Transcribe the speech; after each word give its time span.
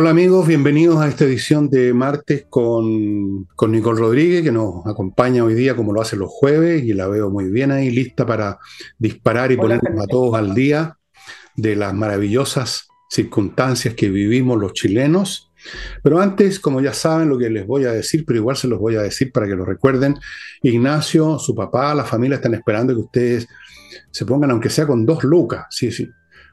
Hola 0.00 0.12
amigos, 0.12 0.46
bienvenidos 0.46 0.98
a 0.98 1.08
esta 1.08 1.26
edición 1.26 1.68
de 1.68 1.92
martes 1.92 2.46
con, 2.48 3.44
con, 3.54 3.70
Nicole 3.70 4.00
Rodríguez, 4.00 4.42
que 4.42 4.50
nos 4.50 4.86
acompaña 4.86 5.44
hoy 5.44 5.52
día 5.52 5.76
como 5.76 5.92
lo 5.92 6.00
hace 6.00 6.16
los 6.16 6.30
jueves, 6.30 6.82
y 6.84 6.94
la 6.94 7.06
veo 7.06 7.28
muy 7.28 7.50
bien 7.50 7.70
ahí, 7.70 7.90
lista 7.90 8.24
para 8.24 8.58
disparar 8.98 9.52
y 9.52 9.58
ponernos 9.58 10.02
a 10.02 10.06
todos 10.06 10.38
al 10.38 10.54
día 10.54 10.96
de 11.54 11.76
las 11.76 11.92
maravillosas 11.92 12.88
circunstancias 13.10 13.92
que 13.92 14.08
vivimos 14.08 14.58
los 14.58 14.72
chilenos. 14.72 15.52
Pero 16.02 16.18
antes, 16.18 16.60
como 16.60 16.80
ya 16.80 16.94
saben 16.94 17.28
lo 17.28 17.36
que 17.36 17.50
les 17.50 17.66
voy 17.66 17.84
a 17.84 17.92
decir, 17.92 18.24
pero 18.24 18.38
igual 18.38 18.56
se 18.56 18.68
los 18.68 18.78
voy 18.78 18.96
a 18.96 19.02
decir 19.02 19.30
para 19.30 19.46
que 19.46 19.54
lo 19.54 19.66
recuerden, 19.66 20.16
Ignacio, 20.62 21.38
su 21.38 21.54
papá, 21.54 21.94
la 21.94 22.04
familia 22.04 22.36
están 22.36 22.54
esperando 22.54 22.94
que 22.94 23.00
ustedes 23.02 23.48
se 24.10 24.24
pongan, 24.24 24.50
aunque 24.50 24.70
sea 24.70 24.86
con 24.86 25.04
dos 25.04 25.24
lucas, 25.24 25.66
sí, 25.68 25.92
sí. 25.92 26.08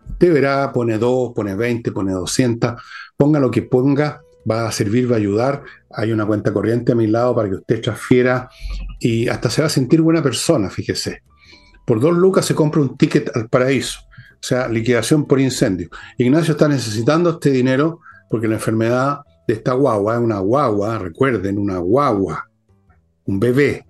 Usted 0.10 0.34
verá, 0.34 0.72
pone 0.72 0.98
dos, 0.98 1.34
pone 1.34 1.56
20, 1.56 1.92
pone 1.92 2.12
200 2.14 2.74
ponga 3.18 3.40
lo 3.40 3.52
que 3.52 3.64
ponga, 3.64 4.22
va 4.50 4.68
a 4.68 4.72
servir, 4.72 5.12
va 5.12 5.16
a 5.16 5.20
ayudar. 5.20 5.64
Hay 5.92 6.12
una 6.12 6.26
cuenta 6.26 6.54
corriente 6.54 6.92
a 6.92 6.96
mi 6.96 7.08
lado 7.08 7.36
para 7.36 7.50
que 7.50 7.56
usted 7.56 7.82
transfiera 7.82 8.50
y 9.00 9.28
hasta 9.28 9.50
se 9.50 9.62
va 9.62 9.68
a 9.68 9.72
sentir 9.72 10.02
buena 10.02 10.24
persona, 10.24 10.70
fíjese. 10.70 11.24
Por 11.86 12.00
dos 12.00 12.16
lucas 12.16 12.46
se 12.46 12.56
compra 12.56 12.82
un 12.82 12.98
ticket 12.98 13.36
al 13.36 13.50
paraíso, 13.50 14.00
o 14.34 14.44
sea, 14.44 14.68
liquidación 14.68 15.26
por 15.26 15.40
incendio. 15.40 15.90
Ignacio 16.18 16.54
está 16.54 16.68
necesitando 16.68 17.32
este 17.32 17.50
dinero 17.50 18.02
porque 18.30 18.48
la 18.48 18.56
enfermedad 18.56 19.22
de 19.48 19.56
esta 19.56 19.74
guagua 19.74 20.16
es 20.16 20.22
una 20.22 20.40
guagua, 20.40 21.00
recuerden, 21.00 21.58
una 21.58 21.80
guagua, 21.80 22.50
un 23.26 23.40
bebé. 23.40 23.86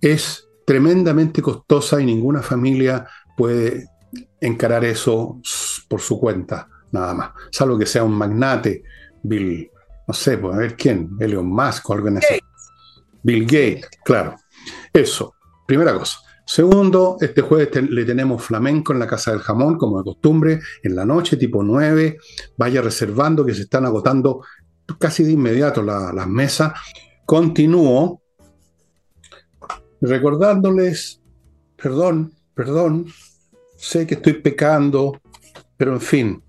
Es 0.00 0.48
tremendamente 0.66 1.42
costosa 1.42 2.00
y 2.00 2.06
ninguna 2.06 2.42
familia 2.42 3.06
puede 3.36 3.86
encarar 4.40 4.84
eso 4.84 5.40
por 5.88 6.00
su 6.00 6.18
cuenta 6.18 6.68
nada 6.92 7.14
más. 7.14 7.30
Salvo 7.50 7.78
que 7.78 7.86
sea 7.86 8.04
un 8.04 8.14
magnate, 8.14 8.82
Bill, 9.22 9.70
no 10.06 10.14
sé, 10.14 10.38
pues 10.38 10.54
a 10.54 10.58
ver 10.58 10.76
quién, 10.76 11.10
Elon 11.18 11.46
Musk 11.46 11.90
o 11.90 11.94
algo 11.94 12.08
en 12.08 12.18
ese. 12.18 12.40
Bill 13.22 13.44
Gates, 13.44 13.88
claro. 14.04 14.36
Eso, 14.92 15.34
primera 15.66 15.96
cosa. 15.98 16.18
Segundo, 16.44 17.16
este 17.20 17.40
jueves 17.40 17.70
le 17.88 18.04
tenemos 18.04 18.42
flamenco 18.42 18.92
en 18.92 18.98
la 18.98 19.06
Casa 19.06 19.30
del 19.30 19.40
Jamón, 19.40 19.78
como 19.78 19.98
de 19.98 20.04
costumbre, 20.04 20.60
en 20.82 20.96
la 20.96 21.04
noche, 21.04 21.36
tipo 21.36 21.62
9. 21.62 22.18
Vaya 22.56 22.82
reservando 22.82 23.46
que 23.46 23.54
se 23.54 23.62
están 23.62 23.86
agotando 23.86 24.42
casi 24.98 25.22
de 25.24 25.32
inmediato 25.32 25.82
las 25.82 26.26
mesas. 26.26 26.72
Continúo 27.24 28.22
recordándoles, 30.00 31.20
perdón, 31.80 32.34
perdón, 32.54 33.06
sé 33.76 34.06
que 34.06 34.14
estoy 34.14 34.34
pecando, 34.34 35.20
pero 35.76 35.92
en 35.92 36.00
fin, 36.00 36.42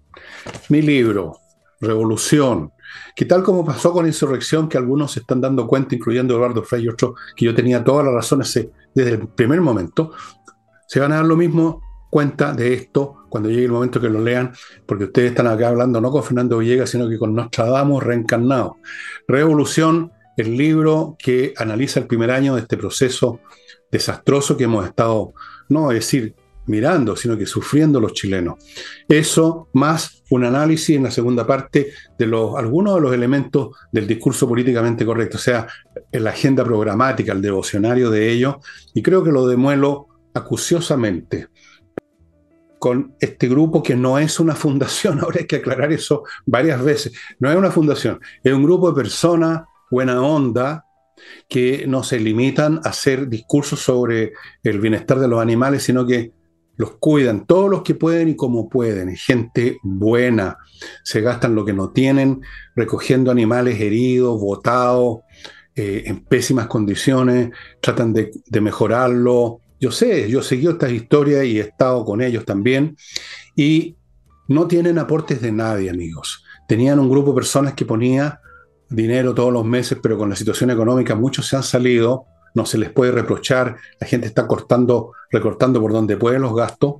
mi 0.69 0.81
libro, 0.81 1.39
Revolución, 1.79 2.71
que 3.15 3.25
tal 3.25 3.43
como 3.43 3.65
pasó 3.65 3.91
con 3.91 4.05
Insurrección, 4.05 4.69
que 4.69 4.77
algunos 4.77 5.11
se 5.11 5.19
están 5.21 5.41
dando 5.41 5.67
cuenta, 5.67 5.95
incluyendo 5.95 6.35
Eduardo 6.35 6.63
Frey 6.63 6.83
y 6.83 6.89
otros, 6.89 7.13
que 7.35 7.45
yo 7.45 7.53
tenía 7.53 7.83
todas 7.83 8.05
las 8.05 8.13
razones 8.13 8.67
desde 8.93 9.11
el 9.11 9.27
primer 9.27 9.61
momento, 9.61 10.11
se 10.87 10.99
van 10.99 11.11
a 11.11 11.15
dar 11.15 11.25
lo 11.25 11.35
mismo 11.35 11.81
cuenta 12.09 12.53
de 12.53 12.73
esto 12.73 13.25
cuando 13.29 13.49
llegue 13.49 13.65
el 13.65 13.71
momento 13.71 13.99
que 13.99 14.09
lo 14.09 14.21
lean, 14.21 14.53
porque 14.85 15.05
ustedes 15.05 15.31
están 15.31 15.47
acá 15.47 15.69
hablando 15.69 15.99
no 15.99 16.11
con 16.11 16.23
Fernando 16.23 16.59
Villegas, 16.59 16.91
sino 16.91 17.09
que 17.09 17.17
con 17.17 17.33
Nostradamus 17.33 18.03
reencarnado. 18.03 18.77
Revolución, 19.27 20.11
el 20.37 20.55
libro 20.55 21.15
que 21.17 21.55
analiza 21.57 21.99
el 21.99 22.05
primer 22.05 22.29
año 22.29 22.53
de 22.53 22.61
este 22.61 22.77
proceso 22.77 23.39
desastroso 23.91 24.55
que 24.55 24.65
hemos 24.65 24.85
estado, 24.85 25.33
no 25.69 25.89
decir 25.89 26.35
mirando, 26.65 27.15
sino 27.15 27.37
que 27.37 27.45
sufriendo 27.45 27.99
los 27.99 28.13
chilenos. 28.13 28.55
Eso 29.07 29.69
más 29.73 30.23
un 30.29 30.45
análisis 30.45 30.95
en 30.95 31.03
la 31.03 31.11
segunda 31.11 31.45
parte 31.45 31.93
de 32.17 32.25
algunos 32.25 32.95
de 32.95 33.01
los 33.01 33.13
elementos 33.13 33.75
del 33.91 34.07
discurso 34.07 34.47
políticamente 34.47 35.05
correcto, 35.05 35.37
o 35.37 35.41
sea, 35.41 35.67
la 36.11 36.29
agenda 36.29 36.63
programática, 36.63 37.33
el 37.33 37.41
devocionario 37.41 38.09
de 38.09 38.31
ellos, 38.31 38.55
y 38.93 39.01
creo 39.01 39.23
que 39.23 39.31
lo 39.31 39.47
demuelo 39.47 40.07
acuciosamente 40.33 41.49
con 42.79 43.15
este 43.19 43.47
grupo 43.47 43.81
que 43.81 43.95
no 43.95 44.19
es 44.19 44.39
una 44.39 44.55
fundación, 44.55 45.19
ahora 45.21 45.39
hay 45.39 45.47
que 45.47 45.57
aclarar 45.57 45.91
eso 45.91 46.23
varias 46.45 46.83
veces, 46.83 47.13
no 47.39 47.49
es 47.49 47.55
una 47.55 47.71
fundación, 47.71 48.19
es 48.43 48.53
un 48.53 48.63
grupo 48.63 48.91
de 48.91 49.01
personas 49.01 49.63
buena 49.89 50.21
onda, 50.21 50.85
que 51.47 51.85
no 51.87 52.03
se 52.03 52.19
limitan 52.19 52.81
a 52.83 52.89
hacer 52.89 53.27
discursos 53.27 53.79
sobre 53.79 54.33
el 54.63 54.79
bienestar 54.79 55.19
de 55.19 55.27
los 55.27 55.39
animales, 55.39 55.83
sino 55.83 56.05
que 56.05 56.31
los 56.75 56.91
cuidan 56.97 57.45
todos 57.45 57.69
los 57.69 57.83
que 57.83 57.95
pueden 57.95 58.29
y 58.29 58.35
como 58.35 58.69
pueden. 58.69 59.15
gente 59.15 59.77
buena, 59.83 60.57
se 61.03 61.21
gastan 61.21 61.55
lo 61.55 61.65
que 61.65 61.73
no 61.73 61.91
tienen, 61.91 62.41
recogiendo 62.75 63.31
animales 63.31 63.79
heridos, 63.79 64.39
botados, 64.39 65.19
eh, 65.75 66.03
en 66.05 66.23
pésimas 66.23 66.67
condiciones, 66.67 67.51
tratan 67.81 68.13
de, 68.13 68.31
mejorarlo. 68.61 69.59
Yo 69.79 69.91
sé, 69.91 70.29
yo 70.29 70.41
seguido 70.41 70.73
estas 70.73 70.91
historias 70.91 71.45
y 71.45 71.59
he 71.59 71.63
estado 71.63 72.05
con 72.05 72.21
ellos 72.21 72.45
también. 72.45 72.95
Y 73.55 73.97
no 74.47 74.67
tienen 74.67 74.97
aportes 74.97 75.41
de 75.41 75.51
nadie, 75.51 75.89
amigos. 75.89 76.43
Tenían 76.67 76.99
un 76.99 77.09
grupo 77.09 77.31
de 77.31 77.35
personas 77.35 77.73
que 77.73 77.85
ponía 77.85 78.39
dinero 78.89 79.33
todos 79.33 79.51
los 79.51 79.65
meses, 79.65 79.97
pero 80.01 80.17
con 80.17 80.29
la 80.29 80.35
situación 80.35 80.69
económica 80.69 81.15
muchos 81.15 81.47
se 81.47 81.55
han 81.55 81.63
salido 81.63 82.25
no 82.53 82.65
se 82.65 82.77
les 82.77 82.91
puede 82.91 83.11
reprochar, 83.11 83.77
la 83.99 84.07
gente 84.07 84.27
está 84.27 84.47
cortando, 84.47 85.13
recortando 85.31 85.81
por 85.81 85.91
donde 85.91 86.17
puede 86.17 86.39
los 86.39 86.55
gastos. 86.55 86.95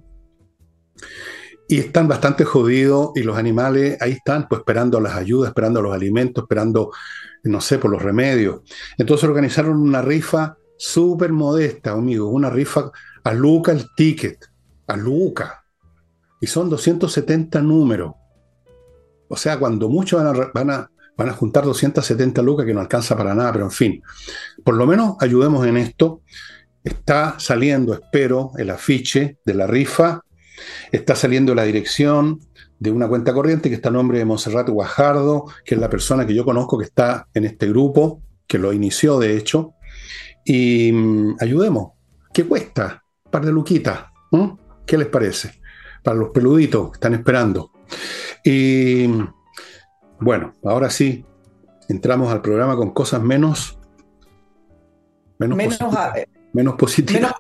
Y 1.68 1.80
están 1.80 2.08
bastante 2.08 2.44
jodidos 2.44 3.12
y 3.16 3.24
los 3.24 3.38
animales 3.38 3.97
ahí 4.02 4.12
están, 4.12 4.47
pues 4.47 4.59
esperando 4.59 5.00
las 5.00 5.16
ayudas, 5.16 5.50
esperando 5.50 5.81
los 5.81 5.94
alimentos, 5.94 6.44
esperando, 6.44 6.92
no 7.44 7.62
sé, 7.62 7.78
por 7.78 7.92
los 7.92 8.02
remedios. 8.02 8.62
Entonces 8.97 9.28
organizaron 9.28 9.78
una 9.78 10.02
rifa 10.02 10.58
súper 10.78 11.31
modesta, 11.31 11.92
amigos, 11.92 12.30
una 12.31 12.50
rifa 12.50 12.92
a 13.24 13.34
Luca 13.34 13.72
el 13.72 13.86
ticket, 13.96 14.46
a 14.88 14.97
Luca. 14.97 15.63
Y 16.42 16.47
son 16.47 16.69
270 16.69 17.62
números. 17.62 18.13
O 19.30 19.38
sea, 19.38 19.58
cuando 19.58 19.88
muchos 19.88 20.22
van 20.22 20.36
a 20.36 20.52
van 20.53 20.69
a 20.69 20.90
juntar 21.34 21.63
270 21.63 22.41
lucas 22.41 22.66
que 22.66 22.74
no 22.74 22.81
alcanza 22.81 23.16
para 23.16 23.35
nada, 23.35 23.51
pero 23.51 23.66
en 23.66 23.72
fin, 23.72 24.03
por 24.63 24.75
lo 24.75 24.85
menos 24.85 25.16
ayudemos 25.19 25.66
en 25.68 25.78
esto. 25.78 26.22
Está 26.84 27.35
saliendo, 27.40 27.94
espero, 27.94 28.51
el 28.57 28.69
afiche 28.69 29.38
de 29.46 29.53
la 29.53 29.68
rifa, 29.68 30.22
está 30.91 31.16
saliendo 31.16 31.56
la 31.56 31.63
dirección 31.63 32.40
de 32.79 32.91
una 32.91 33.07
cuenta 33.07 33.34
corriente 33.34 33.69
que 33.69 33.75
está 33.75 33.90
a 33.90 33.94
nombre 33.94 34.18
de 34.18 34.25
Monserrat 34.25 34.68
Guajardo, 34.68 35.46
que 35.63 35.75
es 35.75 35.81
la 35.81 35.90
persona 35.90 36.28
que 36.28 36.34
yo 36.34 36.44
conozco 36.44 36.78
que 36.78 36.85
está 36.85 37.28
en 37.34 37.45
este 37.45 37.69
grupo, 37.69 38.22
que 38.45 38.57
lo 38.57 38.74
inició 38.74 39.19
de 39.19 39.38
hecho, 39.38 39.75
y 40.44 40.91
mm, 40.91 41.38
ayudemos. 41.40 41.94
¿Qué 42.34 42.44
cuesta? 42.44 43.03
Un 43.25 43.31
par 43.31 43.45
de 43.45 43.51
luquitas. 43.51 44.06
¿Qué 44.85 44.97
les 44.97 45.07
parece? 45.07 45.62
Para 46.03 46.18
los 46.18 46.30
peluditos 46.31 46.90
que 46.90 46.95
están 46.95 47.13
esperando. 47.13 47.72
Y 48.44 49.07
bueno, 50.23 50.53
ahora 50.63 50.89
sí, 50.89 51.25
entramos 51.89 52.31
al 52.31 52.41
programa 52.41 52.75
con 52.75 52.91
cosas 52.91 53.22
menos. 53.22 53.78
Menos, 55.39 55.57
menos, 56.53 56.75
positivas. 56.75 57.34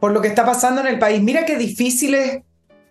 por 0.00 0.12
lo 0.12 0.20
que 0.20 0.28
está 0.28 0.44
pasando 0.44 0.82
en 0.82 0.88
el 0.88 0.98
país. 0.98 1.22
Mira 1.22 1.46
qué 1.46 1.56
difícil 1.56 2.14
es 2.14 2.42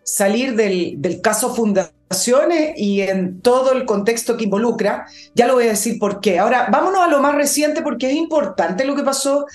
salir 0.04 0.56
del, 0.56 0.96
del, 1.00 1.22
caso 1.22 1.54
Fundaciones 1.54 2.74
y 2.78 3.02
en 3.02 3.42
todo 3.42 3.74
el 3.74 3.86
contexto 3.86 4.38
que 4.38 4.46
involucra. 4.46 5.06
Ya 5.36 5.46
lo 5.46 5.56
voy 5.56 5.66
a 5.66 5.72
decir 5.72 6.00
por 6.00 6.22
qué. 6.22 6.40
Ahora, 6.40 6.70
vámonos 6.72 7.02
a 7.02 7.08
lo 7.08 7.20
más 7.22 7.36
reciente 7.36 7.82
porque 7.82 8.10
es 8.10 8.16
importante 8.16 8.86
lo 8.86 8.96
que 8.96 9.04
pasó 9.04 9.46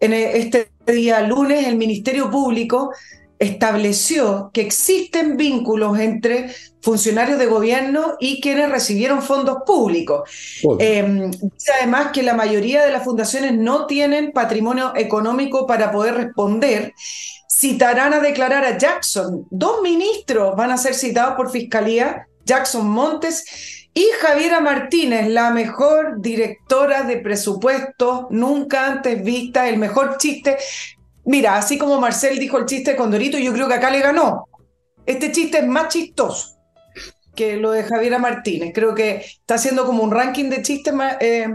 en 0.00 0.12
este 0.12 0.70
día 0.86 1.20
lunes. 1.20 1.66
El 1.66 1.76
Ministerio 1.76 2.30
Público 2.30 2.92
estableció 3.38 4.50
que 4.52 4.62
existen 4.62 5.36
vínculos 5.36 5.98
entre 5.98 6.50
funcionarios 6.86 7.40
de 7.40 7.46
gobierno 7.46 8.14
y 8.20 8.40
quienes 8.40 8.70
recibieron 8.70 9.20
fondos 9.20 9.64
públicos. 9.66 10.30
Eh, 10.78 11.30
además 11.76 12.12
que 12.12 12.22
la 12.22 12.34
mayoría 12.34 12.86
de 12.86 12.92
las 12.92 13.02
fundaciones 13.02 13.54
no 13.54 13.86
tienen 13.86 14.30
patrimonio 14.30 14.92
económico 14.94 15.66
para 15.66 15.90
poder 15.90 16.14
responder. 16.14 16.94
Citarán 17.48 18.14
a 18.14 18.20
declarar 18.20 18.64
a 18.64 18.78
Jackson. 18.78 19.48
Dos 19.50 19.82
ministros 19.82 20.54
van 20.54 20.70
a 20.70 20.78
ser 20.78 20.94
citados 20.94 21.34
por 21.34 21.50
fiscalía, 21.50 22.28
Jackson 22.44 22.88
Montes 22.88 23.88
y 23.92 24.06
Javiera 24.20 24.60
Martínez, 24.60 25.26
la 25.26 25.50
mejor 25.50 26.20
directora 26.20 27.02
de 27.02 27.16
presupuestos 27.16 28.26
nunca 28.30 28.86
antes 28.86 29.24
vista, 29.24 29.68
el 29.68 29.78
mejor 29.78 30.18
chiste. 30.18 30.56
Mira, 31.24 31.56
así 31.56 31.78
como 31.78 32.00
Marcel 32.00 32.38
dijo 32.38 32.58
el 32.58 32.66
chiste 32.66 32.92
de 32.92 32.96
Condorito, 32.96 33.38
yo 33.38 33.52
creo 33.52 33.66
que 33.66 33.74
acá 33.74 33.90
le 33.90 33.98
ganó. 33.98 34.46
Este 35.04 35.32
chiste 35.32 35.58
es 35.58 35.66
más 35.66 35.88
chistoso 35.88 36.55
que 37.36 37.56
lo 37.56 37.70
de 37.70 37.84
Javiera 37.84 38.18
Martínez. 38.18 38.72
Creo 38.74 38.94
que 38.94 39.16
está 39.16 39.54
haciendo 39.54 39.86
como 39.86 40.02
un 40.02 40.10
ranking 40.10 40.50
de 40.50 40.62
chistes 40.62 40.92
eh, 41.20 41.54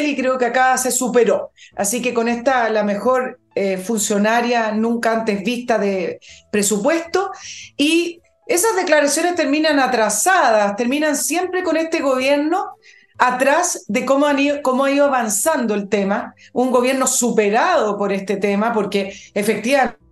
y 0.00 0.16
creo 0.16 0.38
que 0.38 0.46
acá 0.46 0.76
se 0.78 0.90
superó. 0.90 1.52
Así 1.76 2.02
que 2.02 2.12
con 2.12 2.28
esta, 2.28 2.68
la 2.70 2.82
mejor 2.82 3.38
eh, 3.54 3.78
funcionaria 3.78 4.72
nunca 4.72 5.12
antes 5.12 5.44
vista 5.44 5.78
de 5.78 6.18
presupuesto 6.50 7.30
y 7.76 8.20
esas 8.46 8.76
declaraciones 8.76 9.34
terminan 9.34 9.78
atrasadas, 9.78 10.76
terminan 10.76 11.16
siempre 11.16 11.62
con 11.62 11.76
este 11.76 12.00
gobierno 12.00 12.76
atrás 13.18 13.84
de 13.88 14.04
cómo, 14.04 14.26
cómo 14.62 14.84
ha 14.84 14.90
ido 14.90 15.06
avanzando 15.06 15.74
el 15.74 15.88
tema, 15.88 16.34
un 16.52 16.70
gobierno 16.70 17.06
superado 17.06 17.98
por 17.98 18.12
este 18.12 18.36
tema, 18.36 18.72
porque 18.72 19.12
efectivamente 19.34 20.05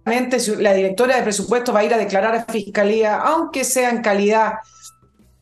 la 0.59 0.75
directora 0.75 1.17
de 1.17 1.23
presupuesto 1.23 1.73
va 1.73 1.81
a 1.81 1.85
ir 1.85 1.95
a 1.95 1.99
declarar 1.99 2.35
a 2.35 2.45
fiscalía, 2.45 3.17
aunque 3.17 3.65
sea 3.65 3.91
en 3.91 4.03
calidad 4.03 4.55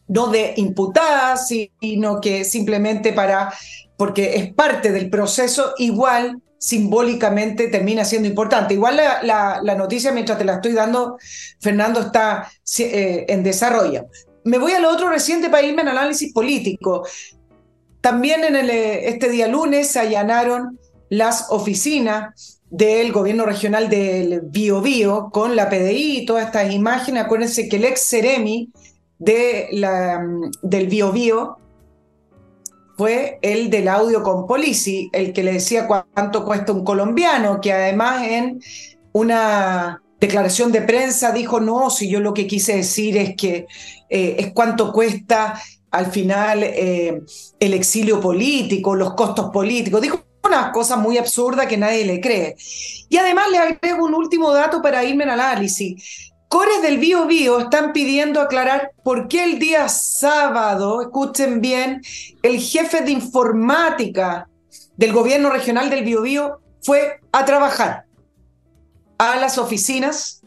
no 0.08 0.28
de 0.28 0.54
imputada, 0.56 1.36
sino 1.36 2.20
que 2.20 2.44
simplemente 2.44 3.12
para, 3.12 3.52
porque 3.96 4.36
es 4.36 4.52
parte 4.52 4.92
del 4.92 5.08
proceso, 5.08 5.72
igual 5.78 6.40
simbólicamente 6.58 7.68
termina 7.68 8.04
siendo 8.04 8.28
importante. 8.28 8.74
Igual 8.74 8.96
la, 8.96 9.74
noticia, 9.76 10.12
mientras 10.12 10.38
te 10.38 10.44
la 10.44 10.54
estoy 10.54 10.72
dando, 10.72 11.18
Fernando, 11.60 12.00
está 12.00 12.48
eh, 12.78 13.24
en 13.28 13.42
desarrollo. 13.42 14.06
Me 14.44 14.58
voy 14.58 14.72
a 14.72 14.78
lo 14.80 14.90
otro 14.90 15.08
reciente 15.08 15.48
para 15.48 15.66
irme 15.66 15.82
en 15.82 15.88
análisis 15.88 16.32
político. 16.32 17.06
También 18.00 18.44
en 18.44 18.56
eh, 18.56 19.08
este 19.08 19.28
día 19.28 19.48
lunes 19.48 19.88
se 19.88 19.98
allanaron 19.98 20.78
las 21.08 21.46
oficinas 21.50 22.60
del 22.72 23.12
gobierno 23.12 23.44
regional 23.44 23.90
del 23.90 24.40
Biobío 24.44 25.28
con 25.30 25.54
la 25.54 25.68
PDI 25.68 26.20
y 26.20 26.24
todas 26.24 26.46
estas 26.46 26.72
imágenes. 26.72 27.22
Acuérdense 27.22 27.68
que 27.68 27.76
el 27.76 27.84
ex 27.84 28.08
Ceremi 28.08 28.70
de 29.18 29.68
la, 29.72 30.26
del 30.62 30.86
Biobío 30.86 31.58
fue 32.96 33.38
el 33.42 33.68
del 33.68 33.88
audio 33.88 34.22
con 34.22 34.46
Polici, 34.46 35.10
el 35.12 35.34
que 35.34 35.42
le 35.42 35.52
decía 35.52 35.86
cuánto 35.86 36.46
cuesta 36.46 36.72
un 36.72 36.82
colombiano, 36.82 37.60
que 37.60 37.74
además 37.74 38.26
en 38.26 38.62
una 39.12 40.02
declaración 40.18 40.72
de 40.72 40.80
prensa 40.80 41.30
dijo, 41.30 41.60
no, 41.60 41.90
si 41.90 42.08
yo 42.08 42.20
lo 42.20 42.32
que 42.32 42.46
quise 42.46 42.76
decir 42.76 43.18
es 43.18 43.36
que 43.36 43.66
eh, 44.08 44.36
es 44.38 44.52
cuánto 44.54 44.94
cuesta 44.94 45.60
al 45.90 46.06
final 46.06 46.62
eh, 46.62 47.20
el 47.60 47.74
exilio 47.74 48.18
político, 48.18 48.94
los 48.94 49.12
costos 49.12 49.50
políticos. 49.50 50.00
Dijo 50.00 50.24
una 50.52 50.72
cosa 50.72 50.96
muy 50.96 51.18
absurda 51.18 51.66
que 51.66 51.76
nadie 51.76 52.04
le 52.04 52.20
cree. 52.20 52.56
Y 53.08 53.16
además 53.16 53.50
le 53.50 53.58
agrego 53.58 54.04
un 54.04 54.14
último 54.14 54.52
dato 54.52 54.82
para 54.82 55.04
irme 55.04 55.24
al 55.24 55.30
análisis. 55.30 56.32
Cores 56.48 56.82
del 56.82 56.98
Bio 56.98 57.26
Bio 57.26 57.60
están 57.60 57.92
pidiendo 57.92 58.40
aclarar 58.40 58.92
por 59.02 59.26
qué 59.28 59.44
el 59.44 59.58
día 59.58 59.88
sábado, 59.88 61.00
escuchen 61.00 61.62
bien, 61.62 62.02
el 62.42 62.60
jefe 62.60 63.00
de 63.00 63.12
informática 63.12 64.48
del 64.96 65.12
gobierno 65.12 65.48
regional 65.48 65.88
del 65.88 66.04
Bio 66.04 66.20
Bio 66.20 66.60
fue 66.82 67.20
a 67.32 67.44
trabajar 67.46 68.04
a 69.16 69.36
las 69.36 69.56
oficinas 69.56 70.42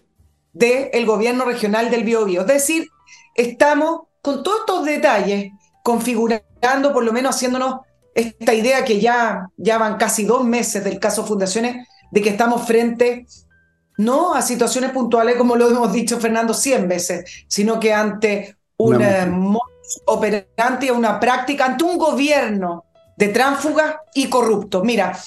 del 0.54 1.06
gobierno 1.08 1.44
regional 1.44 1.90
del 1.90 2.04
Bio 2.04 2.26
Bio. 2.26 2.42
Es 2.42 2.48
decir, 2.48 2.90
estamos 3.34 4.02
con 4.22 4.44
todos 4.44 4.60
estos 4.60 4.86
detalles 4.86 5.52
configurando, 5.82 6.94
por 6.94 7.04
lo 7.04 7.12
menos 7.12 7.36
haciéndonos 7.36 7.80
esta 8.16 8.54
idea 8.54 8.86
que 8.86 9.00
ya, 9.00 9.50
ya 9.58 9.78
van 9.78 9.98
casi 9.98 10.24
dos 10.24 10.44
meses 10.46 10.84
del 10.84 11.00
caso 11.00 11.26
Fundaciones, 11.26 11.88
de 12.12 12.22
que 12.22 12.30
estamos 12.30 12.66
frente 12.66 13.28
no 13.98 14.34
a 14.34 14.42
situaciones 14.42 14.92
puntuales 14.92 15.36
como 15.36 15.56
lo 15.56 15.70
hemos 15.70 15.92
dicho 15.94 16.20
Fernando 16.20 16.54
cien 16.54 16.88
veces, 16.88 17.46
sino 17.48 17.80
que 17.80 17.94
ante 17.94 18.58
un 18.78 19.60
operante, 20.06 20.92
una 20.92 21.20
práctica, 21.20 21.66
ante 21.66 21.84
un 21.84 21.98
gobierno 21.98 22.86
de 23.18 23.30
tránsfuga 23.30 24.02
y 24.14 24.28
corrupto. 24.28 24.84
Mira, 24.84 25.18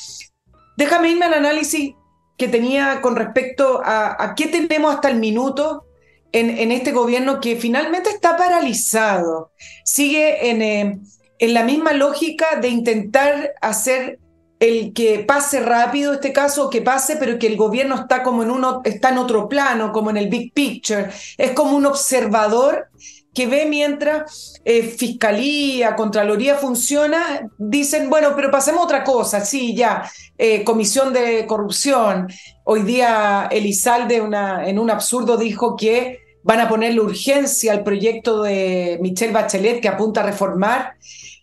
déjame 0.77 1.11
irme 1.11 1.27
al 1.27 1.35
análisis 1.35 1.95
que 2.37 2.49
tenía 2.49 3.01
con 3.01 3.17
respecto 3.17 3.81
a, 3.85 4.35
qué 4.37 4.47
tenemos 4.47 4.95
hasta 4.95 5.11
el 5.11 5.19
minuto 5.19 5.85
en, 6.33 6.51
en, 6.51 6.73
este 6.73 6.93
gobierno 6.93 7.41
que 7.41 7.57
finalmente 7.57 8.11
está 8.11 8.37
paralizado. 8.37 9.53
Sigue 9.85 10.51
en, 10.51 10.63
eh, 10.63 11.01
en 11.39 11.55
la 11.55 11.65
misma 11.65 11.93
lógica 11.93 12.59
de 12.61 12.69
intentar 12.69 13.53
hacer 13.61 14.19
el 14.61 14.93
que 14.93 15.21
pase 15.21 15.61
rápido 15.61 16.13
este 16.13 16.33
caso, 16.33 16.69
que 16.69 16.83
pase, 16.83 17.17
pero 17.17 17.39
que 17.39 17.47
el 17.47 17.57
gobierno 17.57 17.95
está 17.95 18.23
como 18.23 18.43
en 18.43 18.51
uno, 18.51 18.81
está 18.85 19.11
en 19.11 19.19
otro 19.19 19.49
plano, 19.49 19.93
como 19.93 20.11
en 20.11 20.17
el 20.17 20.29
big 20.29 20.53
picture. 20.53 21.11
Es 21.37 21.53
como 21.53 21.77
un 21.77 21.87
observador 21.87 22.89
que 23.33 23.47
ve 23.47 23.67
mientras 23.67 24.61
eh, 24.65 24.83
fiscalía, 24.83 25.95
contraloría 25.95 26.57
funciona, 26.57 27.49
dicen, 27.57 28.11
bueno, 28.11 28.33
pero 28.35 28.51
pasemos 28.51 28.81
a 28.81 28.85
otra 28.85 29.05
cosa, 29.05 29.45
sí, 29.45 29.77
ya, 29.77 30.11
eh, 30.37 30.65
comisión 30.65 31.13
de 31.13 31.47
corrupción. 31.47 32.27
Hoy 32.65 32.83
día 32.83 33.49
Elizalde 33.51 34.21
una, 34.21 34.69
en 34.69 34.79
un 34.79 34.91
absurdo 34.91 35.37
dijo 35.37 35.77
que 35.77 36.19
van 36.43 36.61
a 36.61 36.69
ponerle 36.69 37.01
urgencia 37.01 37.73
al 37.73 37.85
proyecto 37.85 38.43
de 38.43 38.99
Michelle 39.01 39.33
Bachelet 39.33 39.81
que 39.81 39.89
apunta 39.89 40.23
a 40.23 40.27
reformar 40.27 40.95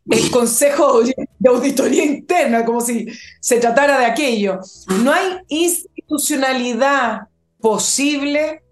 el 0.10 0.32
Consejo 0.32 1.02
de 1.02 1.50
Auditoría 1.50 2.06
Interna, 2.06 2.64
como 2.64 2.82
si 2.82 3.08
se 3.40 3.58
tratara 3.58 4.00
de 4.00 4.06
aquello. 4.06 4.60
No 5.04 5.12
hay 5.12 5.40
institucionalidad 5.48 7.28
posible, 7.60 8.64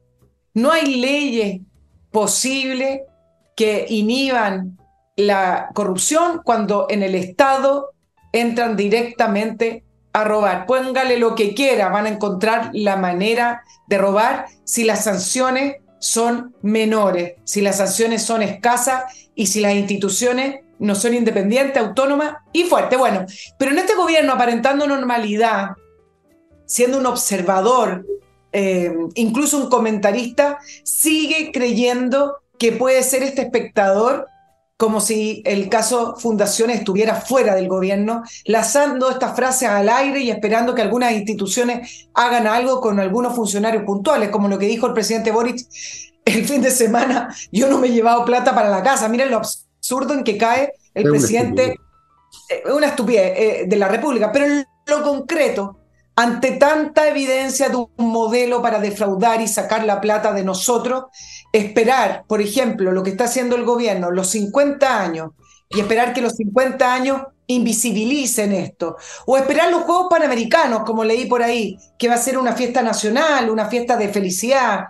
no 0.54 0.72
hay 0.72 0.96
leyes 0.96 1.62
posibles 2.12 3.02
que 3.56 3.86
inhiban 3.90 4.78
la 5.16 5.70
corrupción 5.74 6.42
cuando 6.44 6.88
en 6.90 7.04
el 7.04 7.16
Estado 7.16 7.92
entran 8.32 8.76
directamente 8.76 9.84
a 10.12 10.24
robar. 10.24 10.66
Póngale 10.66 11.18
lo 11.18 11.36
que 11.36 11.54
quiera, 11.54 11.90
van 11.90 12.06
a 12.06 12.10
encontrar 12.10 12.70
la 12.74 12.96
manera 12.96 13.64
de 13.88 13.98
robar 13.98 14.46
si 14.64 14.84
las 14.84 15.04
sanciones 15.04 15.78
son 16.00 16.56
menores, 16.62 17.36
si 17.44 17.62
las 17.62 17.78
sanciones 17.78 18.24
son 18.24 18.44
escasas 18.44 19.06
y 19.36 19.48
si 19.48 19.60
las 19.60 19.74
instituciones 19.74 20.63
no 20.80 20.96
son 20.96 21.14
independientes, 21.14 21.82
autónomas 21.82 22.36
y 22.52 22.64
fuertes. 22.64 22.98
Bueno, 22.98 23.26
pero 23.58 23.72
en 23.72 23.80
este 23.80 23.96
gobierno 23.96 24.34
aparentando 24.34 24.88
normalidad, 24.88 25.72
siendo 26.66 26.98
un 26.98 27.06
observador, 27.06 28.06
eh, 28.52 28.94
incluso 29.16 29.58
un 29.58 29.70
comentarista, 29.70 30.60
sigue 30.84 31.52
creyendo 31.54 32.38
que 32.58 32.72
puede 32.72 33.04
ser 33.04 33.24
este 33.24 33.42
espectador 33.44 34.28
como 34.78 35.00
si 35.00 35.42
el 35.46 35.70
caso 35.70 36.16
Fundaciones 36.18 36.80
estuviera 36.80 37.16
fuera 37.16 37.56
del 37.56 37.70
gobierno, 37.70 38.24
lanzando 38.46 39.10
estas 39.10 39.34
frases 39.34 39.70
al 39.70 39.88
aire 39.88 40.20
y 40.20 40.30
esperando 40.30 40.76
que 40.76 40.82
algunas 40.82 41.14
instituciones 41.14 42.10
hagan 42.14 42.48
algo 42.48 42.82
con 42.82 43.00
algunos 43.00 43.34
funcionarios 43.34 43.84
puntuales, 43.84 44.30
como 44.30 44.50
lo 44.50 44.60
que 44.60 44.66
dijo 44.66 44.88
el 44.88 44.94
presidente 44.94 45.32
Boric 45.32 45.66
el 46.26 46.46
fin 46.46 46.62
de 46.62 46.72
semana, 46.72 47.34
yo 47.52 47.70
no 47.70 47.80
me 47.80 47.88
he 47.88 47.92
llevado 47.92 48.26
plata 48.26 48.54
para 48.54 48.70
la 48.70 48.84
casa. 48.84 49.08
Miren 49.10 49.32
en 49.90 50.24
que 50.24 50.38
cae 50.38 50.74
el 50.94 51.10
presidente, 51.10 51.76
eh, 52.50 52.64
una 52.74 52.88
estupidez 52.88 53.34
eh, 53.36 53.66
de 53.68 53.76
la 53.76 53.88
República, 53.88 54.32
pero 54.32 54.46
en 54.46 54.66
lo 54.86 55.04
concreto, 55.04 55.80
ante 56.16 56.52
tanta 56.52 57.08
evidencia 57.08 57.70
de 57.70 57.78
un 57.78 57.90
modelo 57.98 58.62
para 58.62 58.80
defraudar 58.80 59.42
y 59.42 59.48
sacar 59.48 59.84
la 59.84 60.00
plata 60.00 60.32
de 60.32 60.44
nosotros, 60.44 61.06
esperar, 61.52 62.24
por 62.28 62.42
ejemplo, 62.42 62.92
lo 62.92 63.04
que 63.04 63.12
está 63.12 63.26
haciendo 63.26 63.56
el 63.56 63.64
gobierno, 63.64 64.12
los 64.12 64.30
50 64.30 65.02
años, 65.02 65.32
y 65.70 65.80
esperar 65.80 66.14
que 66.14 66.22
los 66.22 66.34
50 66.34 66.94
años 66.94 67.22
invisibilicen 67.48 68.54
esto, 68.54 68.96
o 69.26 69.38
esperar 69.38 69.72
los 69.72 69.84
Juegos 69.84 70.08
Panamericanos, 70.10 70.84
como 70.86 71.04
leí 71.04 71.26
por 71.26 71.42
ahí, 71.42 71.78
que 71.98 72.08
va 72.08 72.16
a 72.16 72.20
ser 72.20 72.38
una 72.38 72.54
fiesta 72.54 72.82
nacional, 72.84 73.50
una 73.50 73.66
fiesta 73.66 73.98
de 73.98 74.10
felicidad, 74.10 74.86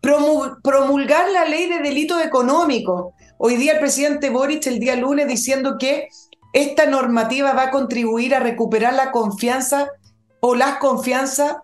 promulgar 0.00 1.30
la 1.30 1.44
ley 1.44 1.68
de 1.68 1.80
delito 1.80 2.20
económico. 2.20 3.14
Hoy 3.40 3.56
día 3.56 3.74
el 3.74 3.78
presidente 3.78 4.30
Boric, 4.30 4.66
el 4.66 4.80
día 4.80 4.96
lunes, 4.96 5.28
diciendo 5.28 5.76
que 5.78 6.08
esta 6.52 6.86
normativa 6.86 7.52
va 7.52 7.64
a 7.64 7.70
contribuir 7.70 8.34
a 8.34 8.40
recuperar 8.40 8.94
la 8.94 9.12
confianza 9.12 9.92
o 10.40 10.56
las 10.56 10.78
confianzas 10.78 11.58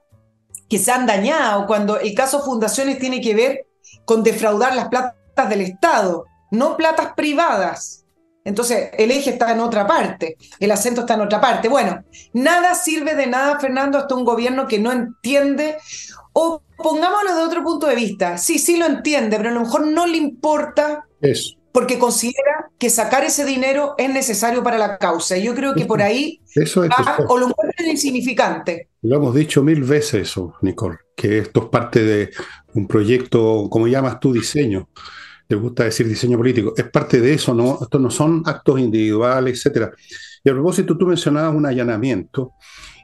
que 0.68 0.78
se 0.78 0.92
han 0.92 1.04
dañado, 1.04 1.66
cuando 1.66 1.98
el 1.98 2.14
caso 2.14 2.44
Fundaciones 2.44 3.00
tiene 3.00 3.20
que 3.20 3.34
ver 3.34 3.66
con 4.04 4.22
defraudar 4.22 4.76
las 4.76 4.88
platas 4.88 5.48
del 5.48 5.62
Estado, 5.62 6.26
no 6.52 6.76
platas 6.76 7.12
privadas. 7.14 8.04
Entonces, 8.44 8.90
el 8.96 9.10
eje 9.10 9.30
está 9.30 9.50
en 9.50 9.58
otra 9.58 9.84
parte, 9.84 10.36
el 10.60 10.70
acento 10.70 11.00
está 11.00 11.14
en 11.14 11.22
otra 11.22 11.40
parte. 11.40 11.68
Bueno, 11.68 12.04
nada 12.34 12.76
sirve 12.76 13.16
de 13.16 13.26
nada, 13.26 13.58
Fernando, 13.58 13.98
hasta 13.98 14.14
un 14.14 14.24
gobierno 14.24 14.68
que 14.68 14.78
no 14.78 14.92
entiende 14.92 15.78
o 16.34 16.62
pongámoslo 16.76 17.34
de 17.34 17.42
otro 17.42 17.64
punto 17.64 17.88
de 17.88 17.96
vista. 17.96 18.38
Sí, 18.38 18.60
sí 18.60 18.76
lo 18.76 18.86
entiende, 18.86 19.38
pero 19.38 19.48
a 19.48 19.52
lo 19.52 19.60
mejor 19.62 19.88
no 19.88 20.06
le 20.06 20.18
importa 20.18 21.04
Eso. 21.20 21.63
Porque 21.74 21.98
considera 21.98 22.70
que 22.78 22.88
sacar 22.88 23.24
ese 23.24 23.44
dinero 23.44 23.96
es 23.98 24.08
necesario 24.08 24.62
para 24.62 24.78
la 24.78 24.96
causa. 24.96 25.36
Y 25.36 25.42
yo 25.42 25.56
creo 25.56 25.74
que 25.74 25.86
por 25.86 26.00
ahí 26.00 26.40
eso 26.54 26.82
va, 26.82 27.16
o 27.28 27.36
lo 27.36 27.48
encuentran 27.48 27.90
insignificante. 27.90 28.90
Lo 29.02 29.16
hemos 29.16 29.34
dicho 29.34 29.60
mil 29.64 29.82
veces 29.82 30.28
eso, 30.28 30.54
Nicole, 30.62 30.98
que 31.16 31.38
esto 31.38 31.64
es 31.64 31.68
parte 31.70 32.04
de 32.04 32.30
un 32.74 32.86
proyecto, 32.86 33.66
como 33.68 33.88
llamas 33.88 34.20
tú, 34.20 34.32
diseño. 34.32 34.88
Te 35.48 35.56
gusta 35.56 35.82
decir 35.82 36.06
diseño 36.06 36.38
político. 36.38 36.74
Es 36.76 36.88
parte 36.90 37.20
de 37.20 37.34
eso, 37.34 37.52
¿no? 37.52 37.80
Estos 37.82 38.00
no 38.00 38.08
son 38.08 38.44
actos 38.46 38.78
individuales, 38.78 39.58
etcétera. 39.58 39.90
Y 40.44 40.50
a 40.50 40.52
propósito, 40.52 40.96
tú 40.96 41.06
mencionabas 41.06 41.56
un 41.56 41.66
allanamiento. 41.66 42.52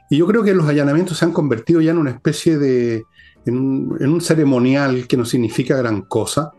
Y 0.09 0.15
yo 0.15 0.25
creo 0.27 0.43
que 0.43 0.53
los 0.53 0.69
allanamientos 0.69 1.17
se 1.17 1.25
han 1.25 1.33
convertido 1.33 1.81
ya 1.81 1.91
en 1.91 1.97
una 1.97 2.11
especie 2.11 2.57
de, 2.57 3.03
en 3.45 3.57
un, 3.57 4.21
ceremonial 4.21 5.07
que 5.07 5.17
no 5.17 5.25
significa 5.25 5.75
gran 5.75 6.03
cosa. 6.03 6.51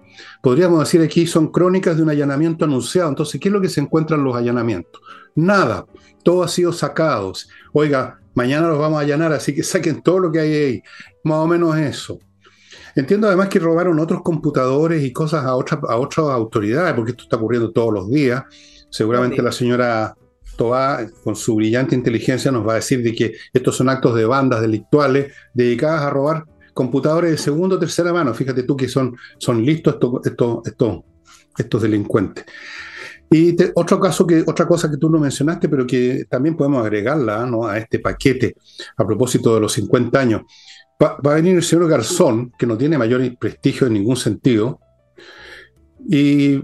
Podríamos 0.42 0.81
decir 0.81 1.00
aquí, 1.02 1.26
son 1.26 1.49
crónicas 1.49 1.97
de 1.97 2.02
un 2.02 2.11
allanamiento 2.11 2.64
anunciado. 2.64 3.09
Entonces, 3.09 3.40
¿qué 3.40 3.49
es 3.49 3.52
lo 3.52 3.61
que 3.61 3.69
se 3.69 3.81
encuentra 3.81 4.16
en 4.16 4.25
los 4.25 4.37
allanamientos? 4.37 5.00
Nada, 5.35 5.87
todo 6.23 6.42
ha 6.42 6.49
sido 6.49 6.73
sacado. 6.73 7.33
Oiga, 7.73 8.21
mañana 8.35 8.69
los 8.69 8.78
vamos 8.78 8.99
a 8.99 9.02
allanar, 9.02 9.33
así 9.33 9.54
que 9.54 9.62
saquen 9.62 10.02
todo 10.02 10.19
lo 10.19 10.33
que 10.33 10.40
hay 10.40 10.52
ahí. 10.52 10.83
Más 11.25 11.38
o 11.38 11.47
menos 11.47 11.76
eso. 11.76 12.19
Entiendo 12.95 13.26
además 13.26 13.49
que 13.49 13.59
robaron 13.59 13.99
otros 13.99 14.23
computadores 14.23 15.02
y 15.02 15.12
cosas 15.12 15.45
a, 15.45 15.54
otras 15.54 15.81
a 15.88 15.97
otras 15.97 16.26
autoridades, 16.26 16.95
porque 16.95 17.12
esto 17.12 17.25
está 17.25 17.37
ocurriendo 17.37 17.73
todos 17.73 17.92
los 17.92 18.11
días. 18.11 18.45
Seguramente 18.90 19.40
la 19.42 19.52
señora 19.52 20.14
Toa, 20.57 21.07
con 21.25 21.35
su 21.35 21.54
brillante 21.54 21.95
inteligencia, 21.95 22.50
nos 22.50 22.66
va 22.66 22.73
a 22.73 22.76
decir 22.76 23.02
de 23.02 23.14
que 23.14 23.35
estos 23.52 23.76
son 23.76 23.88
actos 23.88 24.14
de 24.14 24.26
bandas 24.26 24.61
delictuales 24.61 25.33
dedicadas 25.54 26.02
a 26.02 26.11
robar 26.11 26.45
computadores 26.73 27.31
de 27.33 27.38
segunda 27.38 27.76
o 27.76 27.79
tercera 27.79 28.12
mano. 28.12 28.35
Fíjate 28.35 28.62
tú 28.62 28.76
que 28.76 28.88
son, 28.88 29.17
son 29.38 29.64
listos 29.64 29.95
estos, 29.95 30.26
estos, 30.64 31.02
estos, 31.57 31.83
delincuentes. 31.83 32.45
Y 33.31 33.57
otro 33.75 33.99
caso 33.99 34.26
que, 34.26 34.45
otra 34.47 34.67
cosa 34.67 34.91
que 34.91 34.99
tú 34.99 35.09
no 35.09 35.19
mencionaste, 35.19 35.69
pero 35.69 35.87
que 35.87 36.25
también 36.29 36.57
podemos 36.57 36.85
agregarla 36.85 37.45
a 37.45 37.79
este 37.79 37.99
paquete 37.99 38.57
a 38.97 39.07
propósito 39.07 39.55
de 39.55 39.61
los 39.61 39.73
50 39.73 40.21
años. 40.21 40.43
Va, 41.02 41.17
va, 41.26 41.33
a 41.33 41.37
venir 41.37 41.57
el 41.57 41.62
señor 41.62 41.88
Garzón, 41.88 42.52
que 42.59 42.67
no 42.67 42.76
tiene 42.76 42.99
mayor 42.99 43.23
prestigio 43.38 43.87
en 43.87 43.95
ningún 43.95 44.17
sentido, 44.17 44.81
y 46.09 46.62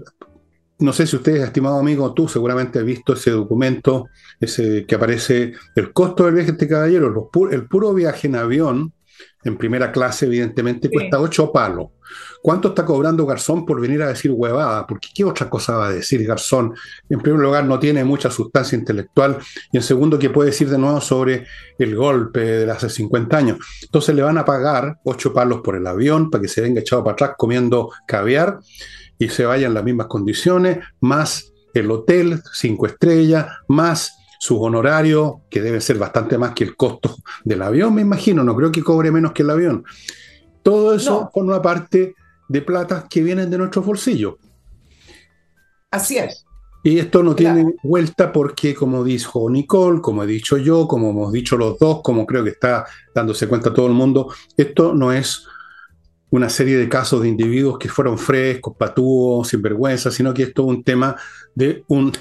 no 0.79 0.93
sé 0.93 1.05
si 1.05 1.15
ustedes, 1.15 1.43
estimado 1.43 1.79
amigo, 1.79 2.13
tú 2.13 2.27
seguramente 2.27 2.79
has 2.79 2.85
visto 2.85 3.13
ese 3.13 3.31
documento, 3.31 4.07
ese 4.39 4.85
que 4.85 4.95
aparece 4.95 5.53
el 5.75 5.91
costo 5.91 6.25
del 6.25 6.35
viaje 6.35 6.51
de 6.51 6.53
este 6.53 6.67
caballero. 6.67 7.29
el 7.51 7.67
puro 7.67 7.93
viaje 7.93 8.27
en 8.27 8.35
avión, 8.35 8.93
en 9.43 9.57
primera 9.57 9.91
clase, 9.91 10.25
evidentemente, 10.25 10.89
cuesta 10.89 11.19
ocho 11.19 11.51
palos. 11.51 11.87
¿Cuánto 12.41 12.69
está 12.69 12.85
cobrando 12.85 13.25
Garzón 13.25 13.65
por 13.65 13.79
venir 13.79 14.01
a 14.01 14.07
decir 14.07 14.31
huevada? 14.31 14.87
Porque 14.87 15.09
¿qué 15.13 15.23
otra 15.23 15.49
cosa 15.49 15.77
va 15.77 15.87
a 15.87 15.91
decir 15.91 16.25
Garzón? 16.25 16.73
En 17.09 17.19
primer 17.19 17.39
lugar, 17.39 17.65
no 17.65 17.79
tiene 17.79 18.03
mucha 18.03 18.31
sustancia 18.31 18.77
intelectual 18.77 19.37
y 19.71 19.77
en 19.77 19.83
segundo, 19.83 20.17
¿qué 20.17 20.29
puede 20.29 20.49
decir 20.49 20.69
de 20.69 20.77
nuevo 20.77 21.01
sobre 21.01 21.45
el 21.77 21.95
golpe 21.95 22.39
de 22.39 22.71
hace 22.71 22.89
50 22.89 23.37
años? 23.37 23.57
Entonces 23.83 24.15
le 24.15 24.21
van 24.21 24.37
a 24.37 24.45
pagar 24.45 24.99
ocho 25.03 25.33
palos 25.33 25.61
por 25.61 25.75
el 25.75 25.85
avión 25.85 26.29
para 26.29 26.41
que 26.41 26.47
se 26.47 26.61
venga 26.61 26.81
echado 26.81 27.03
para 27.03 27.13
atrás 27.13 27.31
comiendo 27.37 27.91
caviar 28.07 28.59
y 29.17 29.29
se 29.29 29.45
vaya 29.45 29.67
en 29.67 29.73
las 29.73 29.83
mismas 29.83 30.07
condiciones, 30.07 30.79
más 31.01 31.51
el 31.73 31.91
hotel, 31.91 32.41
cinco 32.53 32.87
estrellas, 32.87 33.47
más 33.67 34.18
sus 34.39 34.57
honorarios, 34.61 35.33
que 35.49 35.61
debe 35.61 35.81
ser 35.81 35.97
bastante 35.97 36.37
más 36.37 36.53
que 36.53 36.63
el 36.63 36.77
costo 36.77 37.17
del 37.43 37.61
avión, 37.61 37.93
me 37.93 38.01
imagino, 38.01 38.41
no 38.41 38.55
creo 38.55 38.71
que 38.71 38.81
cobre 38.81 39.11
menos 39.11 39.33
que 39.33 39.43
el 39.43 39.49
avión. 39.49 39.83
Todo 40.63 40.93
eso 40.95 41.29
forma 41.33 41.61
parte 41.61 42.15
de 42.47 42.61
platas 42.61 43.05
que 43.09 43.21
vienen 43.21 43.49
de 43.49 43.57
nuestros 43.57 43.85
bolsillos. 43.85 44.35
Así 45.91 46.17
es. 46.17 46.45
Y 46.83 46.99
esto 46.99 47.21
no 47.21 47.35
tiene 47.35 47.75
vuelta 47.83 48.31
porque, 48.31 48.73
como 48.73 49.03
dijo 49.03 49.49
Nicole, 49.49 49.99
como 49.99 50.23
he 50.23 50.27
dicho 50.27 50.55
yo, 50.57 50.87
como 50.87 51.09
hemos 51.09 51.33
dicho 51.33 51.57
los 51.57 51.77
dos, 51.77 52.01
como 52.01 52.25
creo 52.25 52.45
que 52.45 52.51
está 52.51 52.85
dándose 53.13 53.49
cuenta 53.49 53.73
todo 53.73 53.87
el 53.87 53.93
mundo, 53.93 54.33
esto 54.55 54.93
no 54.93 55.11
es 55.11 55.45
una 56.29 56.47
serie 56.47 56.77
de 56.77 56.87
casos 56.87 57.21
de 57.21 57.27
individuos 57.27 57.77
que 57.77 57.89
fueron 57.89 58.17
frescos, 58.17 58.77
patúos, 58.77 59.49
sinvergüenza, 59.49 60.11
sino 60.11 60.33
que 60.33 60.43
esto 60.43 60.61
es 60.61 60.67
un 60.69 60.83
tema 60.83 61.17
de 61.53 61.83
un, 61.89 62.13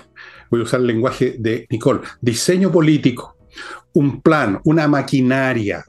voy 0.50 0.60
a 0.60 0.64
usar 0.64 0.80
el 0.80 0.86
lenguaje 0.86 1.36
de 1.38 1.66
Nicole, 1.70 2.00
diseño 2.20 2.70
político, 2.70 3.36
un 3.94 4.20
plan, 4.20 4.60
una 4.64 4.86
maquinaria, 4.88 5.84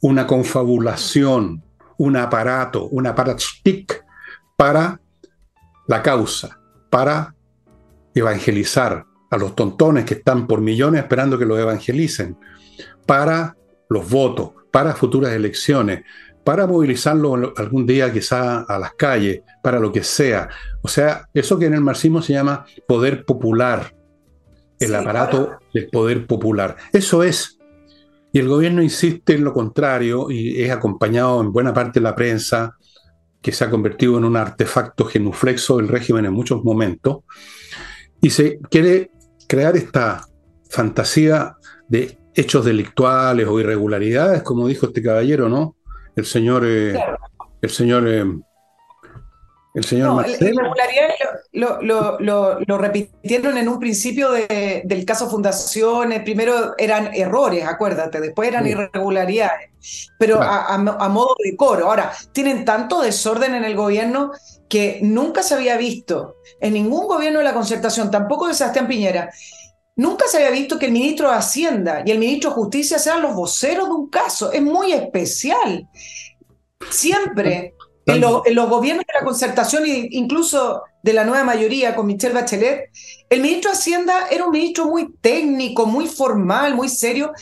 una 0.00 0.26
confabulación, 0.26 1.62
un 1.98 2.16
aparato, 2.16 2.86
un 2.86 3.08
stick 3.38 4.04
para 4.56 5.00
la 5.86 6.02
causa, 6.02 6.58
para 6.90 7.34
evangelizar 8.14 9.04
a 9.30 9.36
los 9.36 9.54
tontones 9.54 10.04
que 10.04 10.14
están 10.14 10.46
por 10.46 10.60
millones 10.60 11.02
esperando 11.02 11.38
que 11.38 11.46
los 11.46 11.58
evangelicen, 11.58 12.36
para 13.06 13.56
los 13.88 14.08
votos, 14.10 14.52
para 14.70 14.94
futuras 14.94 15.32
elecciones, 15.32 16.02
para 16.44 16.66
movilizarlo 16.66 17.52
algún 17.56 17.86
día 17.86 18.12
quizá 18.12 18.62
a 18.62 18.78
las 18.78 18.94
calles, 18.94 19.42
para 19.62 19.78
lo 19.78 19.92
que 19.92 20.02
sea. 20.02 20.48
O 20.82 20.88
sea, 20.88 21.28
eso 21.32 21.58
que 21.58 21.66
en 21.66 21.74
el 21.74 21.80
marxismo 21.80 22.20
se 22.20 22.32
llama 22.32 22.66
poder 22.86 23.24
popular, 23.24 23.94
el 24.84 24.94
aparato 24.94 25.58
del 25.72 25.88
poder 25.88 26.26
popular. 26.26 26.76
Eso 26.92 27.22
es. 27.22 27.58
Y 28.32 28.38
el 28.38 28.48
gobierno 28.48 28.82
insiste 28.82 29.34
en 29.34 29.44
lo 29.44 29.52
contrario 29.52 30.30
y 30.30 30.62
es 30.62 30.70
acompañado 30.70 31.40
en 31.40 31.52
buena 31.52 31.74
parte 31.74 32.00
de 32.00 32.04
la 32.04 32.14
prensa, 32.14 32.76
que 33.40 33.52
se 33.52 33.64
ha 33.64 33.70
convertido 33.70 34.18
en 34.18 34.24
un 34.24 34.36
artefacto 34.36 35.04
genuflexo 35.04 35.76
del 35.76 35.88
régimen 35.88 36.24
en 36.24 36.32
muchos 36.32 36.64
momentos, 36.64 37.18
y 38.20 38.30
se 38.30 38.58
quiere 38.70 39.10
crear 39.48 39.76
esta 39.76 40.26
fantasía 40.70 41.56
de 41.88 42.18
hechos 42.34 42.64
delictuales 42.64 43.46
o 43.48 43.60
irregularidades, 43.60 44.42
como 44.42 44.68
dijo 44.68 44.86
este 44.86 45.02
caballero, 45.02 45.48
¿no? 45.48 45.76
el 46.16 46.24
señor, 46.24 46.64
eh, 46.66 46.98
el 47.60 47.70
señor, 47.70 48.08
eh, 48.08 48.24
el 49.74 49.84
señor 49.84 50.26
no, 51.52 51.80
lo, 51.80 52.20
lo, 52.20 52.60
lo, 52.60 52.78
repitieron 52.78 53.56
en 53.56 53.68
un 53.70 53.78
principio 53.78 54.30
del 54.30 55.04
caso 55.06 55.30
Fundaciones. 55.30 56.22
Primero 56.22 56.74
eran 56.76 57.14
errores, 57.14 57.64
acuérdate, 57.64 58.20
después 58.20 58.48
eran 58.48 58.66
irregularidades, 58.66 59.70
pero 60.18 60.42
a, 60.42 60.76
modo 61.08 61.34
de 61.42 61.56
coro. 61.56 61.86
Ahora, 61.86 62.12
tienen 62.32 62.66
tanto 62.66 63.00
desorden 63.00 63.54
en 63.54 63.64
el 63.64 63.74
gobierno 63.74 64.32
que 64.68 65.00
nunca 65.02 65.42
se 65.42 65.54
había 65.54 65.78
visto 65.78 66.36
en 66.60 66.74
ningún 66.74 67.06
gobierno 67.06 67.38
de 67.38 67.44
la 67.44 67.54
concertación, 67.54 68.10
tampoco 68.10 68.48
de 68.48 68.54
Sebastián 68.54 68.86
Piñera. 68.86 69.30
Nunca 69.96 70.26
se 70.26 70.36
había 70.36 70.50
visto 70.50 70.78
que 70.78 70.86
el 70.86 70.92
ministro 70.92 71.30
de 71.30 71.36
Hacienda 71.36 72.02
y 72.04 72.10
el 72.10 72.18
ministro 72.18 72.50
de 72.50 72.56
Justicia 72.56 72.98
sean 72.98 73.22
los 73.22 73.34
voceros 73.34 73.88
de 73.88 73.94
un 73.94 74.10
caso. 74.10 74.52
Es 74.52 74.62
muy 74.62 74.92
especial. 74.92 75.88
Siempre 76.90 77.74
en, 78.06 78.20
los 78.20 78.68
gobiernos 78.68 79.04
de 79.06 79.14
la 79.18 79.24
concertación 79.24 79.84
incluso 79.86 80.82
de 81.02 81.12
la 81.12 81.24
nueva 81.24 81.44
mayoría 81.44 81.96
con 81.96 82.06
Michelle 82.06 82.34
Bachelet, 82.34 82.90
el 83.28 83.40
ministro 83.40 83.70
de 83.70 83.76
Hacienda 83.76 84.28
era 84.30 84.44
un 84.44 84.52
ministro 84.52 84.86
muy 84.86 85.12
técnico, 85.20 85.86
muy 85.86 86.06
formal, 86.06 86.74
muy 86.76 86.88
serio, 86.88 87.32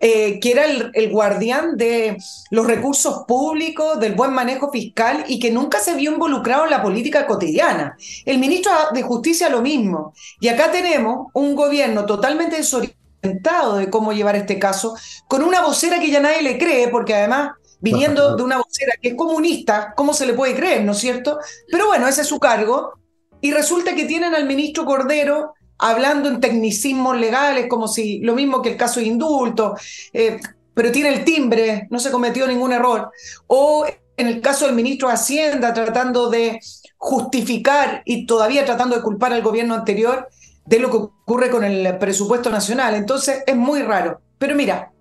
eh, 0.00 0.38
que 0.40 0.52
era 0.52 0.66
el, 0.66 0.90
el, 0.94 1.10
guardián 1.10 1.76
de 1.76 2.16
los 2.50 2.66
recursos 2.66 3.24
públicos, 3.26 3.98
del 3.98 4.14
buen 4.14 4.32
manejo 4.32 4.70
fiscal 4.70 5.24
y 5.26 5.40
que 5.40 5.50
nunca 5.50 5.80
se 5.80 5.94
vio 5.94 6.12
involucrado 6.12 6.64
en 6.64 6.70
la 6.70 6.82
política 6.82 7.26
cotidiana. 7.26 7.96
El 8.24 8.38
ministro 8.38 8.70
de 8.92 9.02
Justicia 9.02 9.48
lo 9.48 9.62
mismo. 9.62 10.12
Y 10.38 10.48
acá 10.48 10.70
tenemos 10.70 11.28
un 11.32 11.56
gobierno 11.56 12.06
totalmente 12.06 12.56
desorientado 12.56 13.78
de 13.78 13.90
cómo 13.90 14.12
llevar 14.12 14.36
este 14.36 14.58
caso, 14.58 14.94
con 15.26 15.42
una 15.42 15.62
vocera 15.62 15.98
que 15.98 16.10
ya 16.10 16.20
nadie 16.20 16.42
le 16.42 16.58
cree, 16.58 16.88
porque 16.88 17.14
además 17.14 17.52
viniendo 17.80 18.36
de 18.36 18.42
una 18.42 18.58
vocera 18.58 18.94
que 19.00 19.08
es 19.08 19.14
comunista, 19.14 19.92
¿cómo 19.96 20.12
se 20.12 20.26
le 20.26 20.34
puede 20.34 20.54
creer, 20.54 20.84
no 20.84 20.92
es 20.92 20.98
cierto? 20.98 21.38
Pero 21.70 21.86
bueno, 21.86 22.08
ese 22.08 22.22
es 22.22 22.26
su 22.26 22.38
cargo. 22.38 22.94
Y 23.40 23.52
resulta 23.52 23.94
que 23.94 24.04
tienen 24.04 24.34
al 24.34 24.46
ministro 24.46 24.84
Cordero 24.84 25.54
hablando 25.78 26.28
en 26.28 26.40
tecnicismos 26.40 27.16
legales, 27.18 27.66
como 27.68 27.86
si 27.86 28.18
lo 28.20 28.34
mismo 28.34 28.60
que 28.60 28.70
el 28.70 28.76
caso 28.76 29.00
de 29.00 29.06
indulto, 29.06 29.76
eh, 30.12 30.40
pero 30.74 30.92
tiene 30.92 31.10
el 31.10 31.24
timbre, 31.24 31.86
no 31.90 31.98
se 31.98 32.10
cometió 32.10 32.46
ningún 32.46 32.72
error. 32.72 33.10
O 33.46 33.86
en 34.16 34.26
el 34.26 34.40
caso 34.40 34.66
del 34.66 34.74
ministro 34.74 35.08
de 35.08 35.14
Hacienda, 35.14 35.72
tratando 35.72 36.28
de 36.28 36.58
justificar 36.96 38.02
y 38.04 38.26
todavía 38.26 38.64
tratando 38.64 38.96
de 38.96 39.02
culpar 39.02 39.32
al 39.32 39.42
gobierno 39.42 39.74
anterior 39.74 40.28
de 40.66 40.78
lo 40.80 40.90
que 40.90 40.96
ocurre 40.96 41.50
con 41.50 41.64
el 41.64 41.96
presupuesto 41.98 42.50
nacional. 42.50 42.94
Entonces 42.94 43.42
es 43.46 43.56
muy 43.56 43.82
raro. 43.82 44.20
Pero 44.38 44.54
mira, 44.54 44.92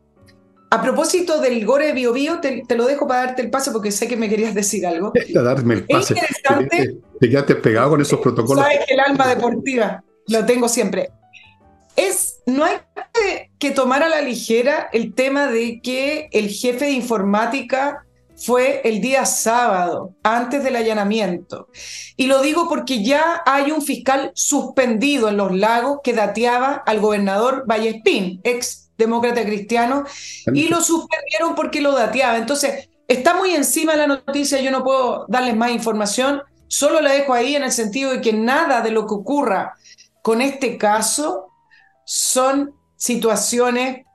a 0.69 0.81
propósito 0.81 1.39
del 1.39 1.65
gore 1.65 1.93
Bio 1.93 2.11
Bio, 2.11 2.39
te, 2.39 2.63
lo 2.75 2.85
dejo 2.85 3.07
para 3.07 3.27
darte 3.27 3.41
el 3.41 3.49
pase 3.49 3.71
porque 3.71 3.91
sé 3.91 4.07
que 4.07 4.17
me 4.17 4.27
querías 4.27 4.53
decir 4.53 4.85
algo. 4.85 5.13
darme 5.33 5.75
el 5.75 5.85
pase. 5.85 6.13
Es 6.13 6.21
interesante. 6.21 6.97
Te, 7.19 7.29
quedaste 7.29 7.55
pegado 7.55 7.91
con 7.91 8.01
esos 8.01 8.19
protocolos. 8.19 8.63
Sabes 8.63 8.79
que 8.85 8.93
el 8.93 8.99
alma 8.99 9.27
deportiva 9.27 10.03
lo 10.27 10.45
tengo 10.45 10.67
siempre. 10.67 11.09
Es, 11.95 12.41
no 12.45 12.63
hay 12.65 12.77
que, 13.57 13.71
tomar 13.71 14.03
a 14.03 14.09
la 14.09 14.21
ligera 14.21 14.89
el 14.91 15.13
tema 15.13 15.47
de 15.47 15.79
que 15.81 16.29
el 16.31 16.49
jefe 16.49 16.85
de 16.85 16.91
informática 16.91 18.03
fue 18.35 18.81
el 18.83 19.01
día 19.01 19.25
sábado, 19.25 20.13
antes 20.21 20.63
del 20.63 20.75
allanamiento. 20.75 21.69
Y 22.17 22.27
lo 22.27 22.41
digo 22.41 22.69
porque 22.69 23.03
ya 23.03 23.41
hay 23.47 23.71
un 23.71 23.81
fiscal 23.81 24.31
suspendido 24.35 25.29
en 25.29 25.37
los 25.37 25.55
lagos 25.55 26.01
que 26.03 26.13
dateaba 26.13 26.73
al 26.85 26.99
gobernador 26.99 27.65
Vallespín, 27.67 28.41
ex 28.43 28.86
demócrata 28.97 29.43
cristiano, 29.43 30.03
y 30.53 30.67
lo 30.67 30.81
suspendieron 30.81 31.55
porque 31.55 31.81
lo 31.81 31.93
dateaba. 31.93 32.37
Entonces, 32.37 32.89
está 33.07 33.33
muy 33.33 33.53
encima 33.55 33.93
de 33.93 33.99
la 33.99 34.07
noticia, 34.07 34.59
yo 34.59 34.71
no 34.71 34.83
puedo 34.83 35.25
darles 35.27 35.55
más 35.55 35.71
información, 35.71 36.41
solo 36.67 37.01
la 37.01 37.11
dejo 37.11 37.33
ahí 37.33 37.55
en 37.55 37.63
el 37.63 37.71
sentido 37.71 38.11
de 38.11 38.21
que 38.21 38.33
nada 38.33 38.81
de 38.81 38.91
lo 38.91 39.07
que 39.07 39.13
ocurra 39.13 39.73
con 40.21 40.41
este 40.41 40.77
caso 40.77 41.47
son 42.05 42.73
situaciones 42.97 44.05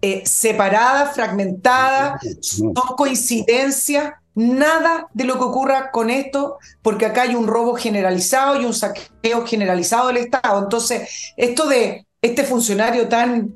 eh, 0.00 0.22
separadas, 0.26 1.14
fragmentadas, 1.14 2.20
son 2.40 2.74
coincidencias, 2.96 4.14
nada 4.34 5.08
de 5.12 5.24
lo 5.24 5.38
que 5.38 5.44
ocurra 5.44 5.90
con 5.90 6.10
esto, 6.10 6.58
porque 6.82 7.06
acá 7.06 7.22
hay 7.22 7.34
un 7.34 7.46
robo 7.46 7.74
generalizado 7.74 8.60
y 8.60 8.64
un 8.64 8.74
saqueo 8.74 9.46
generalizado 9.46 10.08
del 10.08 10.18
Estado. 10.18 10.60
Entonces, 10.60 11.32
esto 11.36 11.66
de 11.66 12.06
este 12.20 12.44
funcionario 12.44 13.08
tan, 13.08 13.54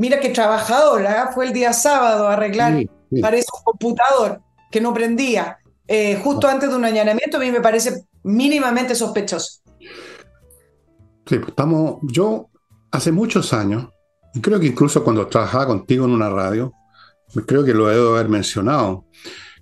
mira 0.00 0.18
qué 0.18 0.30
trabajador, 0.30 1.06
¿ah? 1.06 1.30
fue 1.34 1.44
el 1.46 1.52
día 1.52 1.74
sábado 1.74 2.26
a 2.26 2.32
arreglar, 2.32 2.86
parece 3.20 3.46
un 3.54 3.62
computador 3.64 4.40
que 4.70 4.80
no 4.80 4.94
prendía, 4.94 5.58
eh, 5.86 6.18
justo 6.24 6.48
ah. 6.48 6.52
antes 6.52 6.70
de 6.70 6.74
un 6.74 6.86
allanamiento, 6.86 7.36
a 7.36 7.40
mí 7.40 7.50
me 7.50 7.60
parece 7.60 8.06
mínimamente 8.22 8.94
sospechoso. 8.94 9.60
Sí, 9.78 11.36
pues 11.36 11.48
estamos, 11.48 11.98
yo 12.02 12.48
hace 12.90 13.12
muchos 13.12 13.52
años, 13.52 13.88
y 14.32 14.40
creo 14.40 14.58
que 14.58 14.68
incluso 14.68 15.04
cuando 15.04 15.26
trabajaba 15.26 15.66
contigo 15.66 16.06
en 16.06 16.12
una 16.12 16.30
radio, 16.30 16.72
creo 17.46 17.62
que 17.62 17.74
lo 17.74 17.90
he 17.90 17.94
de 17.94 18.08
haber 18.08 18.30
mencionado, 18.30 19.04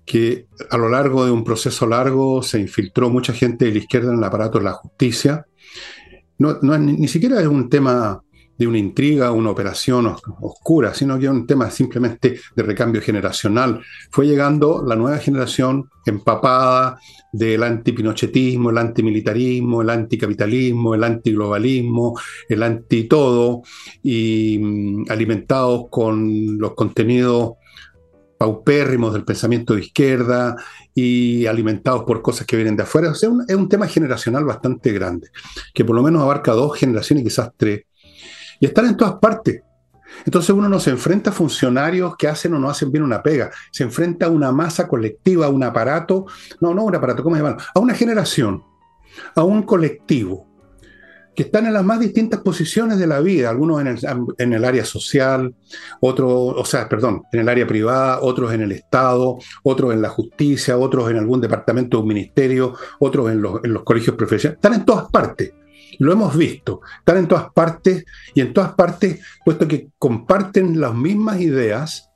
que 0.06 0.46
a 0.70 0.76
lo 0.76 0.88
largo 0.88 1.24
de 1.24 1.32
un 1.32 1.42
proceso 1.42 1.84
largo 1.84 2.44
se 2.44 2.60
infiltró 2.60 3.10
mucha 3.10 3.32
gente 3.32 3.64
de 3.64 3.72
la 3.72 3.78
izquierda 3.78 4.12
en 4.12 4.18
el 4.18 4.24
aparato 4.24 4.58
de 4.58 4.64
la 4.64 4.72
justicia. 4.72 5.46
No, 6.38 6.58
no 6.62 6.78
ni, 6.78 6.92
ni 6.92 7.08
siquiera 7.08 7.40
es 7.40 7.48
un 7.48 7.68
tema 7.68 8.22
de 8.58 8.66
una 8.66 8.78
intriga, 8.78 9.30
una 9.30 9.50
operación 9.50 10.14
oscura, 10.40 10.92
sino 10.92 11.18
que 11.18 11.28
un 11.28 11.46
tema 11.46 11.70
simplemente 11.70 12.40
de 12.54 12.62
recambio 12.62 13.00
generacional. 13.00 13.80
Fue 14.10 14.26
llegando 14.26 14.84
la 14.86 14.96
nueva 14.96 15.18
generación 15.18 15.88
empapada 16.04 16.98
del 17.32 17.62
antipinochetismo, 17.62 18.70
el 18.70 18.78
antimilitarismo, 18.78 19.82
el 19.82 19.90
anticapitalismo, 19.90 20.94
el 20.94 21.04
antiglobalismo, 21.04 22.18
el 22.48 22.62
anti-todo, 22.62 23.62
y 24.02 24.58
mm, 24.60 25.04
alimentados 25.08 25.86
con 25.90 26.58
los 26.58 26.74
contenidos 26.74 27.52
paupérrimos 28.38 29.12
del 29.12 29.24
pensamiento 29.24 29.74
de 29.74 29.80
izquierda 29.80 30.56
y 30.94 31.46
alimentados 31.46 32.04
por 32.04 32.22
cosas 32.22 32.46
que 32.46 32.56
vienen 32.56 32.76
de 32.76 32.84
afuera. 32.84 33.10
O 33.10 33.14
sea, 33.14 33.30
es 33.46 33.56
un 33.56 33.68
tema 33.68 33.86
generacional 33.88 34.44
bastante 34.44 34.92
grande, 34.92 35.28
que 35.74 35.84
por 35.84 35.96
lo 35.96 36.02
menos 36.02 36.22
abarca 36.22 36.52
dos 36.52 36.76
generaciones, 36.76 37.24
quizás 37.24 37.50
tres, 37.56 37.82
y 38.60 38.66
están 38.66 38.86
en 38.86 38.96
todas 38.96 39.14
partes. 39.14 39.62
Entonces 40.24 40.50
uno 40.50 40.68
no 40.68 40.80
se 40.80 40.90
enfrenta 40.90 41.30
a 41.30 41.32
funcionarios 41.32 42.16
que 42.16 42.28
hacen 42.28 42.54
o 42.54 42.58
no 42.58 42.70
hacen 42.70 42.90
bien 42.90 43.04
una 43.04 43.22
pega, 43.22 43.50
se 43.70 43.84
enfrenta 43.84 44.26
a 44.26 44.30
una 44.30 44.52
masa 44.52 44.88
colectiva, 44.88 45.46
a 45.46 45.50
un 45.50 45.62
aparato, 45.62 46.26
no, 46.60 46.74
no 46.74 46.84
un 46.84 46.94
aparato, 46.94 47.22
¿cómo 47.22 47.36
se 47.36 47.42
llama? 47.42 47.56
A 47.74 47.80
una 47.80 47.94
generación, 47.94 48.64
a 49.34 49.42
un 49.42 49.62
colectivo, 49.62 50.48
que 51.38 51.44
están 51.44 51.66
en 51.66 51.72
las 51.72 51.84
más 51.84 52.00
distintas 52.00 52.40
posiciones 52.40 52.98
de 52.98 53.06
la 53.06 53.20
vida, 53.20 53.48
algunos 53.48 53.80
en 53.80 53.86
el, 53.86 53.98
en 54.38 54.52
el, 54.54 54.64
área 54.64 54.84
social, 54.84 55.54
otros, 56.00 56.30
o 56.56 56.64
sea, 56.64 56.88
perdón, 56.88 57.22
en 57.32 57.38
el 57.38 57.48
área 57.48 57.64
privada, 57.64 58.18
otros 58.22 58.52
en 58.52 58.62
el 58.62 58.72
Estado, 58.72 59.38
otros 59.62 59.94
en 59.94 60.02
la 60.02 60.08
justicia, 60.08 60.76
otros 60.76 61.08
en 61.08 61.16
algún 61.16 61.40
departamento 61.40 61.96
de 61.96 62.02
un 62.02 62.08
ministerio, 62.08 62.74
otros 62.98 63.30
en 63.30 63.40
los, 63.40 63.62
en 63.62 63.72
los 63.72 63.84
colegios 63.84 64.16
profesionales, 64.16 64.58
están 64.58 64.74
en 64.74 64.84
todas 64.84 65.08
partes. 65.12 65.52
Lo 65.98 66.12
hemos 66.12 66.36
visto, 66.36 66.80
están 66.98 67.18
en 67.18 67.28
todas 67.28 67.52
partes 67.52 68.04
y 68.34 68.40
en 68.40 68.52
todas 68.52 68.74
partes, 68.74 69.20
puesto 69.44 69.66
que 69.66 69.90
comparten 69.98 70.80
las 70.80 70.94
mismas 70.94 71.40
ideas, 71.40 72.10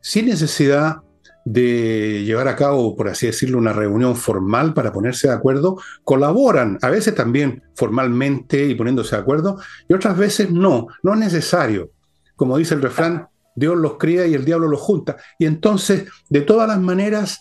sin 0.00 0.26
necesidad 0.26 0.98
de 1.44 2.24
llevar 2.24 2.48
a 2.48 2.56
cabo, 2.56 2.96
por 2.96 3.08
así 3.08 3.26
decirlo, 3.26 3.58
una 3.58 3.72
reunión 3.72 4.16
formal 4.16 4.74
para 4.74 4.92
ponerse 4.92 5.28
de 5.28 5.34
acuerdo, 5.34 5.80
colaboran, 6.02 6.78
a 6.82 6.90
veces 6.90 7.14
también 7.14 7.62
formalmente 7.74 8.66
y 8.66 8.74
poniéndose 8.74 9.14
de 9.14 9.22
acuerdo, 9.22 9.58
y 9.88 9.94
otras 9.94 10.16
veces 10.18 10.50
no, 10.50 10.88
no 11.04 11.14
es 11.14 11.18
necesario. 11.20 11.92
Como 12.34 12.58
dice 12.58 12.74
el 12.74 12.82
refrán, 12.82 13.28
Dios 13.54 13.76
los 13.76 13.96
cría 13.96 14.26
y 14.26 14.34
el 14.34 14.44
diablo 14.44 14.68
los 14.68 14.80
junta. 14.80 15.16
Y 15.38 15.46
entonces, 15.46 16.08
de 16.28 16.42
todas 16.42 16.68
las 16.68 16.80
maneras, 16.80 17.40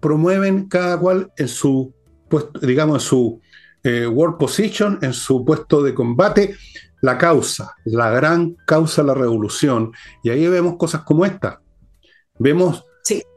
promueven 0.00 0.68
cada 0.68 0.98
cual 0.98 1.32
en 1.36 1.48
su, 1.48 1.94
puesto, 2.28 2.60
digamos, 2.60 3.02
en 3.02 3.08
su 3.08 3.40
eh, 3.84 4.06
World 4.06 4.38
Position 4.38 4.98
en 5.02 5.12
su 5.12 5.44
puesto 5.44 5.82
de 5.82 5.94
combate 5.94 6.56
la 7.00 7.18
causa, 7.18 7.74
la 7.84 8.10
gran 8.10 8.56
causa 8.66 9.02
de 9.02 9.08
la 9.08 9.14
revolución. 9.14 9.92
Y 10.22 10.30
ahí 10.30 10.46
vemos 10.46 10.76
cosas 10.76 11.02
como 11.02 11.26
esta. 11.26 11.60
Vemos 12.38 12.84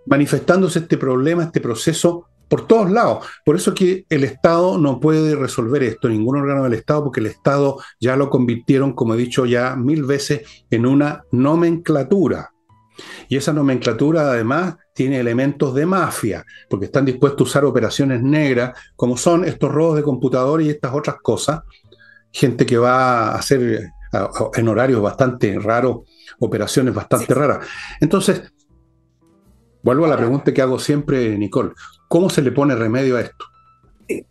manifestándose 0.06 0.80
este 0.80 0.98
problema, 0.98 1.44
este 1.44 1.62
proceso 1.62 2.28
por 2.48 2.68
todos 2.68 2.92
lados. 2.92 3.26
Por 3.44 3.56
eso 3.56 3.74
que 3.74 4.06
el 4.10 4.24
Estado 4.24 4.78
no 4.78 5.00
puede 5.00 5.36
resolver 5.36 5.84
esto, 5.84 6.10
ningún 6.10 6.38
órgano 6.38 6.64
del 6.64 6.74
Estado, 6.74 7.06
porque 7.06 7.20
el 7.20 7.26
Estado 7.26 7.80
ya 8.00 8.16
lo 8.16 8.30
convirtieron, 8.30 8.94
como 8.94 9.16
he 9.16 9.18
dicho 9.18 9.46
ya 9.46 9.76
mil 9.76 10.04
veces, 10.04 10.66
en 10.70 10.86
una 10.86 11.24
nomenclatura. 11.32 12.52
Y 13.28 13.38
esa 13.38 13.52
nomenclatura 13.52 14.30
además 14.30 14.76
tiene 14.96 15.20
elementos 15.20 15.76
de 15.76 15.86
mafia, 15.86 16.46
porque 16.70 16.86
están 16.86 17.04
dispuestos 17.04 17.42
a 17.42 17.50
usar 17.50 17.66
operaciones 17.66 18.24
negras, 18.24 18.80
como 18.96 19.18
son 19.18 19.44
estos 19.44 19.70
robos 19.70 19.98
de 19.98 20.04
computadores 20.04 20.66
y 20.66 20.70
estas 20.70 20.94
otras 20.94 21.18
cosas. 21.22 21.62
Gente 22.32 22.66
que 22.66 22.78
va 22.78 23.30
a 23.30 23.36
hacer 23.36 23.92
en 24.56 24.68
horarios 24.68 25.02
bastante 25.02 25.60
raros, 25.60 26.10
operaciones 26.40 26.94
bastante 26.94 27.34
raras. 27.34 27.68
Entonces, 28.00 28.42
vuelvo 29.84 30.06
a 30.06 30.08
la 30.08 30.18
pregunta 30.18 30.54
que 30.54 30.62
hago 30.62 30.80
siempre, 30.80 31.38
Nicole. 31.38 31.74
¿Cómo 32.08 32.30
se 32.30 32.42
le 32.42 32.54
pone 32.54 32.74
remedio 32.74 33.18
a 33.18 33.22
esto? 33.22 33.46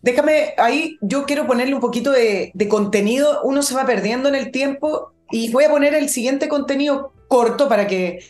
Déjame, 0.01 0.55
ahí 0.57 0.97
yo 1.03 1.25
quiero 1.25 1.47
ponerle 1.47 1.75
un 1.75 1.81
poquito 1.81 2.11
de, 2.11 2.53
de 2.55 2.69
contenido. 2.69 3.43
Uno 3.43 3.63
se 3.63 3.75
va 3.75 3.85
perdiendo 3.85 4.31
en 4.31 4.35
el 4.35 4.51
tiempo 4.51 5.13
y 5.31 5.53
voy 5.53 5.65
a 5.65 5.71
poner 5.71 5.93
el 5.95 6.09
siguiente 6.09 6.49
contenido 6.49 7.13
corto 7.29 7.69
para 7.69 7.87
que 7.87 8.21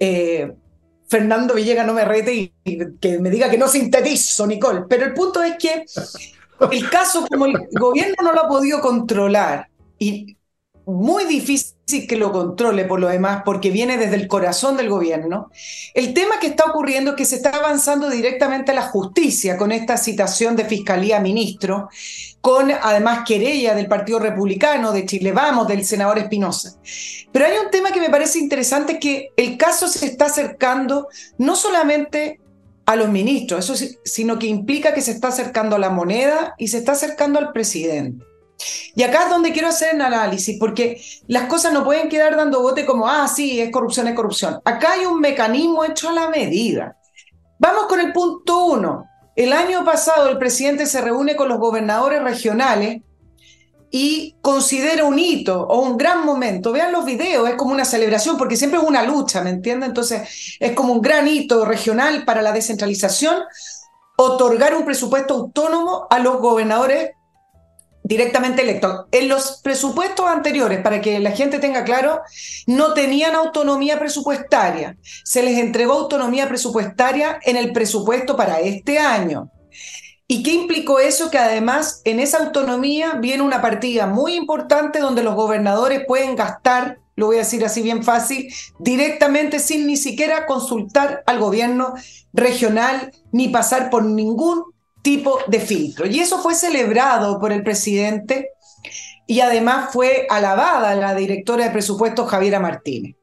eh, 0.00 0.52
Fernando 1.08 1.54
Villegas 1.54 1.86
no 1.86 1.94
me 1.94 2.04
rete 2.04 2.34
y, 2.34 2.52
que 3.00 3.18
me 3.18 3.30
diga 3.30 3.50
que 3.50 3.58
no 3.58 3.68
sintetizo, 3.68 4.46
Nicole. 4.46 4.84
Pero 4.88 5.06
el 5.06 5.14
punto 5.14 5.42
es 5.42 5.56
que 5.58 5.84
el 6.70 6.90
caso, 6.90 7.26
como 7.26 7.46
el 7.46 7.54
gobierno 7.72 8.16
no 8.22 8.32
lo 8.32 8.44
ha 8.44 8.48
podido 8.48 8.80
controlar 8.80 9.68
y 9.98 10.36
muy 10.86 11.24
difícil 11.24 11.74
que 12.08 12.16
lo 12.16 12.32
controle 12.32 12.84
por 12.84 13.00
lo 13.00 13.08
demás, 13.08 13.42
porque 13.44 13.70
viene 13.70 13.96
desde 13.96 14.16
el 14.16 14.28
corazón 14.28 14.76
del 14.76 14.88
gobierno. 14.88 15.50
El 15.94 16.14
tema 16.14 16.38
que 16.40 16.46
está 16.46 16.64
ocurriendo 16.64 17.10
es 17.10 17.16
que 17.16 17.24
se 17.24 17.36
está 17.36 17.50
avanzando 17.50 18.08
directamente 18.08 18.70
a 18.70 18.74
la 18.74 18.82
justicia 18.82 19.56
con 19.56 19.72
esta 19.72 19.96
citación 19.96 20.56
de 20.56 20.64
Fiscalía 20.64 21.20
Ministro, 21.20 21.88
con 22.40 22.70
además 22.70 23.24
querella 23.26 23.74
del 23.74 23.88
Partido 23.88 24.20
Republicano, 24.20 24.92
de 24.92 25.06
Chile 25.06 25.32
Vamos, 25.32 25.66
del 25.66 25.84
senador 25.84 26.18
Espinosa. 26.18 26.76
Pero 27.32 27.46
hay 27.46 27.58
un 27.64 27.70
tema 27.70 27.90
que 27.90 28.00
me 28.00 28.10
parece 28.10 28.38
interesante, 28.38 29.00
que 29.00 29.30
el 29.36 29.56
caso 29.56 29.88
se 29.88 30.06
está 30.06 30.26
acercando 30.26 31.08
no 31.38 31.56
solamente 31.56 32.40
a 32.84 32.94
los 32.94 33.08
ministros, 33.08 33.68
eso, 33.68 33.96
sino 34.04 34.38
que 34.38 34.46
implica 34.46 34.94
que 34.94 35.02
se 35.02 35.10
está 35.10 35.28
acercando 35.28 35.74
a 35.74 35.80
la 35.80 35.90
moneda 35.90 36.54
y 36.56 36.68
se 36.68 36.78
está 36.78 36.92
acercando 36.92 37.40
al 37.40 37.52
presidente. 37.52 38.24
Y 38.94 39.02
acá 39.02 39.24
es 39.24 39.30
donde 39.30 39.52
quiero 39.52 39.68
hacer 39.68 39.94
un 39.94 40.02
análisis, 40.02 40.56
porque 40.58 41.00
las 41.26 41.44
cosas 41.44 41.72
no 41.72 41.84
pueden 41.84 42.08
quedar 42.08 42.36
dando 42.36 42.62
bote 42.62 42.86
como, 42.86 43.06
ah, 43.08 43.28
sí, 43.28 43.60
es 43.60 43.70
corrupción, 43.70 44.08
es 44.08 44.14
corrupción. 44.14 44.60
Acá 44.64 44.92
hay 44.92 45.04
un 45.04 45.20
mecanismo 45.20 45.84
hecho 45.84 46.08
a 46.08 46.12
la 46.12 46.28
medida. 46.28 46.96
Vamos 47.58 47.86
con 47.86 48.00
el 48.00 48.12
punto 48.12 48.64
uno. 48.66 49.04
El 49.34 49.52
año 49.52 49.84
pasado 49.84 50.30
el 50.30 50.38
presidente 50.38 50.86
se 50.86 51.02
reúne 51.02 51.36
con 51.36 51.48
los 51.48 51.58
gobernadores 51.58 52.22
regionales 52.22 53.02
y 53.90 54.36
considera 54.40 55.04
un 55.04 55.18
hito 55.18 55.66
o 55.66 55.80
un 55.80 55.96
gran 55.96 56.24
momento. 56.24 56.72
Vean 56.72 56.92
los 56.92 57.04
videos, 57.04 57.48
es 57.48 57.54
como 57.56 57.72
una 57.72 57.84
celebración, 57.84 58.36
porque 58.38 58.56
siempre 58.56 58.80
es 58.80 58.86
una 58.86 59.02
lucha, 59.02 59.42
¿me 59.42 59.50
entienden? 59.50 59.90
Entonces, 59.90 60.56
es 60.58 60.72
como 60.72 60.92
un 60.94 61.02
gran 61.02 61.28
hito 61.28 61.64
regional 61.64 62.24
para 62.24 62.42
la 62.42 62.52
descentralización, 62.52 63.36
otorgar 64.16 64.74
un 64.74 64.84
presupuesto 64.84 65.34
autónomo 65.34 66.06
a 66.10 66.18
los 66.18 66.38
gobernadores 66.38 67.15
directamente 68.06 68.62
electos. 68.62 69.06
En 69.10 69.28
los 69.28 69.60
presupuestos 69.62 70.26
anteriores, 70.26 70.80
para 70.80 71.00
que 71.00 71.18
la 71.18 71.32
gente 71.32 71.58
tenga 71.58 71.82
claro, 71.82 72.20
no 72.66 72.94
tenían 72.94 73.34
autonomía 73.34 73.98
presupuestaria. 73.98 74.96
Se 75.24 75.42
les 75.42 75.58
entregó 75.58 75.94
autonomía 75.94 76.48
presupuestaria 76.48 77.40
en 77.42 77.56
el 77.56 77.72
presupuesto 77.72 78.36
para 78.36 78.60
este 78.60 79.00
año. 79.00 79.50
¿Y 80.28 80.44
qué 80.44 80.52
implicó 80.52 81.00
eso? 81.00 81.30
Que 81.30 81.38
además 81.38 82.02
en 82.04 82.20
esa 82.20 82.38
autonomía 82.38 83.14
viene 83.14 83.42
una 83.42 83.60
partida 83.60 84.06
muy 84.06 84.34
importante 84.34 85.00
donde 85.00 85.24
los 85.24 85.34
gobernadores 85.34 86.02
pueden 86.06 86.36
gastar, 86.36 86.98
lo 87.16 87.26
voy 87.26 87.36
a 87.36 87.40
decir 87.40 87.64
así 87.64 87.82
bien 87.82 88.04
fácil, 88.04 88.52
directamente 88.78 89.58
sin 89.58 89.86
ni 89.86 89.96
siquiera 89.96 90.46
consultar 90.46 91.24
al 91.26 91.40
gobierno 91.40 91.94
regional 92.32 93.12
ni 93.32 93.48
pasar 93.48 93.90
por 93.90 94.04
ningún 94.04 94.75
tipo 95.06 95.38
de 95.46 95.60
filtro. 95.60 96.04
Y 96.04 96.18
eso 96.18 96.38
fue 96.38 96.56
celebrado 96.56 97.38
por 97.38 97.52
el 97.52 97.62
presidente 97.62 98.50
y 99.24 99.38
además 99.38 99.90
fue 99.92 100.26
alabada 100.28 100.96
la 100.96 101.14
directora 101.14 101.66
de 101.66 101.70
presupuestos 101.70 102.28
Javiera 102.28 102.58
Martínez. 102.58 103.14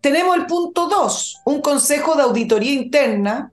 Tenemos 0.00 0.36
el 0.36 0.46
punto 0.46 0.86
2, 0.86 1.40
un 1.46 1.60
consejo 1.60 2.14
de 2.14 2.22
auditoría 2.22 2.70
interna 2.70 3.50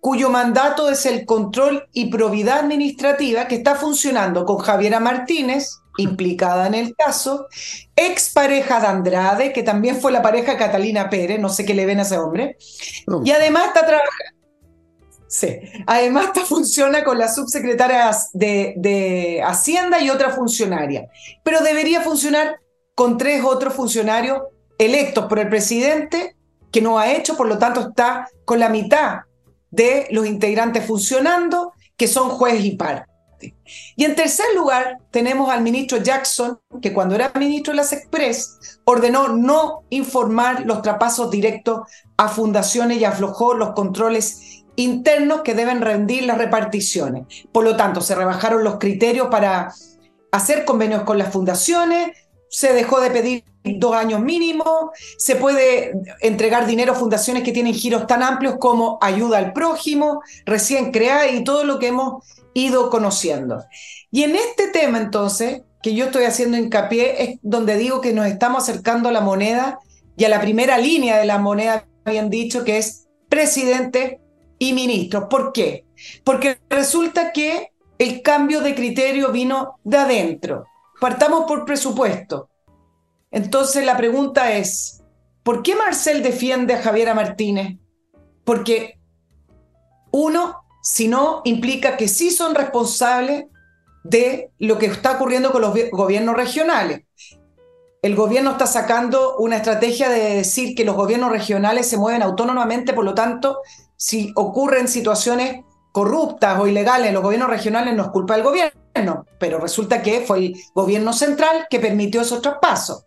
cuyo 0.00 0.30
mandato 0.30 0.88
es 0.88 1.04
el 1.04 1.26
control 1.26 1.86
y 1.92 2.06
probidad 2.06 2.60
administrativa 2.60 3.46
que 3.46 3.56
está 3.56 3.74
funcionando 3.74 4.46
con 4.46 4.56
Javiera 4.56 4.98
Martínez, 4.98 5.68
implicada 5.98 6.66
en 6.66 6.74
el 6.74 6.96
caso, 6.96 7.46
ex 7.94 8.32
pareja 8.32 8.80
de 8.80 8.86
Andrade, 8.86 9.52
que 9.52 9.62
también 9.62 10.00
fue 10.00 10.12
la 10.12 10.22
pareja 10.22 10.52
de 10.52 10.58
Catalina 10.58 11.10
Pérez, 11.10 11.38
no 11.38 11.50
sé 11.50 11.66
qué 11.66 11.74
le 11.74 11.84
ven 11.84 11.98
a 11.98 12.02
ese 12.02 12.16
hombre, 12.16 12.56
y 13.22 13.30
además 13.32 13.66
está 13.66 13.80
trabajando 13.80 14.37
Sí. 15.28 15.60
Además, 15.86 16.26
esta 16.26 16.44
funciona 16.44 17.04
con 17.04 17.18
la 17.18 17.28
subsecretaria 17.28 18.10
de, 18.32 18.74
de, 18.76 19.42
Hacienda 19.44 20.00
y 20.00 20.10
otra 20.10 20.30
funcionaria. 20.30 21.08
Pero 21.44 21.60
debería 21.60 22.00
funcionar 22.00 22.60
con 22.94 23.18
tres 23.18 23.44
otros 23.44 23.74
funcionarios 23.74 24.42
electos 24.78 25.26
por 25.26 25.38
el 25.38 25.48
presidente, 25.48 26.34
que 26.72 26.80
no 26.80 26.98
ha 26.98 27.12
hecho, 27.12 27.36
por 27.36 27.46
lo 27.46 27.58
tanto 27.58 27.88
está 27.88 28.28
con 28.44 28.58
la 28.58 28.68
mitad 28.68 29.20
de 29.70 30.08
los 30.10 30.26
integrantes 30.26 30.86
funcionando, 30.86 31.72
que 31.96 32.08
son 32.08 32.30
juez 32.30 32.64
y 32.64 32.76
parte. 32.76 33.08
Y 33.96 34.04
en 34.04 34.14
tercer 34.14 34.46
lugar, 34.56 34.98
tenemos 35.10 35.50
al 35.50 35.62
ministro 35.62 35.98
Jackson, 35.98 36.58
que 36.82 36.92
cuando 36.92 37.14
era 37.14 37.32
ministro 37.38 37.72
de 37.72 37.76
las 37.76 37.92
Express, 37.92 38.80
ordenó 38.84 39.28
no 39.28 39.82
informar 39.90 40.64
los 40.66 40.82
trapasos 40.82 41.30
directos 41.30 41.82
a 42.16 42.28
fundaciones 42.28 42.98
y 42.98 43.04
aflojó 43.04 43.54
los 43.54 43.72
controles 43.72 44.57
internos 44.78 45.42
que 45.42 45.54
deben 45.54 45.80
rendir 45.80 46.24
las 46.24 46.38
reparticiones. 46.38 47.26
Por 47.50 47.64
lo 47.64 47.76
tanto, 47.76 48.00
se 48.00 48.14
rebajaron 48.14 48.62
los 48.62 48.78
criterios 48.78 49.26
para 49.28 49.74
hacer 50.30 50.64
convenios 50.64 51.02
con 51.02 51.18
las 51.18 51.32
fundaciones, 51.32 52.16
se 52.48 52.72
dejó 52.72 53.00
de 53.00 53.10
pedir 53.10 53.44
dos 53.64 53.94
años 53.96 54.20
mínimo, 54.20 54.92
se 55.18 55.34
puede 55.34 55.94
entregar 56.20 56.66
dinero 56.66 56.92
a 56.92 56.94
fundaciones 56.94 57.42
que 57.42 57.50
tienen 57.50 57.74
giros 57.74 58.06
tan 58.06 58.22
amplios 58.22 58.56
como 58.60 58.98
ayuda 59.00 59.38
al 59.38 59.52
prójimo, 59.52 60.22
recién 60.46 60.92
creada 60.92 61.26
y 61.26 61.42
todo 61.42 61.64
lo 61.64 61.80
que 61.80 61.88
hemos 61.88 62.24
ido 62.54 62.88
conociendo. 62.88 63.64
Y 64.12 64.22
en 64.22 64.36
este 64.36 64.68
tema 64.68 64.98
entonces, 64.98 65.62
que 65.82 65.94
yo 65.94 66.06
estoy 66.06 66.24
haciendo 66.24 66.56
hincapié, 66.56 67.24
es 67.24 67.38
donde 67.42 67.76
digo 67.76 68.00
que 68.00 68.12
nos 68.12 68.26
estamos 68.26 68.62
acercando 68.62 69.08
a 69.08 69.12
la 69.12 69.22
moneda 69.22 69.80
y 70.16 70.24
a 70.24 70.28
la 70.28 70.40
primera 70.40 70.78
línea 70.78 71.18
de 71.18 71.26
la 71.26 71.38
moneda, 71.38 71.84
bien 72.06 72.30
dicho, 72.30 72.62
que 72.62 72.78
es 72.78 73.08
presidente 73.28 74.20
y 74.58 74.72
ministro. 74.72 75.28
¿Por 75.28 75.52
qué? 75.52 75.86
Porque 76.24 76.58
resulta 76.68 77.32
que 77.32 77.72
el 77.98 78.22
cambio 78.22 78.60
de 78.60 78.74
criterio 78.74 79.32
vino 79.32 79.78
de 79.84 79.98
adentro. 79.98 80.66
Partamos 81.00 81.44
por 81.46 81.64
presupuesto. 81.64 82.48
Entonces 83.30 83.84
la 83.84 83.96
pregunta 83.96 84.52
es, 84.52 85.02
¿por 85.42 85.62
qué 85.62 85.74
Marcel 85.74 86.22
defiende 86.22 86.74
a 86.74 86.82
Javiera 86.82 87.14
Martínez? 87.14 87.78
Porque 88.44 88.98
uno, 90.10 90.62
si 90.82 91.08
no, 91.08 91.42
implica 91.44 91.96
que 91.96 92.08
sí 92.08 92.30
son 92.30 92.54
responsables 92.54 93.46
de 94.04 94.50
lo 94.58 94.78
que 94.78 94.86
está 94.86 95.12
ocurriendo 95.12 95.52
con 95.52 95.60
los 95.60 95.74
gobiernos 95.90 96.36
regionales. 96.36 97.02
El 98.00 98.14
gobierno 98.14 98.52
está 98.52 98.66
sacando 98.66 99.36
una 99.38 99.56
estrategia 99.56 100.08
de 100.08 100.36
decir 100.36 100.74
que 100.74 100.84
los 100.84 100.94
gobiernos 100.94 101.30
regionales 101.30 101.88
se 101.88 101.98
mueven 101.98 102.22
autónomamente, 102.22 102.92
por 102.92 103.04
lo 103.04 103.12
tanto, 103.12 103.58
si 103.98 104.32
ocurren 104.36 104.86
situaciones 104.86 105.64
corruptas 105.90 106.58
o 106.60 106.68
ilegales 106.68 107.08
en 107.08 107.14
los 107.14 107.22
gobiernos 107.22 107.50
regionales, 107.50 107.94
no 107.94 108.04
es 108.04 108.08
culpa 108.10 108.34
del 108.34 108.44
gobierno, 108.44 109.26
pero 109.40 109.58
resulta 109.58 110.00
que 110.00 110.20
fue 110.20 110.38
el 110.38 110.56
gobierno 110.72 111.12
central 111.12 111.66
que 111.68 111.80
permitió 111.80 112.20
esos 112.20 112.40
traspasos. 112.40 113.04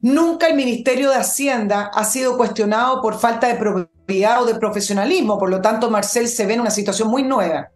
Nunca 0.00 0.46
el 0.46 0.56
Ministerio 0.56 1.08
de 1.08 1.16
Hacienda 1.16 1.90
ha 1.94 2.04
sido 2.04 2.36
cuestionado 2.36 3.00
por 3.00 3.18
falta 3.18 3.46
de 3.46 3.54
propiedad 3.54 4.42
o 4.42 4.44
de 4.44 4.56
profesionalismo, 4.56 5.38
por 5.38 5.48
lo 5.48 5.62
tanto 5.62 5.90
Marcel 5.90 6.28
se 6.28 6.44
ve 6.44 6.52
en 6.52 6.60
una 6.60 6.70
situación 6.70 7.08
muy 7.08 7.22
nueva. 7.22 7.70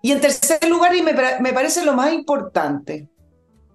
Y 0.00 0.12
en 0.12 0.20
tercer 0.20 0.64
lugar, 0.68 0.94
y 0.94 1.02
me, 1.02 1.14
me 1.40 1.52
parece 1.52 1.84
lo 1.84 1.94
más 1.94 2.12
importante, 2.12 3.08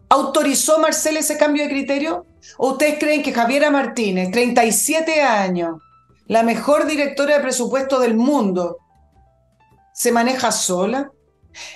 ¿autorizó 0.08 0.80
Marcel 0.80 1.18
ese 1.18 1.38
cambio 1.38 1.64
de 1.64 1.70
criterio? 1.70 2.26
¿O 2.58 2.72
ustedes 2.72 2.98
creen 2.98 3.22
que 3.22 3.34
Javiera 3.34 3.70
Martínez, 3.70 4.32
37 4.32 5.22
años, 5.22 5.76
la 6.32 6.44
mejor 6.44 6.86
directora 6.86 7.36
de 7.36 7.42
presupuesto 7.42 8.00
del 8.00 8.16
mundo, 8.16 8.78
se 9.94 10.14
maneja 10.14 10.50
sola? 10.54 11.12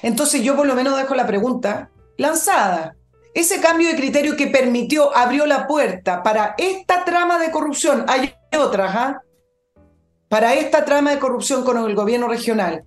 Entonces 0.01 0.43
yo 0.43 0.55
por 0.55 0.65
lo 0.65 0.75
menos 0.75 0.97
dejo 0.97 1.13
la 1.13 1.27
pregunta 1.27 1.91
lanzada. 2.17 2.95
Ese 3.33 3.59
cambio 3.59 3.89
de 3.89 3.97
criterio 3.97 4.37
que 4.37 4.47
permitió, 4.47 5.13
abrió 5.13 5.45
la 5.45 5.67
puerta 5.67 6.23
para 6.23 6.55
esta 6.57 7.03
trama 7.03 7.37
de 7.37 7.51
corrupción, 7.51 8.05
hay 8.07 8.33
otras, 8.57 8.95
¿ah? 8.95 9.21
Para 10.29 10.53
esta 10.53 10.85
trama 10.85 11.11
de 11.11 11.19
corrupción 11.19 11.65
con 11.65 11.77
el 11.77 11.93
gobierno 11.93 12.29
regional, 12.29 12.85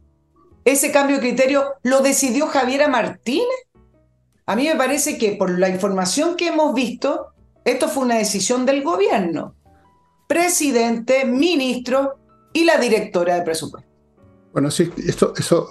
ese 0.64 0.90
cambio 0.90 1.16
de 1.16 1.22
criterio 1.22 1.74
lo 1.82 2.00
decidió 2.00 2.46
Javiera 2.46 2.88
Martínez. 2.88 3.66
A 4.46 4.56
mí 4.56 4.66
me 4.66 4.76
parece 4.76 5.18
que 5.18 5.32
por 5.32 5.58
la 5.58 5.68
información 5.68 6.34
que 6.34 6.48
hemos 6.48 6.72
visto, 6.72 7.34
esto 7.66 7.88
fue 7.88 8.04
una 8.04 8.16
decisión 8.16 8.64
del 8.64 8.82
gobierno. 8.82 9.54
Presidente, 10.28 11.24
ministro 11.24 12.18
y 12.52 12.64
la 12.64 12.78
directora 12.78 13.34
de 13.36 13.42
presupuesto. 13.42 13.88
Bueno, 14.52 14.70
sí, 14.70 14.90
esto, 15.06 15.32
eso, 15.36 15.68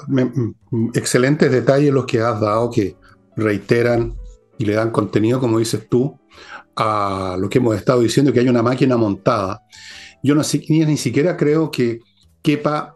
excelentes 0.94 1.52
detalles 1.52 1.94
los 1.94 2.06
que 2.06 2.20
has 2.22 2.40
dado 2.40 2.70
que 2.70 2.96
reiteran 3.36 4.16
y 4.58 4.66
le 4.66 4.74
dan 4.74 4.92
contenido, 4.92 5.40
como 5.40 5.60
dices 5.60 5.88
tú, 5.90 6.20
a 6.76 7.38
lo 7.40 7.50
que 7.50 7.60
hemos 7.60 7.76
estado 7.76 8.02
diciendo, 8.02 8.34
que 8.34 8.40
hay 8.40 8.50
una 8.50 8.64
máquina 8.64 8.98
montada. 8.98 9.64
Yo 10.24 10.36
no, 10.36 10.42
ni, 10.70 10.86
ni 10.86 10.98
siquiera 10.98 11.38
creo 11.38 11.72
que 11.72 12.00
quepa 12.42 12.96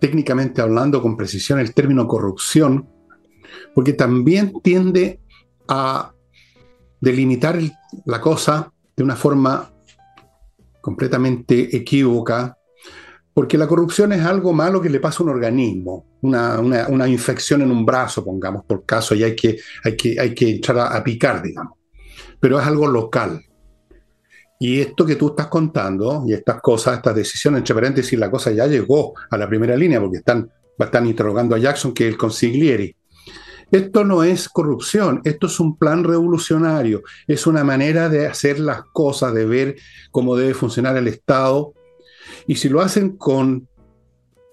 técnicamente 0.00 0.60
hablando 0.60 1.02
con 1.02 1.16
precisión 1.16 1.58
el 1.58 1.74
término 1.74 2.06
corrupción, 2.06 2.88
porque 3.74 3.92
también 3.92 4.52
tiende 4.62 5.20
a 5.68 6.12
delimitar 7.00 7.58
la 8.04 8.20
cosa 8.20 8.72
de 8.96 9.04
una 9.04 9.16
forma 9.16 9.72
completamente 10.86 11.76
equívoca, 11.76 12.56
porque 13.34 13.58
la 13.58 13.66
corrupción 13.66 14.12
es 14.12 14.24
algo 14.24 14.52
malo 14.52 14.80
que 14.80 14.88
le 14.88 15.00
pasa 15.00 15.18
a 15.18 15.24
un 15.24 15.30
organismo, 15.30 16.06
una, 16.22 17.08
infección 17.08 17.60
en 17.62 17.72
un 17.72 17.84
brazo, 17.84 18.24
pongamos 18.24 18.64
por 18.64 18.86
caso, 18.86 19.12
y 19.16 19.24
hay 19.24 19.34
que, 19.34 19.58
hay 19.82 19.96
que, 19.96 20.20
hay 20.20 20.32
que 20.32 20.48
echar 20.48 20.78
a, 20.78 21.02
picar, 21.02 21.42
digamos. 21.42 21.72
Pero 22.38 22.60
es 22.60 22.64
algo 22.64 22.86
local. 22.86 23.44
Y 24.60 24.78
esto 24.80 25.04
que 25.04 25.16
tú 25.16 25.30
estás 25.30 25.48
contando, 25.48 26.22
y 26.24 26.34
estas 26.34 26.60
cosas, 26.60 26.98
estas 26.98 27.16
decisiones, 27.16 27.58
entre 27.58 27.74
paréntesis, 27.74 28.16
la 28.16 28.30
cosa 28.30 28.52
ya 28.52 28.68
llegó 28.68 29.12
a 29.28 29.36
la 29.36 29.48
primera 29.48 29.76
línea, 29.76 30.00
porque 30.00 30.18
están, 30.18 30.48
están 30.78 31.04
interrogando 31.04 31.56
a 31.56 31.58
Jackson, 31.58 31.92
que 31.92 32.06
es 32.06 32.12
el 32.12 32.16
consigliere. 32.16 32.94
Esto 33.70 34.04
no 34.04 34.22
es 34.22 34.48
corrupción, 34.48 35.20
esto 35.24 35.48
es 35.48 35.58
un 35.58 35.76
plan 35.76 36.04
revolucionario, 36.04 37.02
es 37.26 37.46
una 37.46 37.64
manera 37.64 38.08
de 38.08 38.26
hacer 38.26 38.60
las 38.60 38.82
cosas, 38.92 39.34
de 39.34 39.44
ver 39.44 39.76
cómo 40.10 40.36
debe 40.36 40.54
funcionar 40.54 40.96
el 40.96 41.08
Estado 41.08 41.72
y 42.46 42.56
si 42.56 42.68
lo 42.68 42.80
hacen 42.80 43.16
con, 43.16 43.68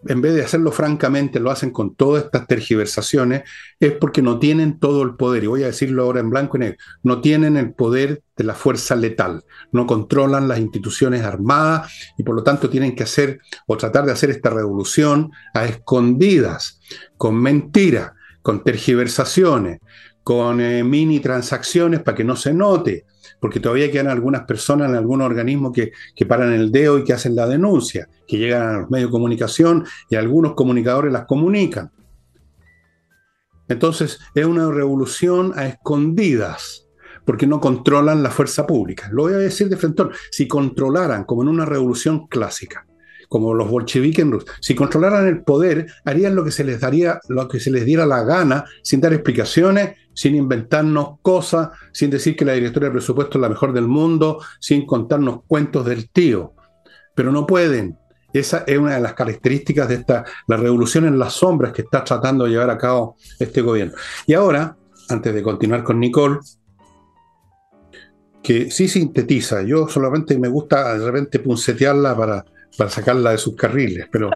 en 0.07 0.21
vez 0.21 0.33
de 0.33 0.43
hacerlo 0.43 0.71
francamente, 0.71 1.39
lo 1.39 1.51
hacen 1.51 1.71
con 1.71 1.95
todas 1.95 2.25
estas 2.25 2.47
tergiversaciones, 2.47 3.43
es 3.79 3.93
porque 3.93 4.21
no 4.21 4.39
tienen 4.39 4.79
todo 4.79 5.03
el 5.03 5.15
poder. 5.15 5.43
Y 5.43 5.47
voy 5.47 5.63
a 5.63 5.67
decirlo 5.67 6.03
ahora 6.03 6.19
en 6.19 6.29
blanco 6.29 6.57
y 6.57 6.61
negro. 6.61 6.77
No 7.03 7.21
tienen 7.21 7.57
el 7.57 7.73
poder 7.73 8.23
de 8.35 8.43
la 8.43 8.55
fuerza 8.55 8.95
letal. 8.95 9.43
No 9.71 9.85
controlan 9.85 10.47
las 10.47 10.59
instituciones 10.59 11.23
armadas 11.23 11.91
y 12.17 12.23
por 12.23 12.35
lo 12.35 12.43
tanto 12.43 12.69
tienen 12.69 12.95
que 12.95 13.03
hacer 13.03 13.39
o 13.67 13.77
tratar 13.77 14.05
de 14.05 14.11
hacer 14.11 14.29
esta 14.29 14.49
revolución 14.49 15.31
a 15.53 15.65
escondidas, 15.65 16.79
con 17.17 17.35
mentiras, 17.35 18.11
con 18.43 18.63
tergiversaciones, 18.63 19.79
con 20.23 20.61
eh, 20.61 20.83
mini 20.83 21.19
transacciones 21.19 22.01
para 22.01 22.15
que 22.15 22.23
no 22.23 22.35
se 22.35 22.53
note 22.53 23.05
porque 23.43 23.59
todavía 23.59 23.91
quedan 23.91 24.07
algunas 24.07 24.45
personas 24.45 24.89
en 24.89 24.95
algún 24.95 25.21
organismo 25.21 25.73
que, 25.73 25.91
que 26.15 26.25
paran 26.25 26.53
el 26.53 26.71
dedo 26.71 26.97
y 26.97 27.03
que 27.03 27.11
hacen 27.11 27.35
la 27.35 27.45
denuncia, 27.45 28.07
que 28.25 28.37
llegan 28.37 28.61
a 28.61 28.79
los 28.79 28.89
medios 28.89 29.09
de 29.09 29.11
comunicación 29.11 29.85
y 30.09 30.15
algunos 30.15 30.53
comunicadores 30.53 31.11
las 31.11 31.25
comunican. 31.25 31.91
Entonces 33.67 34.19
es 34.33 34.45
una 34.45 34.71
revolución 34.71 35.51
a 35.57 35.67
escondidas, 35.67 36.87
porque 37.25 37.45
no 37.45 37.59
controlan 37.59 38.23
la 38.23 38.29
fuerza 38.29 38.65
pública. 38.65 39.09
Lo 39.11 39.23
voy 39.23 39.33
a 39.33 39.37
decir 39.37 39.67
de 39.67 39.75
frente, 39.75 40.03
si 40.31 40.47
controlaran 40.47 41.25
como 41.25 41.41
en 41.41 41.49
una 41.49 41.65
revolución 41.65 42.27
clásica, 42.27 42.85
como 43.33 43.55
los 43.55 43.67
bolcheviques 43.67 44.23
en 44.23 44.31
Rusia, 44.31 44.51
si 44.59 44.75
controlaran 44.75 45.25
el 45.25 45.41
poder, 45.41 45.87
harían 46.05 46.35
lo 46.35 46.43
que 46.43 46.51
se 46.51 46.63
les 46.63 46.79
daría, 46.79 47.19
lo 47.29 47.47
que 47.47 47.59
se 47.59 47.71
les 47.71 47.83
diera 47.83 48.05
la 48.05 48.23
gana, 48.23 48.63
sin 48.83 49.01
dar 49.01 49.11
explicaciones, 49.11 49.97
sin 50.13 50.35
inventarnos 50.35 51.17
cosas, 51.23 51.69
sin 51.91 52.11
decir 52.11 52.35
que 52.35 52.45
la 52.45 52.53
directora 52.53 52.85
de 52.85 52.91
presupuesto 52.91 53.39
es 53.39 53.41
la 53.41 53.49
mejor 53.49 53.73
del 53.73 53.87
mundo, 53.87 54.39
sin 54.59 54.85
contarnos 54.85 55.39
cuentos 55.47 55.83
del 55.83 56.11
tío. 56.11 56.53
Pero 57.15 57.31
no 57.31 57.47
pueden. 57.47 57.97
Esa 58.31 58.65
es 58.67 58.77
una 58.77 58.93
de 58.93 59.01
las 59.01 59.15
características 59.15 59.87
de 59.87 59.95
esta, 59.95 60.25
la 60.45 60.57
revolución 60.57 61.05
en 61.05 61.17
las 61.17 61.33
sombras 61.33 61.73
que 61.73 61.81
está 61.81 62.03
tratando 62.03 62.43
de 62.43 62.51
llevar 62.51 62.69
a 62.69 62.77
cabo 62.77 63.15
este 63.39 63.61
gobierno. 63.61 63.95
Y 64.27 64.35
ahora, 64.35 64.77
antes 65.09 65.33
de 65.33 65.41
continuar 65.41 65.83
con 65.83 65.99
Nicole, 65.99 66.37
que 68.43 68.69
sí 68.69 68.87
sintetiza, 68.87 69.63
yo 69.63 69.87
solamente 69.87 70.37
me 70.37 70.49
gusta 70.49 70.95
de 70.99 71.03
repente 71.03 71.39
puncetearla 71.39 72.15
para 72.15 72.45
para 72.77 72.89
sacarla 72.89 73.31
de 73.31 73.37
sus 73.37 73.55
carriles, 73.55 74.07
pero, 74.11 74.31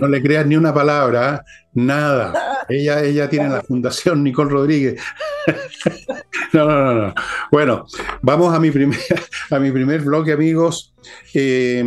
no, 0.00 0.08
le, 0.08 0.22
creas 0.22 0.46
ni 0.46 0.56
una 0.56 0.74
palabra, 0.74 1.44
nada. 1.74 2.64
Ella, 2.68 3.02
ella 3.02 3.30
tiene 3.30 3.48
la 3.48 3.62
fundación 3.62 4.22
Nicole 4.22 4.50
Rodríguez. 4.50 5.00
no, 6.52 6.66
no, 6.66 6.84
no, 6.84 6.94
no. 7.06 7.14
Bueno, 7.50 7.86
vamos 8.20 8.54
a 8.54 8.60
mi 8.60 8.70
primer, 8.70 8.98
a 9.50 9.58
mi 9.58 9.70
primer 9.70 10.02
bloque, 10.02 10.32
amigos. 10.32 10.94
Eh, 11.32 11.82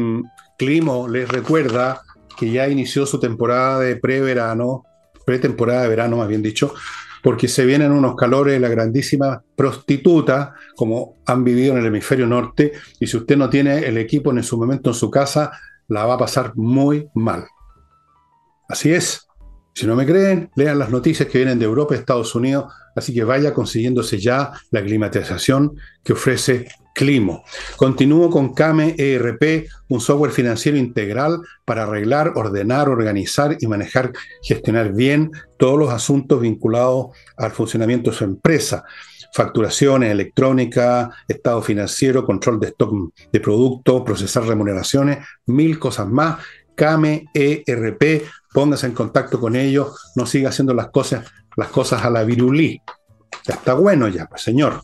Climo 0.57 1.07
les 1.07 1.29
recuerda 1.29 2.01
que 2.35 2.49
ya 2.49 2.67
inició 2.67 3.05
su 3.05 3.19
temporada 3.19 3.79
de 3.79 3.95
preverano, 3.95 4.83
pretemporada 5.25 5.83
de 5.83 5.89
verano 5.89 6.17
más 6.17 6.27
bien 6.27 6.41
dicho, 6.41 6.73
porque 7.23 7.47
se 7.47 7.65
vienen 7.65 7.91
unos 7.91 8.15
calores 8.15 8.53
de 8.53 8.59
la 8.59 8.69
grandísima 8.69 9.43
prostituta, 9.55 10.53
como 10.75 11.17
han 11.25 11.43
vivido 11.43 11.73
en 11.73 11.79
el 11.79 11.85
hemisferio 11.87 12.27
norte, 12.27 12.73
y 12.99 13.07
si 13.07 13.17
usted 13.17 13.37
no 13.37 13.49
tiene 13.49 13.79
el 13.79 13.97
equipo 13.97 14.31
en 14.31 14.43
su 14.43 14.57
momento 14.57 14.89
en 14.89 14.95
su 14.95 15.09
casa, 15.09 15.51
la 15.87 16.05
va 16.05 16.15
a 16.15 16.19
pasar 16.19 16.53
muy 16.55 17.07
mal. 17.13 17.45
Así 18.67 18.91
es. 18.93 19.27
Si 19.73 19.85
no 19.85 19.95
me 19.95 20.05
creen, 20.05 20.49
lean 20.55 20.79
las 20.79 20.89
noticias 20.89 21.29
que 21.29 21.37
vienen 21.37 21.59
de 21.59 21.65
Europa 21.65 21.95
y 21.95 21.97
Estados 21.97 22.35
Unidos, 22.35 22.73
así 22.95 23.13
que 23.13 23.23
vaya 23.23 23.53
consiguiéndose 23.53 24.19
ya 24.19 24.51
la 24.69 24.83
climatización 24.83 25.75
que 26.03 26.13
ofrece 26.13 26.67
Climo. 26.93 27.43
Continúo 27.77 28.29
con 28.29 28.53
Kame 28.53 28.95
ERP, 28.97 29.67
un 29.89 30.01
software 30.01 30.31
financiero 30.31 30.77
integral 30.77 31.39
para 31.65 31.83
arreglar, 31.83 32.33
ordenar, 32.35 32.89
organizar 32.89 33.57
y 33.59 33.67
manejar, 33.67 34.11
gestionar 34.43 34.93
bien 34.93 35.31
todos 35.57 35.79
los 35.79 35.89
asuntos 35.91 36.41
vinculados 36.41 37.07
al 37.37 37.51
funcionamiento 37.51 38.11
de 38.11 38.17
su 38.17 38.23
empresa. 38.23 38.83
Facturaciones, 39.33 40.11
electrónica, 40.11 41.09
estado 41.27 41.61
financiero, 41.61 42.25
control 42.25 42.59
de 42.59 42.67
stock 42.67 43.13
de 43.31 43.39
productos, 43.39 44.03
procesar 44.03 44.43
remuneraciones, 44.43 45.19
mil 45.45 45.79
cosas 45.79 46.07
más. 46.07 46.39
Kame 46.75 47.25
ERP, 47.33 48.23
póngase 48.53 48.87
en 48.87 48.93
contacto 48.93 49.39
con 49.39 49.55
ellos, 49.55 50.11
no 50.15 50.25
siga 50.25 50.49
haciendo 50.49 50.73
las 50.73 50.89
cosas, 50.89 51.25
las 51.55 51.69
cosas 51.69 52.03
a 52.03 52.09
la 52.09 52.23
virulí. 52.23 52.81
Ya 53.45 53.55
está 53.55 53.73
bueno 53.73 54.07
ya, 54.07 54.25
pues 54.25 54.41
señor. 54.41 54.81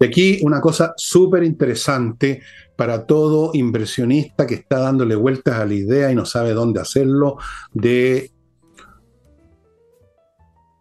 Y 0.00 0.04
aquí 0.04 0.38
una 0.42 0.60
cosa 0.60 0.94
súper 0.96 1.42
interesante 1.44 2.42
para 2.76 3.06
todo 3.06 3.50
inversionista 3.54 4.46
que 4.46 4.54
está 4.54 4.78
dándole 4.78 5.14
vueltas 5.14 5.58
a 5.58 5.66
la 5.66 5.74
idea 5.74 6.12
y 6.12 6.14
no 6.14 6.26
sabe 6.26 6.52
dónde 6.52 6.80
hacerlo, 6.80 7.38
de 7.72 8.30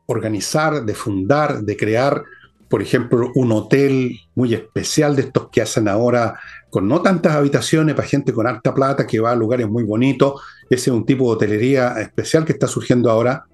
organizar, 0.07 0.83
de 0.83 0.93
fundar, 0.93 1.61
de 1.61 1.77
crear, 1.77 2.23
por 2.69 2.81
ejemplo, 2.81 3.31
un 3.35 3.51
hotel 3.51 4.19
muy 4.35 4.53
especial 4.53 5.15
de 5.15 5.23
estos 5.23 5.49
que 5.49 5.61
hacen 5.61 5.87
ahora 5.87 6.39
con 6.69 6.87
no 6.87 7.01
tantas 7.01 7.35
habitaciones 7.35 7.95
para 7.95 8.07
gente 8.07 8.33
con 8.33 8.47
alta 8.47 8.73
plata 8.73 9.07
que 9.07 9.19
va 9.19 9.31
a 9.31 9.35
lugares 9.35 9.67
muy 9.67 9.83
bonitos. 9.83 10.41
Ese 10.69 10.89
es 10.89 10.95
un 10.95 11.05
tipo 11.05 11.25
de 11.25 11.35
hotelería 11.35 11.93
especial 12.01 12.43
que 12.43 12.51
está 12.51 12.67
surgiendo 12.67 13.09
ahora 13.09 13.45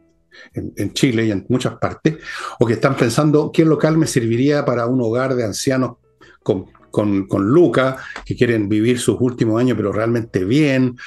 en, 0.53 0.93
Chile 0.93 1.25
y 1.25 1.31
en 1.31 1.45
muchas 1.49 1.75
partes, 1.75 2.17
o 2.59 2.65
que 2.65 2.73
están 2.73 2.95
pensando 2.95 3.51
qué 3.51 3.65
local 3.65 3.97
me 3.97 4.07
serviría 4.07 4.65
para 4.65 4.85
un 4.87 5.01
hogar 5.01 5.35
de 5.35 5.43
ancianos 5.43 5.97
con, 6.43 6.65
con, 6.91 7.27
con 7.27 7.47
Luca, 7.47 7.97
que 8.25 8.35
quieren 8.35 8.69
vivir 8.69 8.99
sus 8.99 9.17
últimos 9.19 9.59
años, 9.59 9.77
pero 9.77 9.91
realmente 9.91 10.43
bien. 10.43 10.97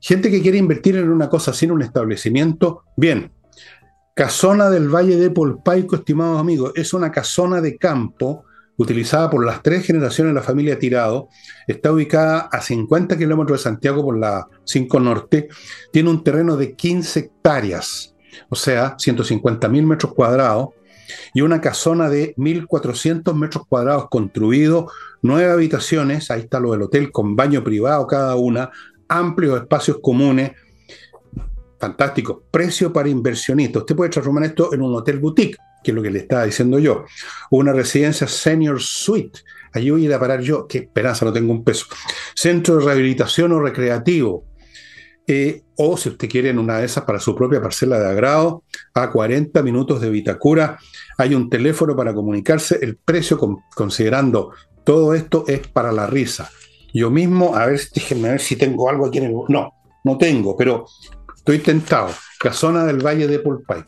Gente 0.00 0.30
que 0.30 0.42
quiere 0.42 0.58
invertir 0.58 0.96
en 0.96 1.10
una 1.10 1.28
cosa 1.28 1.52
sin 1.52 1.70
un 1.70 1.82
establecimiento, 1.82 2.84
bien. 2.96 3.32
Casona 4.14 4.70
del 4.70 4.88
Valle 4.88 5.16
de 5.16 5.30
Polpaico, 5.30 5.96
estimados 5.96 6.40
amigos, 6.40 6.72
es 6.74 6.94
una 6.94 7.12
casona 7.12 7.60
de 7.60 7.76
campo 7.76 8.46
utilizada 8.76 9.30
por 9.30 9.44
las 9.44 9.62
tres 9.62 9.84
generaciones 9.86 10.32
de 10.32 10.40
la 10.40 10.46
familia 10.46 10.78
Tirado, 10.78 11.28
está 11.66 11.92
ubicada 11.92 12.48
a 12.52 12.60
50 12.60 13.16
kilómetros 13.16 13.60
de 13.60 13.64
Santiago 13.64 14.02
por 14.02 14.18
la 14.18 14.46
5 14.64 15.00
Norte, 15.00 15.48
tiene 15.92 16.10
un 16.10 16.22
terreno 16.22 16.56
de 16.56 16.74
15 16.74 17.20
hectáreas, 17.20 18.14
o 18.48 18.56
sea, 18.56 18.96
150.000 18.96 19.86
metros 19.86 20.14
cuadrados, 20.14 20.68
y 21.34 21.40
una 21.40 21.60
casona 21.60 22.08
de 22.08 22.34
1.400 22.36 23.34
metros 23.34 23.66
cuadrados 23.68 24.08
construido, 24.08 24.90
nueve 25.22 25.52
habitaciones, 25.52 26.30
ahí 26.30 26.42
está 26.42 26.60
lo 26.60 26.72
del 26.72 26.82
hotel 26.82 27.12
con 27.12 27.36
baño 27.36 27.62
privado 27.62 28.06
cada 28.06 28.34
una, 28.36 28.70
amplios 29.08 29.60
espacios 29.60 29.98
comunes, 30.02 30.52
fantástico, 31.78 32.42
precio 32.50 32.92
para 32.92 33.08
inversionistas. 33.08 33.82
Usted 33.82 33.96
puede 33.96 34.10
transformar 34.10 34.44
esto 34.44 34.72
en 34.72 34.82
un 34.82 34.94
hotel 34.94 35.18
boutique, 35.18 35.56
que 35.82 35.90
es 35.90 35.94
lo 35.94 36.02
que 36.02 36.10
le 36.10 36.20
estaba 36.20 36.44
diciendo 36.44 36.78
yo, 36.78 37.04
una 37.50 37.72
residencia 37.72 38.26
senior 38.26 38.80
suite. 38.80 39.40
Allí 39.72 39.90
voy 39.90 40.02
a 40.02 40.04
ir 40.06 40.14
a 40.14 40.20
parar 40.20 40.40
yo, 40.40 40.66
qué 40.66 40.78
esperanza, 40.78 41.24
no 41.24 41.32
tengo 41.32 41.52
un 41.52 41.62
peso. 41.62 41.86
Centro 42.34 42.76
de 42.76 42.86
rehabilitación 42.86 43.52
o 43.52 43.60
recreativo, 43.60 44.44
eh, 45.26 45.62
o 45.76 45.96
si 45.96 46.10
usted 46.10 46.28
quiere 46.28 46.50
en 46.50 46.58
una 46.58 46.78
de 46.78 46.86
esas 46.86 47.04
para 47.04 47.18
su 47.18 47.34
propia 47.34 47.60
parcela 47.60 47.98
de 47.98 48.08
agrado, 48.08 48.62
a 48.94 49.10
40 49.10 49.62
minutos 49.62 50.00
de 50.00 50.10
Vitacura. 50.10 50.78
Hay 51.18 51.34
un 51.34 51.50
teléfono 51.50 51.96
para 51.96 52.14
comunicarse. 52.14 52.78
El 52.80 52.96
precio, 52.96 53.38
considerando 53.74 54.52
todo 54.84 55.14
esto, 55.14 55.44
es 55.48 55.66
para 55.66 55.90
la 55.92 56.06
risa. 56.06 56.50
Yo 56.94 57.10
mismo, 57.10 57.56
a 57.56 57.66
ver, 57.66 57.80
déjenme 57.92 58.30
ver 58.30 58.40
si 58.40 58.56
tengo 58.56 58.88
algo 58.88 59.06
aquí 59.06 59.18
en 59.18 59.24
el... 59.24 59.34
No, 59.48 59.72
no 60.04 60.16
tengo, 60.16 60.56
pero 60.56 60.86
estoy 61.36 61.58
tentado. 61.58 62.10
Casona 62.38 62.84
del 62.84 63.04
Valle 63.04 63.26
de 63.26 63.40
Pulpay. 63.40 63.82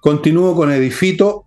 Continúo 0.00 0.54
con 0.54 0.70
Edifito, 0.70 1.45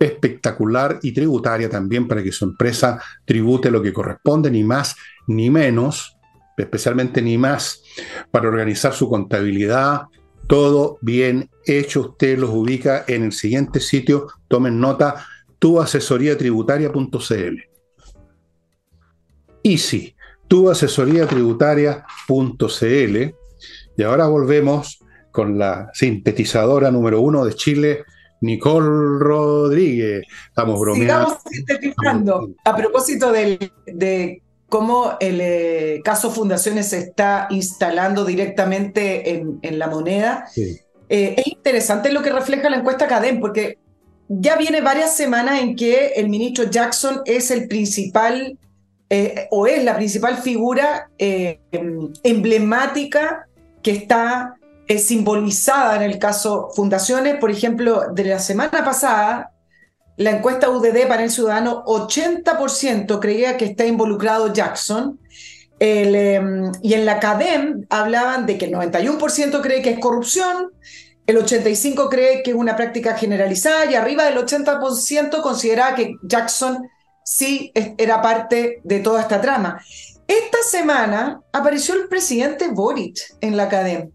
espectacular 0.01 0.99
y 1.03 1.13
tributaria 1.13 1.71
también 1.71 2.09
para 2.09 2.23
que 2.23 2.33
su 2.33 2.45
empresa 2.45 3.01
tribute 3.25 3.71
lo 3.71 3.81
que 3.81 3.93
corresponde, 3.93 4.51
ni 4.51 4.65
más 4.65 4.97
ni 5.29 5.49
menos, 5.49 6.19
especialmente 6.57 7.21
ni 7.23 7.39
más, 7.39 7.83
para 8.31 8.49
organizar 8.49 8.93
su 8.93 9.09
contabilidad, 9.09 10.03
todo 10.47 10.99
bien 11.01 11.51
hecho. 11.67 12.01
Usted 12.01 12.39
los 12.39 12.51
ubica 12.51 13.05
en 13.07 13.23
el 13.25 13.33
siguiente 13.33 13.81
sitio, 13.81 14.29
tomen 14.49 14.81
nota, 14.81 15.27
tuasesoriatributaria.cl. 15.59 17.57
Easy, 19.63 20.15
tuasesoriatributaria.cl. 20.49 23.35
Y 23.97 24.03
ahora 24.03 24.27
volvemos 24.27 25.04
con 25.35 25.59
la 25.59 25.91
sintetizadora 25.93 26.93
número 26.93 27.21
uno 27.21 27.45
de 27.45 27.55
Chile, 27.55 28.05
Nicole 28.41 29.19
Rodríguez. 29.19 30.25
Estamos 30.47 30.79
bromeando. 30.79 31.39
Sigamos 31.91 32.51
A 32.65 32.77
propósito 32.77 33.33
de 33.33 34.43
cómo 34.69 35.17
el 35.21 35.41
eh, 35.41 36.01
caso 36.05 36.31
Fundaciones 36.31 36.89
se 36.91 36.99
está 36.99 37.49
instalando 37.51 38.25
directamente 38.25 39.31
en, 39.63 39.79
la 39.79 39.89
moneda, 39.89 40.47
eh, 40.57 41.35
es 41.37 41.47
interesante 41.47 42.13
lo 42.13 42.23
que 42.23 42.31
refleja 42.31 42.71
la 42.71 42.79
encuesta 42.79 43.09
CADEM, 43.09 43.41
porque 43.41 43.79
ya 44.29 44.57
viene 44.57 44.81
varias 44.81 45.17
semanas 45.17 45.61
en 45.61 45.75
que 45.75 46.13
el 46.17 46.29
ministro 46.29 46.65
Jackson 46.65 47.23
es 47.25 47.51
el 47.51 47.67
principal 47.67 48.57
eh, 49.11 49.49
o 49.51 49.67
es 49.67 49.85
la 49.85 49.97
principal 49.97 50.39
figura 50.39 51.11
emblemática 52.23 53.49
que 53.83 53.91
está 53.91 54.57
es 54.87 55.07
simbolizada 55.07 55.97
en 55.97 56.03
el 56.03 56.19
caso 56.19 56.71
Fundaciones. 56.75 57.37
Por 57.37 57.51
ejemplo, 57.51 58.13
de 58.13 58.25
la 58.25 58.39
semana 58.39 58.85
pasada, 58.85 59.53
la 60.17 60.31
encuesta 60.31 60.71
UDD 60.71 61.09
para 61.09 61.25
el 61.25 61.31
ciudadano, 61.31 61.85
80% 61.87 63.19
creía 63.21 63.57
que 63.57 63.65
está 63.65 63.85
involucrado 63.87 64.53
Jackson. 64.53 65.19
Em, 65.81 66.71
y 66.83 66.95
en 66.95 67.05
la 67.05 67.19
CADEM 67.19 67.87
hablaban 67.91 68.47
de 68.47 68.57
que 68.57 68.67
el 68.67 68.73
91% 68.73 69.61
cree 69.61 69.83
que 69.83 69.91
es 69.91 69.99
corrupción, 69.99 70.71
el 71.27 71.37
85% 71.37 72.09
cree 72.09 72.43
que 72.43 72.53
es 72.53 72.57
una 72.57 72.77
práctica 72.77 73.17
generalizada 73.17 73.91
y 73.91 73.95
arriba 73.95 74.25
del 74.25 74.39
80% 74.39 75.43
consideraba 75.43 75.97
que 75.97 76.15
Jackson 76.23 76.87
sí 77.25 77.73
era 77.75 78.23
parte 78.23 78.81
de 78.85 79.01
toda 79.01 79.23
esta 79.23 79.41
trama. 79.41 79.81
Esta 80.29 80.59
semana 80.67 81.43
apareció 81.53 81.95
el 81.95 82.09
presidente 82.09 82.69
Boric 82.69 83.19
en 83.41 83.57
la 83.57 83.69
CADEM 83.69 84.11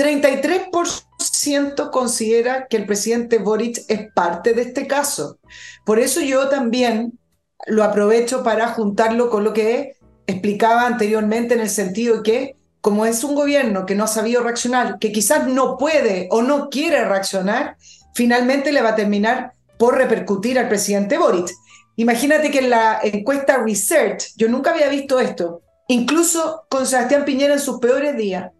33% 0.00 1.90
considera 1.90 2.66
que 2.68 2.78
el 2.78 2.86
presidente 2.86 3.36
Boric 3.36 3.82
es 3.88 4.10
parte 4.14 4.54
de 4.54 4.62
este 4.62 4.86
caso. 4.86 5.38
Por 5.84 5.98
eso 5.98 6.22
yo 6.22 6.48
también 6.48 7.18
lo 7.66 7.84
aprovecho 7.84 8.42
para 8.42 8.68
juntarlo 8.68 9.28
con 9.28 9.44
lo 9.44 9.52
que 9.52 9.96
explicaba 10.26 10.86
anteriormente 10.86 11.52
en 11.52 11.60
el 11.60 11.68
sentido 11.68 12.22
que 12.22 12.56
como 12.80 13.04
es 13.04 13.22
un 13.24 13.34
gobierno 13.34 13.84
que 13.84 13.94
no 13.94 14.04
ha 14.04 14.06
sabido 14.08 14.42
reaccionar, 14.42 14.98
que 14.98 15.12
quizás 15.12 15.46
no 15.46 15.76
puede 15.76 16.28
o 16.30 16.40
no 16.40 16.70
quiere 16.70 17.04
reaccionar, 17.04 17.76
finalmente 18.14 18.72
le 18.72 18.80
va 18.80 18.90
a 18.90 18.96
terminar 18.96 19.52
por 19.78 19.98
repercutir 19.98 20.58
al 20.58 20.68
presidente 20.68 21.18
Boric. 21.18 21.50
Imagínate 21.96 22.50
que 22.50 22.60
en 22.60 22.70
la 22.70 23.00
encuesta 23.02 23.58
Research, 23.58 24.32
yo 24.36 24.48
nunca 24.48 24.70
había 24.70 24.88
visto 24.88 25.20
esto, 25.20 25.60
incluso 25.88 26.62
con 26.70 26.86
Sebastián 26.86 27.26
Piñera 27.26 27.52
en 27.52 27.60
sus 27.60 27.80
peores 27.80 28.16
días, 28.16 28.50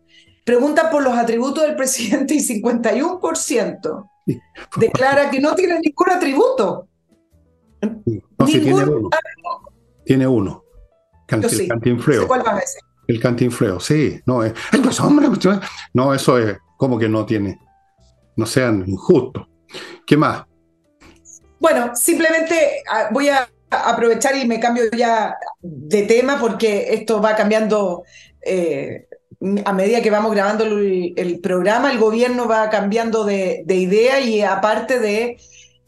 pregunta 0.44 0.90
por 0.90 1.02
los 1.02 1.14
atributos 1.14 1.64
del 1.64 1.76
presidente 1.76 2.34
y 2.34 2.62
51% 2.62 4.10
declara 4.76 5.30
que 5.30 5.40
no 5.40 5.54
tiene 5.54 5.80
ningún 5.80 6.10
atributo. 6.10 6.88
No, 7.82 8.46
tiene 8.46 8.74
uno. 8.74 9.10
Tiene 10.04 10.26
uno. 10.26 10.64
el 11.28 11.68
cantinfleo. 11.68 12.26
¿Cuál 12.26 12.46
va 12.46 12.56
a? 12.56 12.62
El 13.06 13.20
cantinfleo, 13.20 13.80
sí. 13.80 14.20
No, 14.26 14.44
es, 14.44 14.52
pues, 14.82 15.00
hombre, 15.00 15.28
no, 15.94 16.14
eso 16.14 16.38
es 16.38 16.58
como 16.76 16.98
que 16.98 17.08
no 17.08 17.26
tiene. 17.26 17.58
No 18.36 18.46
sean 18.46 18.84
injustos. 18.86 19.46
¿Qué 20.06 20.16
más? 20.16 20.44
Bueno, 21.58 21.94
simplemente 21.94 22.82
ah, 22.90 23.08
voy 23.12 23.28
a 23.28 23.48
aprovechar 23.70 24.36
y 24.36 24.46
me 24.46 24.58
cambio 24.58 24.84
ya 24.96 25.36
de 25.60 26.02
tema 26.02 26.38
porque 26.40 26.94
esto 26.94 27.20
va 27.20 27.36
cambiando 27.36 28.04
eh, 28.40 29.06
a 29.64 29.72
medida 29.72 30.02
que 30.02 30.10
vamos 30.10 30.32
grabando 30.32 30.64
el, 30.64 31.40
programa, 31.42 31.90
el 31.90 31.98
gobierno 31.98 32.46
va 32.46 32.68
cambiando 32.68 33.24
de, 33.24 33.64
idea 33.68 34.20
y 34.20 34.42
aparte 34.42 34.98
de 34.98 35.38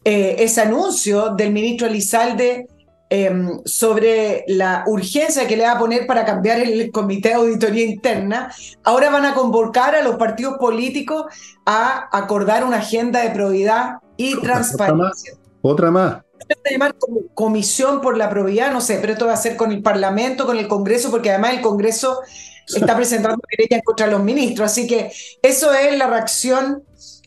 eh, 0.03 0.35
ese 0.39 0.61
anuncio 0.61 1.29
del 1.29 1.51
ministro 1.51 1.87
Elizalde 1.87 2.67
em, 3.09 3.61
sobre 3.63 4.43
la 4.47 4.83
urgencia 4.87 5.47
que 5.47 5.55
le 5.55 5.63
va 5.63 5.73
a 5.73 5.79
poner 5.79 6.07
para 6.07 6.25
cambiar 6.25 6.59
el 6.59 6.91
comité 6.91 7.29
de 7.29 7.35
auditoría 7.35 7.85
interna, 7.85 8.51
ahora 8.83 9.11
van 9.11 9.25
a 9.25 9.35
convocar 9.35 9.95
a 9.95 10.01
los 10.01 10.15
partidos 10.15 10.57
políticos 10.57 11.25
a 11.63 12.09
acordar 12.11 12.63
una 12.63 12.77
agenda 12.77 13.21
de 13.21 13.29
probidad 13.29 13.97
y 14.17 14.35
transparencia. 14.41 15.33
Otra 15.61 15.91
más. 15.91 16.23
llamar 16.69 16.95
comisión 17.35 18.01
por 18.01 18.17
la 18.17 18.31
probidad, 18.31 18.73
no 18.73 18.81
sé, 18.81 18.97
pero 18.99 19.13
esto 19.13 19.27
va 19.27 19.33
a 19.33 19.37
ser 19.37 19.55
con 19.55 19.71
el 19.71 19.83
Parlamento, 19.83 20.47
con 20.47 20.57
el 20.57 20.67
Congreso, 20.67 21.11
porque 21.11 21.29
además 21.29 21.53
el 21.53 21.61
Congreso 21.61 22.19
está 22.67 22.95
presentando 22.95 23.39
querellas 23.49 23.81
contra 23.83 24.07
los 24.07 24.23
ministros. 24.23 24.71
Así 24.71 24.87
que 24.87 25.11
eso 25.41 25.73
es 25.73 25.97
la 25.97 26.07
reacción 26.07 26.83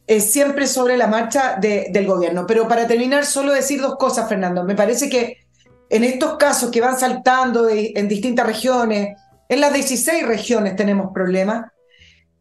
eh, 0.06 0.20
siempre 0.20 0.66
sobre 0.66 0.96
la 0.96 1.06
marcha 1.06 1.58
del 1.58 2.06
gobierno. 2.06 2.46
Pero 2.46 2.68
para 2.68 2.86
terminar, 2.86 3.26
solo 3.26 3.52
decir 3.52 3.80
dos 3.80 3.96
cosas, 3.96 4.28
Fernando. 4.28 4.64
Me 4.64 4.74
parece 4.74 5.08
que 5.08 5.38
en 5.90 6.04
estos 6.04 6.36
casos 6.36 6.70
que 6.70 6.80
van 6.80 6.98
saltando 6.98 7.68
en 7.68 8.08
distintas 8.08 8.46
regiones, 8.46 9.16
en 9.48 9.60
las 9.60 9.72
16 9.72 10.26
regiones 10.26 10.76
tenemos 10.76 11.12
problemas, 11.12 11.70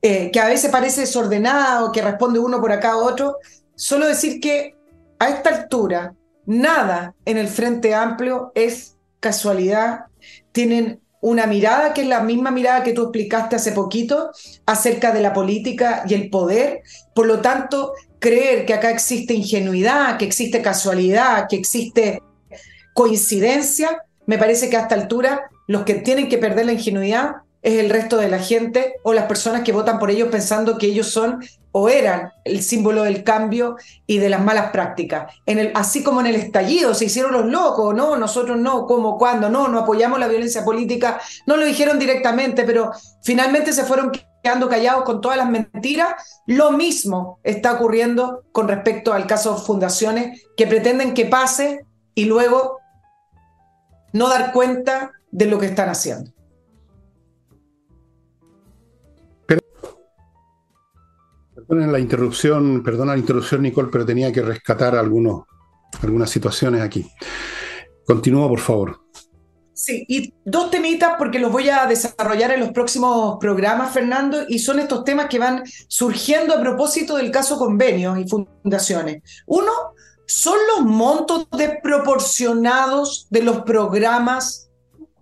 eh, 0.02 0.30
que 0.32 0.40
a 0.40 0.48
veces 0.48 0.72
parece 0.72 1.02
desordenado, 1.02 1.92
que 1.92 2.02
responde 2.02 2.40
uno 2.40 2.60
por 2.60 2.72
acá 2.72 2.92
a 2.92 2.98
otro. 2.98 3.38
Solo 3.76 4.08
decir 4.08 4.40
que 4.40 4.76
a 5.20 5.30
esta 5.30 5.50
altura, 5.50 6.14
nada 6.46 7.16
en 7.26 7.38
el 7.38 7.48
Frente 7.48 7.94
Amplio 7.94 8.52
es 8.56 8.98
casualidad. 9.20 10.06
Tienen 10.52 11.02
una 11.26 11.48
mirada 11.48 11.92
que 11.92 12.02
es 12.02 12.08
la 12.08 12.20
misma 12.20 12.52
mirada 12.52 12.84
que 12.84 12.94
tú 12.94 13.02
explicaste 13.02 13.56
hace 13.56 13.72
poquito 13.72 14.30
acerca 14.68 15.12
de 15.12 15.22
la 15.22 15.34
política 15.34 16.04
y 16.08 16.14
el 16.14 16.30
poder. 16.30 16.84
Por 17.16 17.26
lo 17.26 17.42
tanto, 17.42 17.94
creer 18.20 18.68
que 18.68 18.76
acá 18.76 18.92
existe 18.92 19.34
ingenuidad, 19.34 20.18
que 20.20 20.26
existe 20.26 20.62
casualidad, 20.62 21.48
que 21.50 21.56
existe 21.56 22.22
coincidencia, 22.94 24.04
me 24.28 24.38
parece 24.38 24.70
que 24.70 24.78
a 24.78 24.82
esta 24.82 24.94
altura 24.94 25.50
los 25.66 25.82
que 25.82 25.96
tienen 25.96 26.30
que 26.30 26.38
perder 26.38 26.68
la 26.68 26.74
ingenuidad 26.74 27.38
es 27.64 27.80
el 27.80 27.90
resto 27.90 28.18
de 28.18 28.30
la 28.30 28.38
gente 28.38 28.94
o 29.04 29.12
las 29.12 29.26
personas 29.26 29.64
que 29.64 29.72
votan 29.72 29.98
por 29.98 30.12
ellos 30.12 30.30
pensando 30.30 30.78
que 30.78 30.86
ellos 30.86 31.10
son 31.10 31.44
o 31.78 31.90
eran 31.90 32.32
el 32.46 32.64
símbolo 32.64 33.04
del 33.04 33.26
cambio 33.26 33.76
y 34.08 34.20
de 34.20 34.30
las 34.30 34.42
malas 34.42 34.72
prácticas. 34.72 35.34
En 35.46 35.60
el, 35.60 35.72
así 35.76 36.04
como 36.04 36.22
en 36.22 36.28
el 36.28 36.36
estallido 36.36 36.94
se 36.94 37.04
hicieron 37.04 37.34
los 37.34 37.48
locos, 37.48 37.94
no, 37.94 38.16
nosotros 38.16 38.58
no, 38.58 38.86
¿cómo, 38.86 39.18
cuándo? 39.18 39.50
No, 39.50 39.68
no 39.68 39.80
apoyamos 39.80 40.18
la 40.18 40.30
violencia 40.30 40.64
política, 40.64 41.20
no 41.46 41.58
lo 41.58 41.66
dijeron 41.66 42.00
directamente, 42.00 42.64
pero 42.64 42.92
finalmente 43.24 43.74
se 43.74 43.84
fueron 43.84 44.14
quedando 44.42 44.70
callados 44.70 45.04
con 45.04 45.20
todas 45.20 45.38
las 45.38 45.50
mentiras. 45.50 46.14
Lo 46.46 46.72
mismo 46.72 47.40
está 47.44 47.74
ocurriendo 47.74 48.46
con 48.54 48.70
respecto 48.70 49.12
al 49.12 49.28
caso 49.28 49.58
Fundaciones, 49.58 50.46
que 50.56 50.68
pretenden 50.68 51.14
que 51.14 51.26
pase 51.26 51.86
y 52.14 52.24
luego 52.24 52.80
no 54.14 54.30
dar 54.30 54.54
cuenta 54.54 55.12
de 55.30 55.48
lo 55.48 55.60
que 55.60 55.66
están 55.66 55.90
haciendo. 55.90 56.35
La 61.68 62.00
interrupción, 62.00 62.84
perdona 62.84 63.14
la 63.14 63.20
interrupción, 63.20 63.62
Nicole, 63.62 63.90
pero 63.92 64.06
tenía 64.06 64.32
que 64.32 64.42
rescatar 64.42 64.96
algunos, 64.96 65.44
algunas 66.02 66.30
situaciones 66.30 66.82
aquí. 66.82 67.10
Continúa, 68.06 68.48
por 68.48 68.60
favor. 68.60 69.00
Sí, 69.74 70.06
y 70.08 70.34
dos 70.46 70.72
temitas 70.72 71.16
porque 71.18 71.38
los 71.38 71.52
voy 71.52 71.70
a 71.70 71.86
desarrollar 71.86 72.52
en 72.52 72.62
los 72.62 72.70
próximos 72.70 73.38
programas, 73.42 73.92
Fernando, 73.92 74.44
y 74.48 74.60
son 74.60 74.80
estos 74.80 75.04
temas 75.04 75.26
que 75.26 75.38
van 75.38 75.64
surgiendo 75.88 76.54
a 76.54 76.62
propósito 76.62 77.18
del 77.18 77.30
caso 77.30 77.58
convenios 77.58 78.18
y 78.18 78.26
fundaciones. 78.28 79.22
Uno, 79.48 79.72
son 80.28 80.58
los 80.76 80.86
montos 80.86 81.48
desproporcionados 81.52 83.28
de 83.30 83.44
los 83.44 83.64
programas 83.64 84.70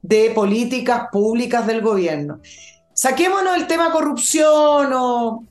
de 0.01 0.31
políticas 0.31 1.07
públicas 1.11 1.65
del 1.65 1.81
gobierno. 1.81 2.39
Saquémonos 2.93 3.57
el 3.57 3.67
tema 3.67 3.91
corrupción 3.91 4.91
o 4.93 5.43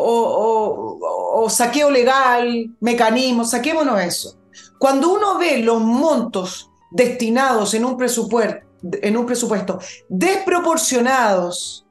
o, 0.00 1.48
saqueo 1.50 1.90
legal, 1.90 2.70
mecanismos, 2.80 3.50
saquémonos 3.50 4.00
eso. 4.00 4.36
Cuando 4.78 5.12
uno 5.12 5.38
ve 5.38 5.58
los 5.58 5.80
montos 5.80 6.70
destinados 6.90 7.74
en 7.74 7.84
un 7.84 7.96
presupuesto, 7.96 8.66
en 8.82 9.16
un 9.16 9.26
presupuesto 9.26 9.80
desproporcionados 10.08 11.86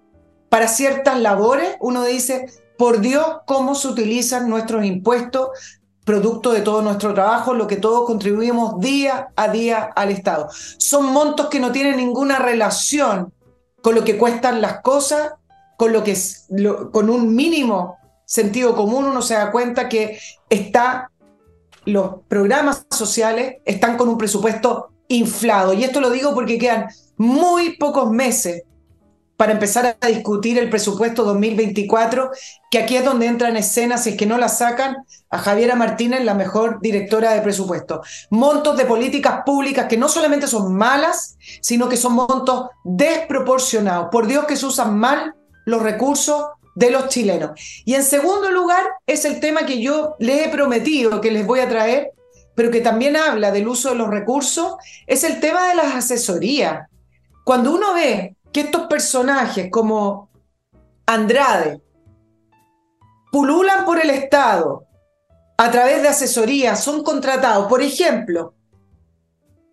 para 0.49 0.67
ciertas 0.67 1.19
labores, 1.19 1.75
uno 1.81 2.03
dice, 2.03 2.45
por 2.77 3.01
Dios, 3.01 3.25
cómo 3.45 3.75
se 3.75 3.89
utilizan 3.89 4.49
nuestros 4.49 4.85
impuestos, 4.85 5.49
producto 6.05 6.53
de 6.53 6.61
todo 6.61 6.81
nuestro 6.81 7.13
trabajo, 7.13 7.53
lo 7.53 7.67
que 7.67 7.75
todos 7.75 8.05
contribuimos 8.05 8.79
día 8.79 9.29
a 9.35 9.49
día 9.49 9.89
al 9.95 10.11
Estado. 10.11 10.47
Son 10.77 11.07
montos 11.07 11.47
que 11.47 11.59
no 11.59 11.73
tienen 11.73 11.97
ninguna 11.97 12.39
relación 12.39 13.33
con 13.81 13.95
lo 13.95 14.05
que 14.05 14.17
cuestan 14.17 14.61
las 14.61 14.81
cosas 14.81 15.33
con 15.77 15.93
lo 15.93 16.03
que 16.03 16.11
es, 16.11 16.47
con 16.91 17.09
un 17.09 17.35
mínimo 17.35 17.96
sentido 18.27 18.75
común 18.75 19.05
uno 19.05 19.21
se 19.21 19.35
da 19.35 19.51
cuenta 19.51 19.87
que 19.87 20.19
está 20.49 21.11
los 21.85 22.17
programas 22.27 22.85
sociales 22.91 23.55
están 23.63 23.95
con 23.95 24.09
un 24.09 24.17
presupuesto 24.17 24.89
inflado 25.07 25.71
y 25.73 25.85
esto 25.85 26.01
lo 26.01 26.09
digo 26.09 26.33
porque 26.33 26.59
quedan 26.59 26.87
muy 27.15 27.77
pocos 27.77 28.11
meses 28.11 28.63
para 29.37 29.53
empezar 29.53 29.97
a 30.01 30.07
discutir 30.07 30.57
el 30.57 30.69
presupuesto 30.69 31.23
2024, 31.23 32.31
que 32.71 32.79
aquí 32.79 32.97
es 32.97 33.05
donde 33.05 33.27
entra 33.27 33.49
en 33.49 33.57
escena, 33.57 33.99
si 33.99 34.09
es 34.09 34.17
que 34.17 34.25
no 34.25 34.39
la 34.39 34.49
sacan, 34.49 34.97
a 35.29 35.37
Javiera 35.37 35.75
Martínez, 35.75 36.23
la 36.23 36.33
mejor 36.33 36.81
directora 36.81 37.33
de 37.33 37.41
presupuesto. 37.41 38.01
Montos 38.31 38.75
de 38.77 38.85
políticas 38.85 39.43
públicas 39.45 39.85
que 39.85 39.95
no 39.95 40.09
solamente 40.09 40.47
son 40.47 40.73
malas, 40.75 41.37
sino 41.61 41.87
que 41.87 41.97
son 41.97 42.13
montos 42.13 42.69
desproporcionados. 42.83 44.07
Por 44.11 44.25
Dios 44.25 44.45
que 44.45 44.55
se 44.55 44.65
usan 44.65 44.97
mal 44.97 45.35
los 45.65 45.83
recursos 45.83 46.47
de 46.77 46.91
los 46.91 47.07
chilenos. 47.07 47.59
Y 47.85 47.95
en 47.95 48.03
segundo 48.03 48.51
lugar, 48.51 48.83
es 49.07 49.25
el 49.25 49.39
tema 49.39 49.65
que 49.65 49.81
yo 49.81 50.15
les 50.19 50.45
he 50.45 50.49
prometido 50.49 51.19
que 51.21 51.31
les 51.31 51.43
voy 51.43 51.59
a 51.59 51.67
traer, 51.67 52.11
pero 52.53 52.69
que 52.69 52.81
también 52.81 53.17
habla 53.17 53.51
del 53.51 53.67
uso 53.67 53.89
de 53.89 53.95
los 53.95 54.09
recursos, 54.09 54.75
es 55.07 55.23
el 55.23 55.39
tema 55.39 55.69
de 55.69 55.75
las 55.75 55.95
asesorías. 55.95 56.87
Cuando 57.43 57.73
uno 57.73 57.95
ve 57.95 58.35
que 58.53 58.61
estos 58.61 58.83
personajes 58.83 59.69
como 59.71 60.29
Andrade 61.07 61.81
pululan 63.31 63.83
por 63.83 63.99
el 63.99 64.11
Estado 64.11 64.85
a 65.57 65.71
través 65.71 66.03
de 66.03 66.09
asesorías, 66.09 66.83
son 66.83 67.03
contratados, 67.03 67.67
por 67.67 67.81
ejemplo, 67.81 68.53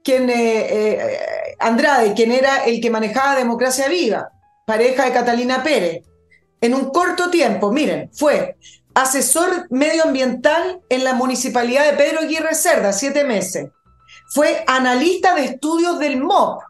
quien, 0.03 0.31
eh, 0.31 0.35
eh, 0.71 1.19
Andrade, 1.59 2.15
quien 2.15 2.33
era 2.33 2.65
el 2.65 2.81
que 2.81 2.89
manejaba 2.89 3.37
Democracia 3.37 3.89
Viva, 3.89 4.31
pareja 4.65 5.05
de 5.05 5.13
Catalina 5.13 5.63
Pérez, 5.63 6.03
en 6.65 6.75
un 6.75 6.91
corto 6.91 7.29
tiempo, 7.29 7.71
miren, 7.71 8.11
fue 8.15 8.57
asesor 8.95 9.67
medioambiental 9.69 10.81
en 10.89 11.05
la 11.05 11.13
municipalidad 11.13 11.85
de 11.85 11.93
Pedro 11.95 12.21
Aguirre 12.21 12.55
Cerda, 12.55 12.95
siete 12.95 13.23
meses. 13.23 13.69
Fue 14.29 14.65
analista 14.67 15.35
de 15.35 15.45
estudios 15.45 15.99
del 15.99 16.23
MOP. 16.23 16.63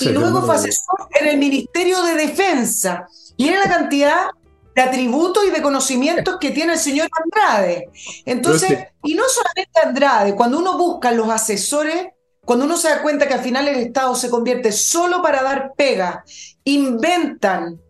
y 0.00 0.08
luego 0.08 0.42
fue 0.42 0.56
asesor 0.56 1.08
en 1.20 1.28
el 1.28 1.38
Ministerio 1.38 2.02
de 2.02 2.14
Defensa. 2.14 3.06
Y 3.36 3.46
era 3.46 3.60
la 3.60 3.70
cantidad 3.70 4.26
de 4.74 4.82
atributos 4.82 5.44
y 5.46 5.50
de 5.50 5.62
conocimientos 5.62 6.38
que 6.40 6.50
tiene 6.50 6.72
el 6.72 6.80
señor 6.80 7.08
Andrade. 7.22 7.90
Entonces, 8.26 8.88
y 9.04 9.14
no 9.14 9.22
solamente 9.28 9.80
Andrade, 9.84 10.34
cuando 10.34 10.58
uno 10.58 10.76
busca 10.76 11.12
los 11.12 11.30
asesores, 11.30 12.08
cuando 12.44 12.64
uno 12.64 12.76
se 12.76 12.88
da 12.88 13.02
cuenta 13.02 13.28
que 13.28 13.34
al 13.34 13.40
final 13.40 13.68
el 13.68 13.76
Estado 13.76 14.16
se 14.16 14.30
convierte 14.30 14.72
solo 14.72 15.22
para 15.22 15.44
dar 15.44 15.74
pega, 15.76 16.24
inventan 16.64 17.80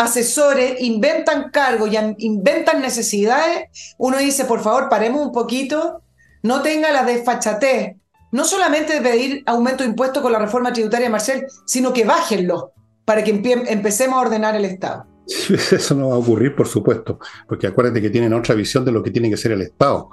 asesores, 0.00 0.80
inventan 0.80 1.50
cargos 1.50 1.90
y 1.92 2.24
inventan 2.24 2.80
necesidades, 2.80 3.68
uno 3.98 4.16
dice, 4.18 4.46
por 4.46 4.60
favor, 4.60 4.88
paremos 4.88 5.20
un 5.26 5.32
poquito, 5.32 6.02
no 6.42 6.62
tenga 6.62 6.90
la 6.90 7.04
desfachatez 7.04 7.96
no 8.32 8.44
solamente 8.44 8.94
de 8.94 9.00
pedir 9.00 9.42
aumento 9.46 9.82
de 9.82 9.90
impuestos 9.90 10.22
con 10.22 10.32
la 10.32 10.38
reforma 10.38 10.72
tributaria 10.72 11.06
de 11.06 11.12
Marcel, 11.12 11.46
sino 11.66 11.92
que 11.92 12.04
bájenlo 12.04 12.72
para 13.04 13.24
que 13.24 13.30
empecemos 13.30 14.16
a 14.16 14.20
ordenar 14.20 14.54
el 14.54 14.64
Estado. 14.64 15.04
Eso 15.50 15.94
no 15.94 16.10
va 16.10 16.14
a 16.14 16.18
ocurrir, 16.18 16.54
por 16.54 16.68
supuesto, 16.68 17.18
porque 17.48 17.66
acuérdate 17.66 18.00
que 18.00 18.10
tienen 18.10 18.32
otra 18.32 18.54
visión 18.54 18.84
de 18.84 18.92
lo 18.92 19.02
que 19.02 19.10
tiene 19.10 19.30
que 19.30 19.36
ser 19.36 19.52
el 19.52 19.62
Estado. 19.62 20.10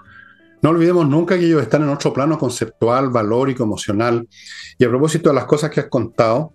No 0.61 0.71
olvidemos 0.71 1.07
nunca 1.07 1.37
que 1.37 1.45
ellos 1.45 1.61
están 1.61 1.83
en 1.83 1.89
otro 1.89 2.11
plano 2.11 2.39
conceptual, 2.39 3.09
valórico, 3.09 3.63
emocional. 3.63 4.27
Y 4.79 4.85
a 4.85 4.89
propósito 4.89 5.29
de 5.29 5.35
las 5.35 5.45
cosas 5.45 5.69
que 5.69 5.81
has 5.81 5.85
contado, 5.87 6.53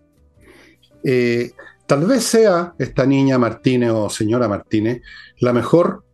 eh, 1.05 1.53
tal 1.93 2.07
vez 2.07 2.25
sea 2.25 2.73
esta 2.79 3.05
niña 3.05 3.37
Martínez 3.37 3.91
o 3.91 4.09
señora 4.09 4.49
Martínez 4.49 5.03
la 5.41 5.53
mejor 5.53 6.07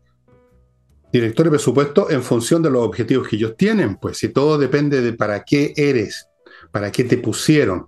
director 1.12 1.44
de 1.44 1.50
presupuesto 1.50 2.10
en 2.10 2.24
función 2.24 2.64
de 2.64 2.70
los 2.70 2.82
objetivos 2.82 3.28
que 3.28 3.36
ellos 3.36 3.56
tienen, 3.56 3.94
pues 3.94 4.18
si 4.18 4.30
todo 4.30 4.58
depende 4.58 5.00
de 5.02 5.12
para 5.12 5.44
qué 5.44 5.74
eres, 5.76 6.26
para 6.72 6.90
qué 6.90 7.04
te 7.04 7.16
pusieron. 7.16 7.86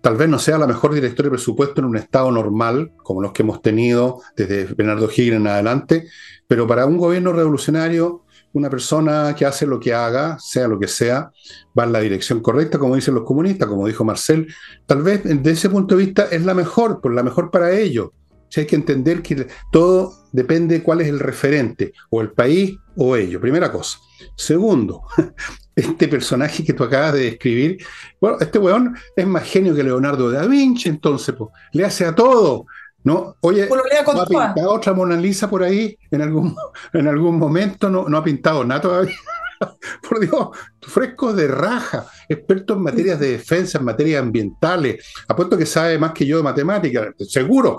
Tal 0.00 0.16
vez 0.16 0.28
no 0.28 0.38
sea 0.38 0.58
la 0.58 0.68
mejor 0.68 0.94
director 0.94 1.24
de 1.24 1.30
presupuesto 1.30 1.80
en 1.80 1.86
un 1.86 1.96
estado 1.96 2.30
normal, 2.30 2.92
como 2.98 3.20
los 3.20 3.32
que 3.32 3.42
hemos 3.42 3.62
tenido 3.62 4.22
desde 4.36 4.72
Bernardo 4.72 5.10
Higgins 5.10 5.38
en 5.38 5.48
adelante, 5.48 6.06
pero 6.46 6.68
para 6.68 6.86
un 6.86 6.98
gobierno 6.98 7.32
revolucionario 7.32 8.26
una 8.52 8.68
persona 8.68 9.34
que 9.36 9.46
hace 9.46 9.66
lo 9.66 9.78
que 9.78 9.94
haga, 9.94 10.38
sea 10.38 10.66
lo 10.66 10.78
que 10.78 10.88
sea, 10.88 11.30
va 11.78 11.84
en 11.84 11.92
la 11.92 12.00
dirección 12.00 12.40
correcta, 12.40 12.78
como 12.78 12.96
dicen 12.96 13.14
los 13.14 13.24
comunistas, 13.24 13.68
como 13.68 13.86
dijo 13.86 14.04
Marcel, 14.04 14.52
tal 14.86 15.02
vez 15.02 15.22
desde 15.24 15.50
ese 15.50 15.70
punto 15.70 15.96
de 15.96 16.04
vista 16.04 16.28
es 16.30 16.44
la 16.44 16.54
mejor, 16.54 17.00
pues 17.00 17.14
la 17.14 17.22
mejor 17.22 17.50
para 17.50 17.72
ellos. 17.72 18.10
hay 18.56 18.66
que 18.66 18.76
entender 18.76 19.22
que 19.22 19.46
todo 19.70 20.12
depende 20.32 20.78
de 20.78 20.82
cuál 20.82 21.00
es 21.00 21.08
el 21.08 21.20
referente, 21.20 21.92
o 22.10 22.20
el 22.20 22.32
país 22.32 22.76
o 22.96 23.16
ellos, 23.16 23.40
primera 23.40 23.70
cosa. 23.70 23.98
Segundo, 24.36 25.02
este 25.76 26.08
personaje 26.08 26.64
que 26.64 26.72
tú 26.72 26.84
acabas 26.84 27.14
de 27.14 27.24
describir, 27.24 27.78
bueno, 28.20 28.38
este 28.40 28.58
weón 28.58 28.96
es 29.16 29.26
más 29.26 29.44
genio 29.44 29.74
que 29.74 29.82
Leonardo 29.82 30.30
da 30.30 30.46
Vinci, 30.46 30.88
entonces, 30.88 31.34
pues, 31.36 31.50
le 31.72 31.84
hace 31.84 32.04
a 32.04 32.14
todo. 32.14 32.66
¿No? 33.02 33.36
Oye, 33.40 33.68
¿no 33.68 34.20
ha 34.20 34.26
pintado 34.26 34.72
otra 34.72 34.92
Mona 34.92 35.16
Lisa 35.16 35.48
por 35.48 35.62
ahí 35.62 35.96
en 36.10 36.22
algún, 36.22 36.54
en 36.92 37.08
algún 37.08 37.38
momento? 37.38 37.88
No, 37.88 38.08
no 38.08 38.18
ha 38.18 38.24
pintado 38.24 38.64
nada 38.64 38.80
todavía. 38.80 39.16
por 40.08 40.20
Dios, 40.20 40.48
fresco 40.80 41.32
de 41.32 41.48
raja, 41.48 42.06
experto 42.28 42.74
en 42.74 42.82
materias 42.82 43.20
de 43.20 43.32
defensa, 43.32 43.78
en 43.78 43.84
materias 43.84 44.22
ambientales. 44.22 45.04
Apuesto 45.28 45.56
que 45.56 45.66
sabe 45.66 45.98
más 45.98 46.12
que 46.12 46.26
yo 46.26 46.38
de 46.38 46.42
matemáticas, 46.42 47.08
seguro. 47.28 47.78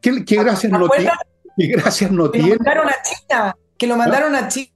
¿Qué, 0.00 0.22
gracias 0.36 0.72
no 0.72 0.88
tiene? 0.88 1.10
¿Qué 1.56 1.66
gracias 1.66 2.10
no 2.10 2.30
que 2.30 2.38
tiene? 2.38 2.54
Lo 2.54 2.64
mandaron 2.64 2.88
a 2.88 3.02
China, 3.02 3.56
que 3.76 3.86
lo 3.86 3.96
mandaron 3.96 4.34
a 4.36 4.48
China 4.48 4.72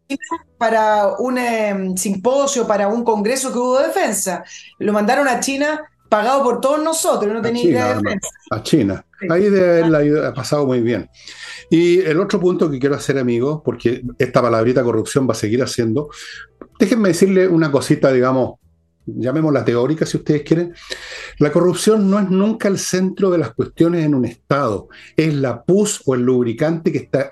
para 0.59 1.09
un 1.19 1.39
em, 1.39 1.97
simposio, 1.97 2.67
para 2.67 2.89
un 2.89 3.05
congreso 3.05 3.53
que 3.53 3.59
hubo 3.59 3.79
de 3.79 3.89
defensa. 3.89 4.45
Lo 4.79 4.93
mandaron 4.93 5.29
a 5.29 5.41
China 5.41 5.92
pagado 6.13 6.43
por 6.43 6.61
todos 6.61 6.85
nosotros, 6.85 7.33
no 7.33 7.41
tenía 7.41 7.65
idea 7.65 7.95
de 7.95 8.21
A 8.51 8.63
China. 8.63 9.03
Ahí 9.31 9.49
de 9.49 9.89
la 9.89 10.29
ha 10.29 10.35
pasado 10.35 10.67
muy 10.67 10.83
bien. 10.83 11.09
Y 11.71 12.01
el 12.01 12.21
otro 12.21 12.39
punto 12.39 12.71
que 12.71 12.79
quiero 12.79 12.97
hacer, 12.97 13.17
amigos, 13.17 13.63
porque 13.65 14.03
esta 14.19 14.43
palabrita 14.43 14.85
corrupción 14.85 15.27
va 15.27 15.33
a 15.33 15.37
seguir 15.37 15.63
haciendo, 15.63 16.11
déjenme 16.79 17.09
decirle 17.09 17.49
una 17.49 17.73
cosita, 17.73 18.13
digamos, 18.13 18.57
llamémosla 19.07 19.65
teórica 19.65 20.05
si 20.05 20.19
ustedes 20.19 20.43
quieren. 20.43 20.75
La 21.39 21.51
corrupción 21.51 22.11
no 22.11 22.19
es 22.19 22.29
nunca 22.29 22.69
el 22.69 22.79
centro 22.79 23.31
de 23.31 23.39
las 23.39 23.55
cuestiones 23.55 24.05
en 24.05 24.15
un 24.15 24.27
Estado, 24.27 24.89
es 25.17 25.33
la 25.33 25.63
pus 25.63 26.03
o 26.05 26.15
el 26.15 26.21
lubricante 26.21 26.93
que 26.93 26.99
está 26.99 27.31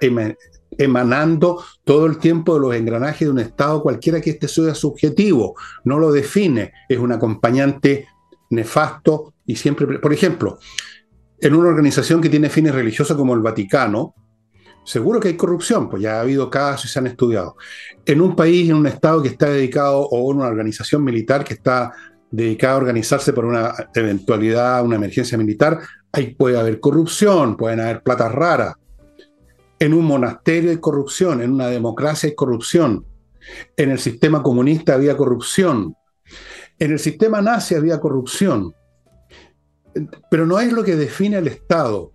emanando 0.79 1.63
todo 1.85 2.07
el 2.07 2.17
tiempo 2.17 2.55
de 2.55 2.61
los 2.61 2.75
engranajes 2.75 3.29
de 3.29 3.33
un 3.33 3.41
Estado, 3.41 3.83
cualquiera 3.83 4.23
que 4.23 4.31
este 4.31 4.49
sea 4.49 4.75
subjetivo, 4.75 5.55
no 5.85 5.99
lo 5.99 6.11
define, 6.11 6.73
es 6.89 6.99
un 6.99 7.13
acompañante 7.13 8.07
nefasto 8.51 9.35
y 9.47 9.57
siempre... 9.57 9.99
Por 9.99 10.13
ejemplo, 10.13 10.59
en 11.41 11.55
una 11.55 11.69
organización 11.69 12.21
que 12.21 12.29
tiene 12.29 12.51
fines 12.51 12.75
religiosos 12.75 13.17
como 13.17 13.35
el 13.35 13.41
Vaticano, 13.41 14.15
seguro 14.85 15.21
que 15.21 15.29
hay 15.29 15.37
corrupción, 15.37 15.89
pues 15.89 16.03
ya 16.03 16.19
ha 16.19 16.21
habido 16.21 16.51
casos 16.51 16.87
y 16.87 16.89
se 16.93 16.99
han 16.99 17.07
estudiado. 17.07 17.57
En 18.05 18.21
un 18.21 18.37
país, 18.37 18.69
en 18.69 18.77
un 18.77 18.87
Estado 18.87 19.23
que 19.23 19.29
está 19.29 19.49
dedicado, 19.49 20.01
o 20.01 20.31
en 20.31 20.39
una 20.39 20.49
organización 20.49 21.03
militar 21.03 21.45
que 21.45 21.55
está 21.55 21.93
dedicada 22.31 22.75
a 22.75 22.79
organizarse 22.79 23.33
por 23.33 23.45
una 23.45 23.73
eventualidad, 23.95 24.85
una 24.85 24.97
emergencia 24.97 25.37
militar, 25.39 25.81
ahí 26.13 26.35
puede 26.35 26.59
haber 26.59 26.81
corrupción, 26.81 27.57
pueden 27.57 27.81
haber 27.81 28.03
platas 28.03 28.33
raras. 28.33 28.75
En 29.79 29.95
un 29.95 30.05
monasterio 30.05 30.71
hay 30.71 30.79
corrupción, 30.79 31.41
en 31.41 31.53
una 31.53 31.69
democracia 31.69 32.29
hay 32.29 32.35
corrupción, 32.35 33.07
en 33.77 33.91
el 33.91 33.99
sistema 33.99 34.43
comunista 34.43 34.95
había 34.95 35.17
corrupción, 35.17 35.97
en 36.81 36.93
el 36.93 36.99
sistema 36.99 37.41
nazi 37.43 37.75
había 37.75 38.01
corrupción, 38.01 38.75
pero 40.31 40.47
no 40.47 40.59
es 40.59 40.73
lo 40.73 40.83
que 40.83 40.97
define 40.97 41.39
el 41.39 41.47
Estado, 41.47 42.13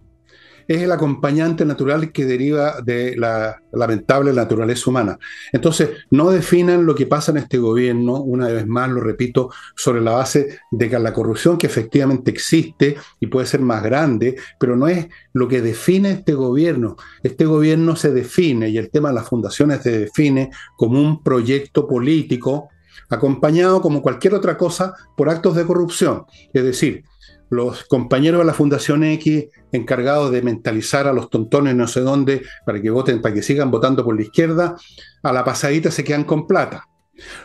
es 0.68 0.82
el 0.82 0.92
acompañante 0.92 1.64
natural 1.64 2.12
que 2.12 2.26
deriva 2.26 2.82
de 2.82 3.16
la 3.16 3.62
lamentable 3.72 4.34
naturaleza 4.34 4.90
humana. 4.90 5.20
Entonces, 5.52 5.92
no 6.10 6.32
definan 6.32 6.88
lo 6.88 6.96
que 6.96 7.06
pasa 7.06 7.32
en 7.32 7.38
este 7.38 7.60
gobierno, 7.60 8.22
una 8.22 8.48
vez 8.48 8.66
más 8.66 8.90
lo 8.90 9.02
repito, 9.02 9.52
sobre 9.76 10.02
la 10.02 10.14
base 10.14 10.60
de 10.72 10.90
que 10.90 10.98
la 10.98 11.14
corrupción 11.14 11.60
que 11.60 11.68
efectivamente 11.68 12.32
existe 12.32 12.96
y 13.20 13.28
puede 13.28 13.46
ser 13.46 13.60
más 13.60 13.84
grande, 13.84 14.38
pero 14.60 14.76
no 14.76 14.88
es 14.88 15.08
lo 15.34 15.48
que 15.48 15.62
define 15.62 16.10
este 16.10 16.34
gobierno. 16.34 16.96
Este 17.22 17.46
gobierno 17.46 17.96
se 17.96 18.12
define, 18.12 18.70
y 18.70 18.80
el 18.80 18.90
tema 18.90 19.10
de 19.10 19.16
las 19.16 19.30
fundaciones 19.30 19.84
se 19.84 20.00
define 20.00 20.50
como 20.76 21.00
un 21.00 21.22
proyecto 21.22 21.88
político 21.88 22.70
acompañado 23.10 23.82
como 23.82 24.02
cualquier 24.02 24.34
otra 24.34 24.58
cosa 24.58 24.94
por 25.16 25.30
actos 25.30 25.56
de 25.56 25.66
corrupción. 25.66 26.26
Es 26.54 26.64
decir, 26.64 27.04
los 27.50 27.84
compañeros 27.86 28.40
de 28.40 28.46
la 28.46 28.54
Fundación 28.54 29.04
X 29.04 29.46
encargados 29.72 30.32
de 30.32 30.42
mentalizar 30.42 31.08
a 31.08 31.14
los 31.14 31.30
tontones 31.30 31.76
no 31.76 31.88
sé 31.88 32.02
dónde 32.02 32.44
para 32.66 32.82
que 32.82 32.90
voten, 32.90 33.22
para 33.22 33.36
que 33.36 33.44
sigan 33.44 33.72
votando 33.72 34.04
por 34.04 34.16
la 34.16 34.24
izquierda, 34.24 34.76
a 35.22 35.34
la 35.34 35.44
pasadita 35.44 35.92
se 35.92 36.04
quedan 36.04 36.24
con 36.24 36.48
plata. 36.48 36.88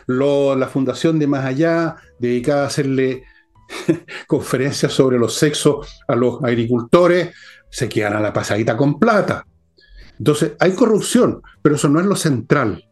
la 0.07 0.67
Fundación 0.67 1.19
de 1.19 1.27
Más 1.27 1.45
Allá, 1.45 1.95
dedicada 2.19 2.63
a 2.63 2.67
hacerle 2.67 3.23
conferencias 4.27 4.91
sobre 4.91 5.17
los 5.17 5.35
sexos 5.35 5.87
a 6.07 6.15
los 6.15 6.43
agricultores, 6.43 7.33
se 7.69 7.87
quedan 7.87 8.13
a 8.13 8.19
la 8.19 8.33
pasadita 8.33 8.75
con 8.75 8.99
plata. 8.99 9.45
Entonces, 10.17 10.53
hay 10.59 10.73
corrupción, 10.73 11.41
pero 11.61 11.75
eso 11.75 11.89
no 11.89 11.99
es 11.99 12.05
lo 12.05 12.15
central. 12.15 12.83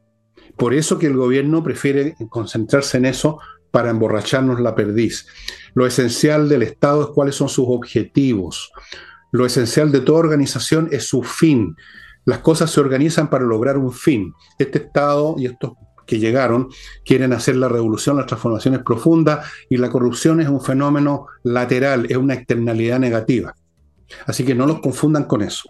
Por 0.60 0.74
eso 0.74 1.00
que 1.00 1.08
el 1.08 1.16
gobierno 1.16 1.64
prefiere 1.64 2.16
concentrarse 2.30 2.98
en 2.98 3.06
eso 3.06 3.40
para 3.72 3.90
emborracharnos 3.90 4.60
la 4.60 4.76
perdiz. 4.76 5.26
Lo 5.74 5.88
esencial 5.88 6.50
del 6.50 6.64
Estado 6.64 7.04
es 7.04 7.08
cuáles 7.16 7.36
son 7.36 7.48
sus 7.48 7.66
objetivos. 7.68 8.72
Lo 9.32 9.46
esencial 9.46 9.92
de 9.92 10.02
toda 10.02 10.20
organización 10.20 10.90
es 10.92 11.08
su 11.08 11.24
fin. 11.24 11.76
Las 12.26 12.40
cosas 12.40 12.72
se 12.72 12.82
organizan 12.82 13.30
para 13.30 13.46
lograr 13.46 13.78
un 13.78 13.94
fin. 13.94 14.34
Este 14.58 14.80
Estado 14.80 15.36
y 15.38 15.46
estos 15.46 15.74
que 16.06 16.20
llegaron 16.20 16.70
quieren 17.06 17.32
hacer 17.32 17.56
la 17.56 17.70
revolución, 17.70 18.18
las 18.18 18.26
transformaciones 18.26 18.82
profundas 18.84 19.48
y 19.70 19.78
la 19.78 19.90
corrupción 19.90 20.42
es 20.42 20.50
un 20.50 20.60
fenómeno 20.60 21.28
lateral, 21.44 22.08
es 22.10 22.18
una 22.18 22.34
externalidad 22.34 23.00
negativa. 23.00 23.56
Así 24.26 24.44
que 24.44 24.56
no 24.56 24.66
los 24.66 24.82
confundan 24.82 25.24
con 25.24 25.42
eso. 25.42 25.70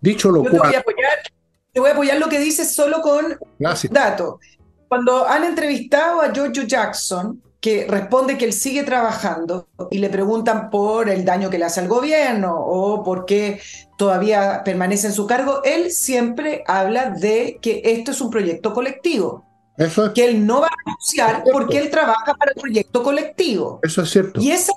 Dicho 0.00 0.30
lo 0.30 0.42
cual... 0.42 0.52
Te 0.52 0.58
voy 0.58 0.74
a 0.74 0.80
apoyar 0.80 1.35
lo 1.76 2.28
que 2.28 2.38
dices 2.38 2.74
solo 2.74 3.00
con 3.00 3.38
Gracias. 3.58 3.92
dato. 3.92 4.40
Cuando 4.88 5.26
han 5.26 5.44
entrevistado 5.44 6.20
a 6.20 6.32
George 6.32 6.66
Jackson, 6.66 7.42
que 7.60 7.86
responde 7.88 8.38
que 8.38 8.44
él 8.44 8.52
sigue 8.52 8.84
trabajando 8.84 9.68
y 9.90 9.98
le 9.98 10.08
preguntan 10.08 10.70
por 10.70 11.08
el 11.08 11.24
daño 11.24 11.50
que 11.50 11.58
le 11.58 11.64
hace 11.64 11.80
al 11.80 11.88
gobierno 11.88 12.54
o 12.56 13.02
por 13.02 13.24
qué 13.24 13.60
todavía 13.98 14.62
permanece 14.64 15.08
en 15.08 15.12
su 15.12 15.26
cargo, 15.26 15.62
él 15.64 15.90
siempre 15.90 16.62
habla 16.66 17.10
de 17.10 17.58
que 17.60 17.82
esto 17.84 18.12
es 18.12 18.20
un 18.20 18.30
proyecto 18.30 18.72
colectivo. 18.72 19.44
Eso 19.76 20.06
es. 20.06 20.12
Que 20.12 20.26
él 20.26 20.46
no 20.46 20.60
va 20.60 20.68
a 20.68 20.76
renunciar 20.84 21.42
porque 21.52 21.78
él 21.78 21.90
trabaja 21.90 22.34
para 22.34 22.52
el 22.52 22.60
proyecto 22.60 23.02
colectivo. 23.02 23.80
Eso 23.82 24.02
es 24.02 24.10
cierto. 24.10 24.40
Y 24.40 24.52
esa 24.52 24.72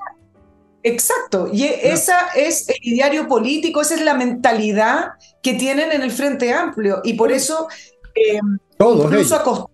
Exacto, 0.81 1.49
y 1.51 1.65
esa 1.65 2.29
es 2.35 2.69
el 2.69 2.77
ideario 2.81 3.27
político, 3.27 3.81
esa 3.81 3.95
es 3.95 4.01
la 4.01 4.13
mentalidad 4.13 5.09
que 5.43 5.53
tienen 5.55 5.91
en 5.91 6.01
el 6.01 6.11
Frente 6.11 6.53
Amplio, 6.53 7.01
y 7.03 7.13
por 7.13 7.31
eso 7.31 7.67
eh, 8.15 8.39
incluso 8.79 9.69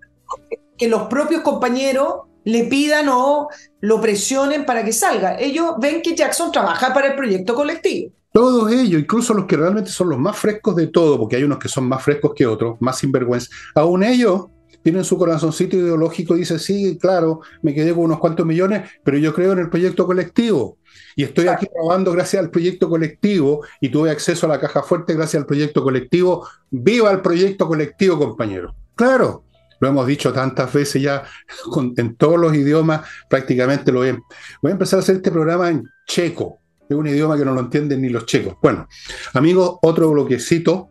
que 0.78 0.88
los 0.88 1.04
propios 1.04 1.42
compañeros 1.42 2.24
le 2.44 2.64
pidan 2.66 3.10
o 3.10 3.50
lo 3.82 4.02
presionen 4.02 4.66
para 4.66 4.86
que 4.86 4.94
salga. 4.94 5.38
Ellos 5.40 5.76
ven 5.80 6.02
que 6.02 6.16
Jackson 6.16 6.52
trabaja 6.52 6.94
para 6.94 7.08
el 7.08 7.16
proyecto 7.16 7.56
colectivo. 7.56 8.12
Todos 8.32 8.72
ellos, 8.72 9.02
incluso 9.02 9.34
los 9.34 9.46
que 9.46 9.58
realmente 9.58 9.90
son 9.90 10.10
los 10.10 10.20
más 10.20 10.38
frescos 10.38 10.76
de 10.76 10.88
todo, 10.88 11.18
porque 11.18 11.38
hay 11.38 11.44
unos 11.44 11.58
que 11.58 11.70
son 11.70 11.88
más 11.88 12.04
frescos 12.04 12.34
que 12.36 12.46
otros, 12.46 12.76
más 12.82 12.98
sinvergüenza, 12.98 13.50
aún 13.74 14.04
ellos 14.04 14.48
tienen 14.86 15.04
su 15.04 15.18
corazoncito 15.18 15.78
ideológico 15.78 16.36
y 16.36 16.42
dicen, 16.42 16.60
sí, 16.60 16.96
claro, 17.02 17.42
me 17.64 17.74
quedé 17.74 17.92
con 17.92 18.04
unos 18.04 18.20
cuantos 18.20 18.46
millones, 18.46 18.88
pero 19.04 19.18
yo 19.18 19.34
creo 19.34 19.54
en 19.54 19.58
el 19.58 19.68
proyecto 19.72 20.06
colectivo. 20.06 20.78
Y 21.16 21.24
estoy 21.24 21.48
aquí 21.48 21.66
trabajando 21.66 22.12
gracias 22.12 22.44
al 22.44 22.52
proyecto 22.52 22.88
colectivo 22.88 23.66
y 23.82 23.90
tuve 23.90 24.12
acceso 24.12 24.46
a 24.46 24.50
la 24.50 24.60
caja 24.60 24.84
fuerte 24.84 25.16
gracias 25.16 25.42
al 25.42 25.48
proyecto 25.48 25.82
colectivo. 25.82 26.48
¡Viva 26.70 27.10
el 27.10 27.22
proyecto 27.22 27.68
colectivo, 27.68 28.20
compañero! 28.20 28.76
Claro, 28.94 29.44
lo 29.80 29.88
hemos 29.88 30.06
dicho 30.06 30.32
tantas 30.32 30.72
veces 30.72 31.02
ya, 31.02 31.24
en 31.98 32.16
todos 32.16 32.40
los 32.40 32.54
idiomas 32.54 33.08
prácticamente 33.28 33.92
lo 33.92 34.02
ven. 34.02 34.22
Voy 34.62 34.70
a 34.70 34.74
empezar 34.74 35.00
a 35.00 35.02
hacer 35.02 35.16
este 35.16 35.32
programa 35.32 35.70
en 35.70 35.84
checo, 36.06 36.60
es 36.88 36.96
un 36.96 37.08
idioma 37.08 37.36
que 37.40 37.46
no 37.46 37.56
lo 37.56 37.62
entienden 37.62 38.04
ni 38.04 38.10
los 38.10 38.28
checos. 38.28 38.56
Bueno, 38.62 38.88
amigos, 39.34 39.80
otro 39.82 40.12
bloquecito. 40.12 40.90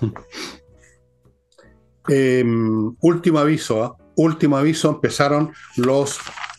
Em, 2.08 2.94
último 3.00 3.38
aviso, 3.38 3.82
¿ah? 3.82 3.96
último 4.16 4.56
aviso, 4.56 4.90
empezaron 4.90 5.52
los 5.76 6.18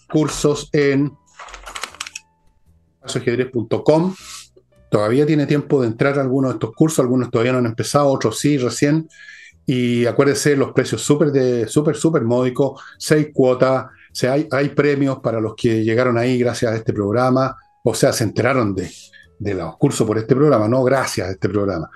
cursos 0.09 0.69
en 0.71 1.11
ajedrez.com. 3.01 4.15
Todavía 4.89 5.25
tiene 5.25 5.45
tiempo 5.45 5.81
de 5.81 5.87
entrar 5.87 6.19
a 6.19 6.21
algunos 6.21 6.51
de 6.51 6.55
estos 6.55 6.75
cursos, 6.75 6.99
algunos 6.99 7.29
todavía 7.29 7.51
no 7.51 7.57
han 7.57 7.65
empezado, 7.65 8.07
otros 8.07 8.39
sí, 8.39 8.57
recién. 8.57 9.09
Y 9.65 10.05
acuérdense, 10.05 10.55
los 10.55 10.71
precios 10.71 11.01
súper, 11.01 11.67
súper, 11.67 11.95
súper 11.95 12.23
módicos, 12.23 12.81
seis 12.97 13.29
cuotas, 13.33 13.85
o 13.85 14.27
hay, 14.29 14.47
hay 14.51 14.69
premios 14.69 15.19
para 15.19 15.39
los 15.41 15.55
que 15.55 15.83
llegaron 15.83 16.17
ahí 16.17 16.37
gracias 16.37 16.71
a 16.71 16.75
este 16.75 16.93
programa, 16.93 17.55
o 17.81 17.93
sea, 17.95 18.13
se 18.13 18.23
enteraron 18.23 18.75
de, 18.75 18.91
de 19.43 19.53
los 19.53 19.77
cursos 19.77 20.07
por 20.07 20.17
este 20.17 20.35
programa, 20.35 20.67
no 20.67 20.83
gracias 20.83 21.27
a 21.27 21.31
este 21.31 21.49
programa. 21.49 21.89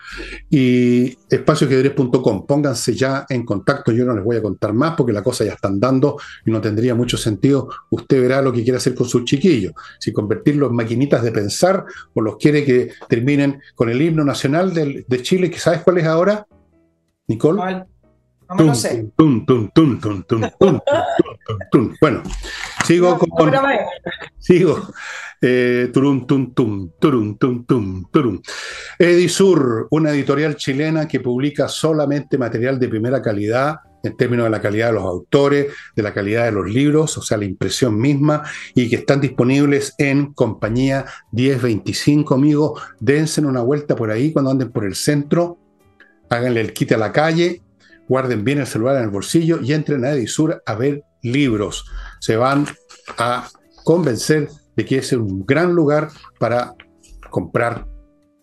Y 0.50 1.18
espacioajedrez.com, 1.30 2.46
pónganse 2.46 2.94
ya 2.94 3.26
en 3.30 3.46
contacto, 3.46 3.92
yo 3.92 4.06
no 4.06 4.14
les 4.14 4.24
voy 4.24 4.36
a 4.38 4.42
contar 4.42 4.74
más 4.74 4.96
porque 4.96 5.14
la 5.14 5.24
cosa 5.24 5.46
ya 5.46 5.54
está 5.54 5.70
andando 5.70 6.18
y 6.46 6.52
no 6.52 6.60
tendría 6.60 6.94
mucho 6.94 7.18
sentido. 7.18 7.70
Usted 7.90 8.22
verá 8.22 8.42
lo 8.42 8.52
que 8.52 8.64
quiere 8.64 8.78
hacer 8.78 8.94
con 8.94 9.08
sus 9.08 9.24
chiquillos, 9.24 9.74
si 10.00 10.12
convertirlos 10.12 10.70
en 10.70 10.76
maquinitas 10.76 11.24
de 11.24 11.32
pensar 11.32 11.86
o 12.14 12.22
los 12.22 12.38
quiere 12.38 12.66
que 12.66 12.92
terminen 13.08 13.62
con 13.76 13.90
el 13.90 14.02
himno 14.02 14.26
nacional 14.26 14.74
de, 14.74 15.06
de 15.08 15.22
Chile, 15.22 15.50
que 15.50 15.60
sabes 15.60 15.82
cuál 15.84 16.00
es 16.00 16.06
ahora, 16.06 16.46
Nicole. 17.28 17.86
No 18.58 18.74
sé. 18.76 19.10
Bueno, 22.00 22.24
sigo 22.86 23.18
con. 23.18 23.52
Sigo. 24.40 24.88
Eh, 25.42 25.90
turum, 25.94 26.26
tum, 26.26 26.54
tum, 26.54 26.92
turum, 27.00 27.38
tum, 27.38 27.66
tum, 27.66 28.06
turum. 28.12 28.42
Edisur, 28.98 29.88
una 29.92 30.12
editorial 30.12 30.56
chilena 30.56 31.08
que 31.08 31.20
publica 31.20 31.68
solamente 31.68 32.38
material 32.38 32.80
de 32.80 32.90
primera 32.90 33.22
calidad 33.22 33.78
en 34.04 34.16
términos 34.16 34.46
de 34.46 34.50
la 34.50 34.62
calidad 34.62 34.88
de 34.88 34.94
los 34.94 35.04
autores, 35.04 35.68
de 35.96 36.04
la 36.04 36.14
calidad 36.14 36.46
de 36.46 36.52
los 36.52 36.70
libros, 36.70 37.18
o 37.18 37.22
sea, 37.22 37.38
la 37.38 37.46
impresión 37.46 38.00
misma, 38.00 38.44
y 38.74 38.90
que 38.90 38.98
están 38.98 39.22
disponibles 39.22 39.94
en 39.98 40.34
compañía 40.34 41.06
1025, 41.32 42.34
amigos. 42.34 42.82
Dense 43.00 43.42
una 43.42 43.62
vuelta 43.62 43.96
por 43.96 44.12
ahí 44.12 44.32
cuando 44.32 44.52
anden 44.52 44.72
por 44.72 44.86
el 44.86 44.96
centro, 44.96 45.58
háganle 46.30 46.62
el 46.62 46.74
quite 46.74 46.96
a 46.96 46.98
la 46.98 47.12
calle, 47.12 47.62
guarden 48.08 48.44
bien 48.44 48.60
el 48.60 48.68
celular 48.68 48.98
en 48.98 49.04
el 49.04 49.10
bolsillo 49.10 49.60
y 49.62 49.74
entren 49.74 50.06
a 50.06 50.12
Edisur 50.12 50.62
a 50.66 50.76
ver 50.76 51.04
libros. 51.22 51.86
Se 52.20 52.38
van 52.38 52.66
a 53.18 53.50
convencer 53.84 54.50
de 54.78 54.86
que 54.86 55.00
es 55.00 55.12
un 55.12 55.46
gran 55.46 55.74
lugar 55.74 56.10
para 56.40 56.74
comprar 57.30 57.86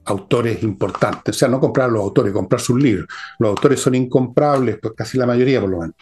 autores 0.05 0.63
importantes. 0.63 1.37
O 1.37 1.39
sea, 1.39 1.49
no 1.49 1.61
comprar 1.61 1.91
los 1.91 2.03
autores, 2.03 2.33
comprar 2.33 2.61
sus 2.61 2.81
libros. 2.81 3.07
Los 3.39 3.51
autores 3.51 3.81
son 3.81 3.95
incomprables, 3.95 4.79
pues 4.83 4.95
casi 4.95 5.17
la 5.17 5.27
mayoría 5.27 5.61
por 5.61 5.71
lo 5.71 5.79
menos. 5.79 5.97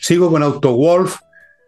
Sigo 0.00 0.30
con 0.30 0.42
AutoWolf, 0.42 1.16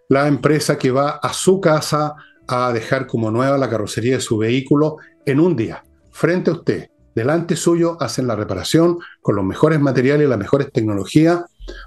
la 0.09 0.29
empresa 0.29 0.77
que 0.77 0.91
va 0.91 1.21
a 1.23 1.33
su 1.33 1.61
casa 1.61 2.15
a 2.49 2.73
dejar 2.73 3.07
como 3.07 3.31
nueva 3.31 3.57
la 3.57 3.71
carrocería 3.71 4.17
de 4.17 4.21
su 4.21 4.37
vehículo 4.37 4.97
en 5.25 5.41
un 5.41 5.57
día, 5.57 5.85
frente 6.11 6.51
a 6.51 6.55
usted. 6.55 6.89
Delante 7.15 7.57
suyo 7.57 7.97
hacen 8.01 8.27
la 8.27 8.37
reparación 8.37 8.99
con 9.21 9.37
los 9.37 9.45
mejores 9.45 9.81
materiales, 9.81 10.27
y 10.27 10.31
las 10.31 10.39
mejores 10.39 10.73
tecnologías. 10.73 11.43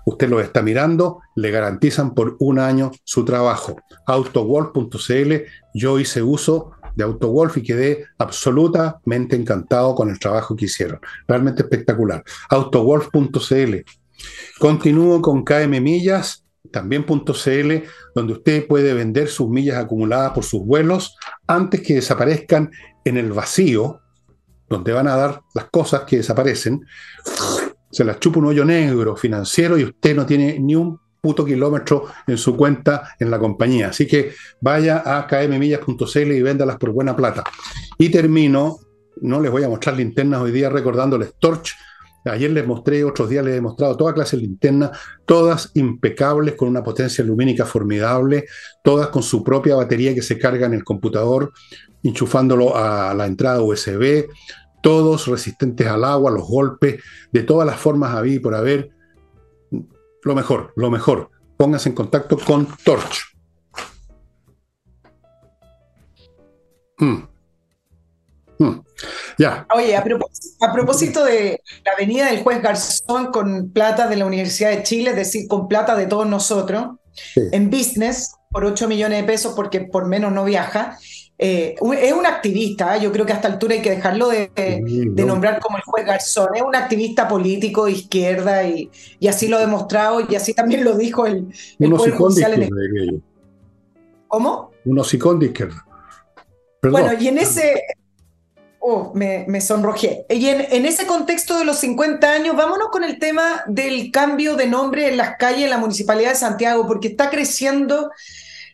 Usted 0.05 0.29
lo 0.29 0.39
está 0.39 0.61
mirando, 0.61 1.19
le 1.35 1.51
garantizan 1.51 2.13
por 2.13 2.35
un 2.39 2.59
año 2.59 2.91
su 3.03 3.25
trabajo. 3.25 3.77
Autowolf.cl, 4.05 5.33
yo 5.73 5.99
hice 5.99 6.21
uso 6.21 6.71
de 6.95 7.03
AutoWolf 7.03 7.57
y 7.57 7.63
quedé 7.63 8.05
absolutamente 8.17 9.35
encantado 9.35 9.95
con 9.95 10.09
el 10.09 10.19
trabajo 10.19 10.55
que 10.55 10.65
hicieron. 10.65 10.99
Realmente 11.27 11.63
espectacular. 11.63 12.23
Autowolf.cl. 12.49 13.75
Continúo 14.59 15.21
con 15.21 15.43
KM 15.43 15.81
Millas, 15.81 16.45
también.cl, 16.71 17.73
donde 18.15 18.33
usted 18.33 18.67
puede 18.67 18.93
vender 18.93 19.27
sus 19.27 19.49
millas 19.49 19.77
acumuladas 19.77 20.33
por 20.33 20.43
sus 20.43 20.65
vuelos 20.65 21.17
antes 21.47 21.81
que 21.81 21.95
desaparezcan 21.95 22.71
en 23.03 23.17
el 23.17 23.33
vacío 23.33 23.99
donde 24.73 24.91
van 24.91 25.07
a 25.07 25.15
dar 25.15 25.41
las 25.53 25.65
cosas 25.65 26.01
que 26.01 26.17
desaparecen, 26.17 26.85
se 27.93 28.03
las 28.03 28.19
chupa 28.19 28.39
un 28.39 28.47
hoyo 28.47 28.65
negro 28.65 29.15
financiero 29.15 29.77
y 29.77 29.83
usted 29.83 30.15
no 30.15 30.25
tiene 30.25 30.59
ni 30.59 30.75
un 30.75 30.99
puto 31.21 31.45
kilómetro 31.45 32.07
en 32.25 32.37
su 32.37 32.57
cuenta 32.57 33.15
en 33.19 33.29
la 33.29 33.37
compañía. 33.39 33.89
Así 33.89 34.07
que 34.07 34.33
vaya 34.59 35.03
a 35.05 35.27
kmmillas.cl 35.27 36.31
y 36.31 36.41
véndalas 36.41 36.77
por 36.77 36.89
buena 36.89 37.15
plata. 37.15 37.43
Y 37.97 38.09
termino, 38.09 38.79
no 39.21 39.39
les 39.39 39.51
voy 39.51 39.63
a 39.63 39.69
mostrar 39.69 39.95
linternas 39.95 40.41
hoy 40.41 40.51
día 40.51 40.69
recordándoles 40.69 41.35
Torch. 41.39 41.75
Ayer 42.25 42.51
les 42.51 42.65
mostré, 42.65 43.03
otros 43.03 43.29
días 43.29 43.45
les 43.45 43.57
he 43.57 43.61
mostrado 43.61 43.95
toda 43.95 44.13
clase 44.13 44.37
de 44.37 44.43
linternas, 44.43 44.97
todas 45.25 45.71
impecables, 45.75 46.55
con 46.55 46.69
una 46.69 46.83
potencia 46.83 47.23
lumínica 47.23 47.65
formidable, 47.65 48.45
todas 48.83 49.09
con 49.09 49.21
su 49.21 49.43
propia 49.43 49.75
batería 49.75 50.15
que 50.15 50.21
se 50.21 50.39
carga 50.39 50.65
en 50.65 50.73
el 50.73 50.83
computador, 50.83 51.51
enchufándolo 52.01 52.75
a 52.75 53.13
la 53.13 53.27
entrada 53.27 53.61
USB, 53.61 54.25
todos 54.83 55.27
resistentes 55.27 55.87
al 55.87 56.03
agua, 56.03 56.29
los 56.29 56.45
golpes, 56.45 57.01
de 57.31 57.41
todas 57.41 57.65
las 57.65 57.79
formas 57.79 58.13
había 58.13 58.35
y 58.35 58.39
por 58.39 58.53
haber. 58.53 58.91
Lo 60.21 60.35
mejor, 60.35 60.73
lo 60.75 60.91
mejor. 60.91 61.31
Pónganse 61.57 61.89
en 61.89 61.95
contacto 61.95 62.37
con 62.37 62.67
Torch. 62.83 63.35
Mm. 66.99 67.23
Mm. 68.59 68.81
Ya. 69.37 69.65
Oye, 69.73 69.95
a 69.95 70.03
propósito, 70.73 71.23
de 71.23 71.61
la 71.85 71.95
venida 71.97 72.27
del 72.27 72.43
juez 72.43 72.61
Garzón 72.61 73.31
con 73.31 73.71
plata 73.71 74.07
de 74.07 74.17
la 74.17 74.25
Universidad 74.25 74.71
de 74.71 74.83
Chile, 74.83 75.11
es 75.11 75.15
decir, 75.15 75.47
con 75.47 75.67
plata 75.67 75.95
de 75.95 76.07
todos 76.07 76.27
nosotros, 76.27 76.97
en 77.35 77.69
business, 77.69 78.35
por 78.51 78.65
8 78.65 78.87
millones 78.87 79.21
de 79.21 79.27
pesos, 79.27 79.53
porque 79.55 79.81
por 79.81 80.07
menos 80.07 80.31
no 80.33 80.43
viaja, 80.43 80.97
eh, 81.45 81.75
es 81.99 82.13
un 82.13 82.25
activista, 82.25 82.95
yo 82.95 83.11
creo 83.11 83.25
que 83.25 83.33
a 83.33 83.35
esta 83.35 83.49
altura 83.49 83.75
hay 83.75 83.81
que 83.81 83.89
dejarlo 83.89 84.29
de, 84.29 84.49
nombrar 85.25 85.59
como 85.59 85.75
el 85.75 85.83
juez 85.83 86.05
Garzón, 86.05 86.55
es 86.55 86.61
un 86.61 86.73
activista 86.73 87.27
político 87.27 87.83
de 87.83 87.91
izquierda 87.91 88.63
y, 88.63 88.89
así 89.27 89.49
lo 89.49 89.57
ha 89.57 89.59
demostrado 89.59 90.21
y 90.21 90.35
así 90.35 90.53
también 90.53 90.85
lo 90.85 90.95
dijo 90.95 91.25
el, 91.25 91.53
el 91.79 91.97
juez 91.97 92.15
judicial 92.15 92.63
en 92.63 93.23
¿Cómo? 94.29 94.71
Un 94.85 94.97
hocicón 94.97 95.37
de 95.37 95.47
izquierda. 95.47 95.85
Bueno, 96.81 97.11
y 97.19 97.27
en 97.27 97.37
ese... 97.37 97.83
Oh, 98.79 99.11
me, 99.13 99.43
me 99.49 99.59
sonrojé. 99.59 100.25
Y 100.29 100.47
en, 100.47 100.65
en, 100.69 100.85
ese 100.85 101.05
contexto 101.05 101.57
de 101.59 101.65
los 101.65 101.77
50 101.79 102.31
años, 102.31 102.55
vámonos 102.55 102.87
con 102.87 103.03
el 103.03 103.19
tema 103.19 103.63
del 103.67 104.11
cambio 104.11 104.55
de 104.55 104.67
nombre 104.67 105.09
en 105.09 105.17
las 105.17 105.35
calles 105.37 105.65
en 105.65 105.69
la 105.71 105.77
Municipalidad 105.77 106.29
de 106.29 106.35
Santiago, 106.35 106.87
porque 106.87 107.09
está 107.09 107.29
creciendo 107.29 108.11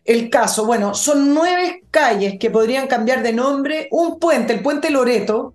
el 0.05 0.29
caso. 0.29 0.65
Bueno, 0.65 0.93
son 0.93 1.33
nueve 1.33 1.83
calles 1.91 2.37
que 2.39 2.49
podrían 2.49 2.87
cambiar 2.87 3.23
de 3.23 3.33
nombre, 3.33 3.87
un 3.91 4.19
puente, 4.19 4.53
el 4.53 4.61
puente 4.61 4.89
Loreto, 4.89 5.53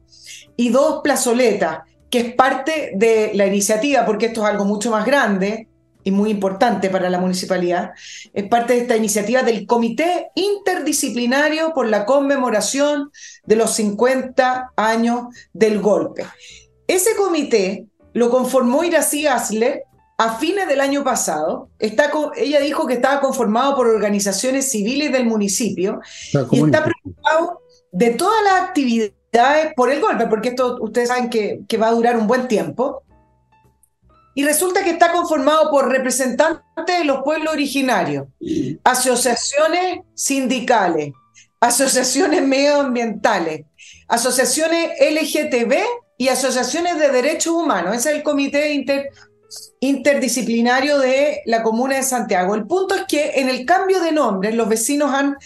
y 0.57 0.69
dos 0.71 1.01
plazoletas, 1.03 1.81
que 2.11 2.21
es 2.21 2.35
parte 2.35 2.93
de 2.95 3.33
la 3.35 3.47
iniciativa, 3.47 4.07
porque 4.07 4.27
esto 4.27 4.43
es 4.43 4.49
algo 4.49 4.65
mucho 4.65 4.91
más 4.91 5.05
grande 5.05 5.69
y 6.05 6.11
muy 6.11 6.31
importante 6.31 6.91
para 6.91 7.11
la 7.11 7.19
municipalidad, 7.19 7.93
es 8.33 8.45
parte 8.45 8.75
de 8.75 8.81
esta 8.81 8.97
iniciativa 8.97 9.43
del 9.43 9.67
Comité 9.67 10.29
Interdisciplinario 10.35 11.73
por 11.73 11.89
la 11.89 12.05
conmemoración 12.05 13.11
de 13.45 13.57
los 13.57 13.75
50 13.75 14.73
años 14.77 15.35
del 15.53 15.81
golpe. 15.81 16.27
Ese 16.87 17.17
comité 17.17 17.87
lo 18.13 18.31
conformó 18.31 18.85
Iracy 18.85 19.27
Asler, 19.27 19.85
a 20.17 20.39
fines 20.39 20.69
del 20.69 20.81
año 20.81 21.03
pasado, 21.03 21.71
está 21.79 22.11
ella 22.37 22.61
dijo 22.61 22.87
que 22.87 22.95
estaba 22.95 23.21
conformado 23.21 23.75
por 23.75 23.89
organizaciones 23.89 24.71
civiles 24.71 25.13
del 25.13 25.27
municipio 25.27 26.01
y 26.53 26.63
está 26.63 26.85
preocupado 26.85 27.61
de 27.91 28.11
todas 28.11 28.43
las 28.45 28.63
actividades 28.63 29.75
por 29.75 29.91
el 29.91 30.01
golpe, 30.01 30.27
porque 30.27 30.51
esto 30.51 30.79
ustedes 30.81 31.09
saben 31.09 31.31
que, 31.31 31.61
que 31.69 31.79
va 31.79 31.89
a 31.89 31.93
durar 31.93 32.17
un 32.17 32.27
buen 32.27 32.47
tiempo. 32.47 33.03
Y 34.37 34.45
resulta 34.45 34.83
que 34.83 34.91
está 34.91 35.13
conformado 35.13 35.71
por 35.71 35.89
representantes 35.89 36.99
de 36.99 37.05
los 37.05 37.23
pueblos 37.23 37.53
originarios, 37.53 38.27
asociaciones 38.83 40.01
sindicales, 40.15 41.13
asociaciones 41.61 42.43
medioambientales, 42.43 43.67
asociaciones 44.09 44.91
LGTB 45.01 45.75
y 46.19 46.29
asociaciones 46.29 46.99
de 46.99 47.11
derechos 47.11 47.55
humanos. 47.55 47.95
Ese 47.95 48.11
es 48.11 48.17
el 48.17 48.23
Comité 48.25 48.73
Inter 48.73 49.09
interdisciplinario 49.81 50.99
de 50.99 51.43
la 51.47 51.63
comuna 51.63 51.97
de 51.97 52.03
Santiago. 52.03 52.55
El 52.55 52.67
punto 52.67 52.95
es 52.95 53.05
que 53.09 53.41
en 53.41 53.49
el 53.49 53.65
cambio 53.65 54.01
de 54.01 54.13
nombre 54.13 54.53
los 54.53 54.69
vecinos 54.69 55.13
han 55.13 55.37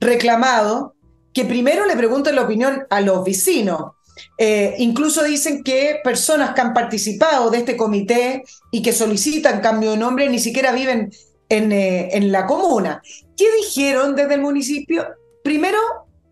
reclamado 0.00 0.94
que 1.32 1.44
primero 1.44 1.86
le 1.86 1.96
pregunten 1.96 2.34
la 2.34 2.42
opinión 2.42 2.86
a 2.90 3.00
los 3.00 3.24
vecinos 3.24 3.92
Eh, 4.36 4.74
incluso 4.78 5.22
dicen 5.22 5.62
que 5.62 6.00
personas 6.02 6.52
que 6.52 6.60
han 6.60 6.74
participado 6.74 7.50
de 7.50 7.58
este 7.58 7.76
comité 7.76 8.42
y 8.72 8.82
que 8.82 8.92
solicitan 8.92 9.60
cambio 9.60 9.92
de 9.92 9.96
nombre 9.96 10.28
ni 10.28 10.38
siquiera 10.38 10.72
viven 10.72 11.10
en, 11.48 11.70
eh, 11.70 12.08
en 12.12 12.32
la 12.32 12.44
comuna. 12.46 13.00
¿Qué 13.36 13.46
dijeron 13.62 14.16
desde 14.16 14.34
el 14.34 14.40
municipio? 14.40 15.06
Primero, 15.44 15.78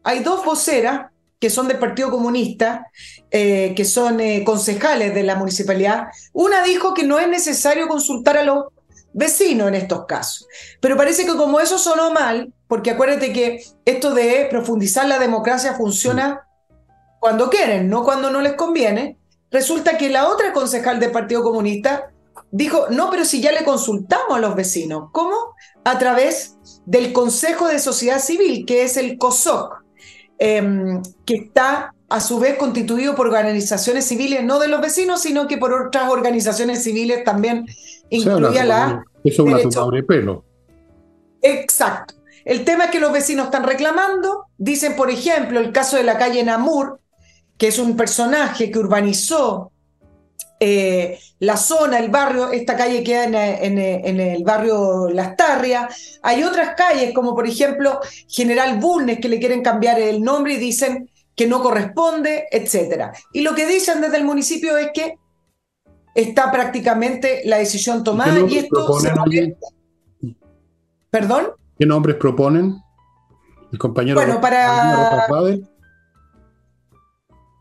hay 0.03 0.21
dos 0.21 0.45
voceras 0.45 1.13
que 1.47 1.51
son 1.51 1.69
del 1.69 1.79
Partido 1.79 2.11
Comunista, 2.11 2.91
eh, 3.31 3.73
que 3.77 3.85
son 3.85 4.19
concejales 4.45 5.15
de 5.15 5.23
la 5.23 5.37
municipalidad. 5.37 6.09
Una 6.33 6.65
dijo 6.65 6.93
que 6.93 7.05
no 7.05 7.21
es 7.21 7.29
necesario 7.29 7.87
consultar 7.87 8.37
a 8.37 8.43
los 8.43 8.65
vecinos 9.13 9.69
en 9.69 9.77
estos 9.77 10.07
casos. 10.07 10.49
Pero 10.81 10.97
parece 10.97 11.25
que 11.25 11.37
como 11.37 11.61
eso 11.61 11.79
sonó 11.79 12.11
mal, 12.11 12.53
porque 12.67 12.91
acuérdate 12.91 13.33
que 13.33 13.63
esto 13.85 14.13
de 14.13 14.49
profundizar 14.51 15.07
la 15.07 15.21
democracia 15.21 15.75
funciona 15.75 16.49
cuando 17.21 17.49
quieren, 17.49 17.89
no 17.89 18.03
cuando 18.03 18.29
no 18.29 18.41
les 18.41 18.55
conviene. 18.55 19.17
Resulta 19.53 19.97
que 19.97 20.11
la 20.11 20.27
otra 20.27 20.53
concejal 20.53 20.99
del 20.99 21.13
Partido 21.13 21.45
Comunista 21.45 22.11
dijo, 22.51 22.87
no, 22.91 23.09
pero 23.09 23.25
si 23.25 23.41
ya 23.41 23.53
le 23.53 23.63
consultamos 23.63 24.37
a 24.37 24.41
los 24.41 24.57
vecinos. 24.57 25.11
¿Cómo? 25.13 25.37
A 25.85 25.97
través 26.01 26.57
del 26.87 27.13
Consejo 27.13 27.69
de 27.69 27.79
Sociedad 27.79 28.19
Civil, 28.19 28.67
que 28.67 28.83
es 28.83 28.97
el 28.97 29.17
COSOC, 29.17 29.86
em, 30.39 31.03
que 31.25 31.35
está 31.37 31.93
a 32.09 32.21
su 32.21 32.39
vez 32.39 32.57
constituido 32.57 33.15
por 33.15 33.27
organizaciones 33.27 34.05
civiles, 34.05 34.45
no 34.45 34.59
de 34.59 34.69
los 34.69 34.81
vecinos, 34.81 35.23
sino 35.23 35.49
que 35.49 35.59
por 35.59 35.73
otras 35.73 36.09
organizaciones 36.11 36.83
civiles 36.83 37.25
también, 37.25 37.67
incluía 38.11 38.65
la... 38.65 39.05
Eso 39.25 39.47
es 39.49 39.77
una 39.77 40.03
pelo. 40.07 40.45
Exacto. 41.43 42.15
El 42.45 42.65
tema 42.65 42.85
es 42.85 42.91
que 42.93 43.01
los 43.01 43.13
vecinos 43.13 43.47
están 43.47 43.65
reclamando, 43.65 44.47
dicen, 44.57 44.95
por 44.95 45.11
ejemplo, 45.11 45.59
el 45.59 45.73
caso 45.73 45.97
de 45.97 46.05
la 46.05 46.17
calle 46.17 46.45
Namur, 46.45 47.01
que 47.59 47.67
es 47.69 47.79
un 47.81 47.97
personaje 47.97 48.71
que 48.71 48.79
urbanizó 48.79 49.73
eh, 50.59 51.19
la 51.39 51.57
zona, 51.57 51.99
el 51.99 52.11
barrio, 52.11 52.51
esta 52.51 52.77
calle 52.77 53.05
queda 53.05 53.25
en, 53.25 53.79
el 53.79 54.43
barrio 54.45 55.09
Las 55.11 55.37
Tarrias. 55.37 56.19
Hay 56.23 56.43
otras 56.43 56.75
calles, 56.75 57.13
como 57.13 57.35
por 57.35 57.47
ejemplo 57.47 58.01
General 58.29 58.79
Bulnes, 58.79 59.19
que 59.21 59.29
le 59.29 59.39
quieren 59.39 59.63
cambiar 59.63 60.01
el 60.01 60.23
nombre 60.23 60.55
y 60.55 60.59
dicen 60.59 61.11
que 61.35 61.47
no 61.47 61.63
corresponde, 61.63 62.47
etc. 62.51 63.13
Y 63.33 63.43
lo 63.43 63.55
que 63.55 63.67
dicen 63.67 64.01
desde 64.01 64.17
el 64.17 64.25
municipio 64.25 64.79
es 64.79 64.91
que 64.95 65.19
está 66.15 66.51
prácticamente 66.51 67.43
la 67.45 67.59
decisión 67.59 68.03
tomada 68.03 68.41
y 68.49 68.59
esto 68.59 68.99
se 68.99 69.13
¿Perdón? 71.11 71.49
¿Qué 71.79 71.85
nombres 71.85 72.17
proponen? 72.17 72.77
El 73.73 73.79
compañero. 73.79 74.17
Bueno, 74.17 74.41
para. 74.41 75.27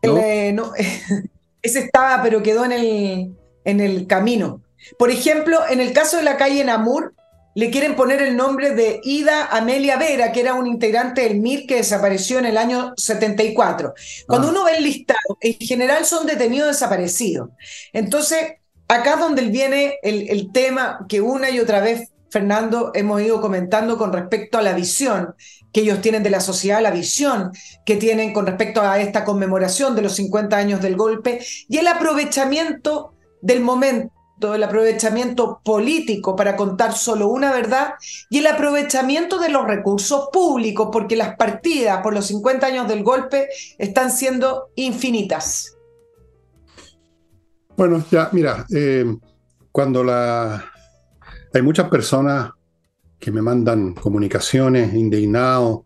Eh, 0.02 0.56
ese 1.66 1.80
estaba, 1.80 2.22
pero 2.22 2.42
quedó 2.42 2.64
en 2.64 2.72
el, 2.72 3.36
en 3.64 3.80
el 3.80 4.06
camino. 4.06 4.62
Por 4.98 5.10
ejemplo, 5.10 5.60
en 5.68 5.80
el 5.80 5.92
caso 5.92 6.16
de 6.16 6.22
la 6.22 6.36
calle 6.36 6.64
Namur, 6.64 7.14
le 7.54 7.70
quieren 7.70 7.96
poner 7.96 8.20
el 8.20 8.36
nombre 8.36 8.74
de 8.74 9.00
Ida 9.02 9.46
Amelia 9.46 9.96
Vera, 9.96 10.30
que 10.30 10.40
era 10.40 10.54
un 10.54 10.66
integrante 10.66 11.22
del 11.22 11.40
MIR 11.40 11.66
que 11.66 11.76
desapareció 11.76 12.38
en 12.38 12.44
el 12.44 12.58
año 12.58 12.92
74. 12.98 13.94
Cuando 14.26 14.48
ah. 14.48 14.50
uno 14.50 14.64
ve 14.64 14.76
el 14.76 14.84
listado, 14.84 15.38
en 15.40 15.54
general 15.54 16.04
son 16.04 16.26
detenidos 16.26 16.68
desaparecidos. 16.68 17.48
Entonces, 17.94 18.56
acá 18.88 19.14
es 19.14 19.20
donde 19.20 19.42
viene 19.42 19.94
el, 20.02 20.28
el 20.28 20.52
tema 20.52 21.06
que 21.08 21.22
una 21.22 21.48
y 21.48 21.58
otra 21.58 21.80
vez 21.80 22.10
Fernando, 22.30 22.90
hemos 22.94 23.22
ido 23.22 23.40
comentando 23.40 23.96
con 23.96 24.12
respecto 24.12 24.58
a 24.58 24.62
la 24.62 24.74
visión 24.74 25.34
que 25.76 25.82
ellos 25.82 26.00
tienen 26.00 26.22
de 26.22 26.30
la 26.30 26.40
sociedad, 26.40 26.80
la 26.80 26.90
visión 26.90 27.52
que 27.84 27.96
tienen 27.96 28.32
con 28.32 28.46
respecto 28.46 28.80
a 28.80 28.98
esta 28.98 29.24
conmemoración 29.24 29.94
de 29.94 30.00
los 30.00 30.14
50 30.14 30.56
años 30.56 30.80
del 30.80 30.96
golpe 30.96 31.44
y 31.68 31.76
el 31.76 31.86
aprovechamiento 31.86 33.12
del 33.42 33.60
momento 33.60 34.10
el 34.54 34.62
aprovechamiento 34.62 35.60
político 35.62 36.34
para 36.34 36.56
contar 36.56 36.94
solo 36.94 37.28
una 37.28 37.52
verdad 37.52 37.92
y 38.30 38.38
el 38.38 38.46
aprovechamiento 38.46 39.38
de 39.38 39.50
los 39.50 39.66
recursos 39.66 40.30
públicos, 40.32 40.88
porque 40.90 41.14
las 41.14 41.36
partidas 41.36 42.00
por 42.02 42.14
los 42.14 42.26
50 42.26 42.66
años 42.66 42.88
del 42.88 43.02
golpe 43.02 43.48
están 43.76 44.10
siendo 44.10 44.70
infinitas. 44.76 45.76
Bueno, 47.76 48.02
ya, 48.10 48.30
mira, 48.32 48.64
eh, 48.74 49.04
cuando 49.70 50.02
la, 50.02 50.72
hay 51.52 51.60
muchas 51.60 51.90
personas 51.90 52.55
que 53.18 53.30
me 53.30 53.42
mandan 53.42 53.94
comunicaciones 53.94 54.94
indignados 54.94 55.80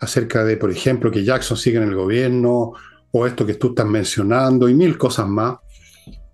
acerca 0.00 0.44
de, 0.44 0.56
por 0.56 0.70
ejemplo, 0.70 1.10
que 1.10 1.24
Jackson 1.24 1.56
sigue 1.56 1.78
en 1.78 1.84
el 1.84 1.94
gobierno 1.94 2.72
o 3.12 3.26
esto 3.26 3.46
que 3.46 3.54
tú 3.54 3.68
estás 3.68 3.86
mencionando 3.86 4.68
y 4.68 4.74
mil 4.74 4.98
cosas 4.98 5.26
más. 5.26 5.58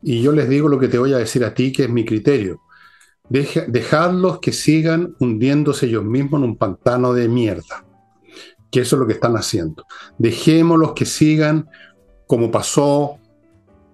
Y 0.03 0.21
yo 0.21 0.33
les 0.33 0.49
digo 0.49 0.69
lo 0.69 0.79
que 0.79 0.89
te 0.89 0.99
voy 0.99 1.13
a 1.13 1.19
decir 1.19 1.45
a 1.45 1.55
ti, 1.55 1.73
que 1.73 1.85
es 1.85 1.91
mi 1.91 2.05
criterio. 2.05 2.61
dejadlos 3.29 4.41
que 4.41 4.53
sigan 4.53 5.15
hundiéndose 5.21 5.87
ellos 5.87 6.05
mismos 6.05 6.41
en 6.41 6.51
un 6.51 6.57
pantano 6.57 7.15
de 7.15 7.29
mierda. 7.29 7.87
Que 8.71 8.81
eso 8.81 8.97
es 8.97 9.01
lo 9.01 9.07
que 9.07 9.13
están 9.15 9.37
haciendo. 9.37 9.85
Dejémoslos 10.19 10.93
que 10.93 11.05
sigan 11.05 11.69
como 12.27 12.51
pasó 12.51 13.19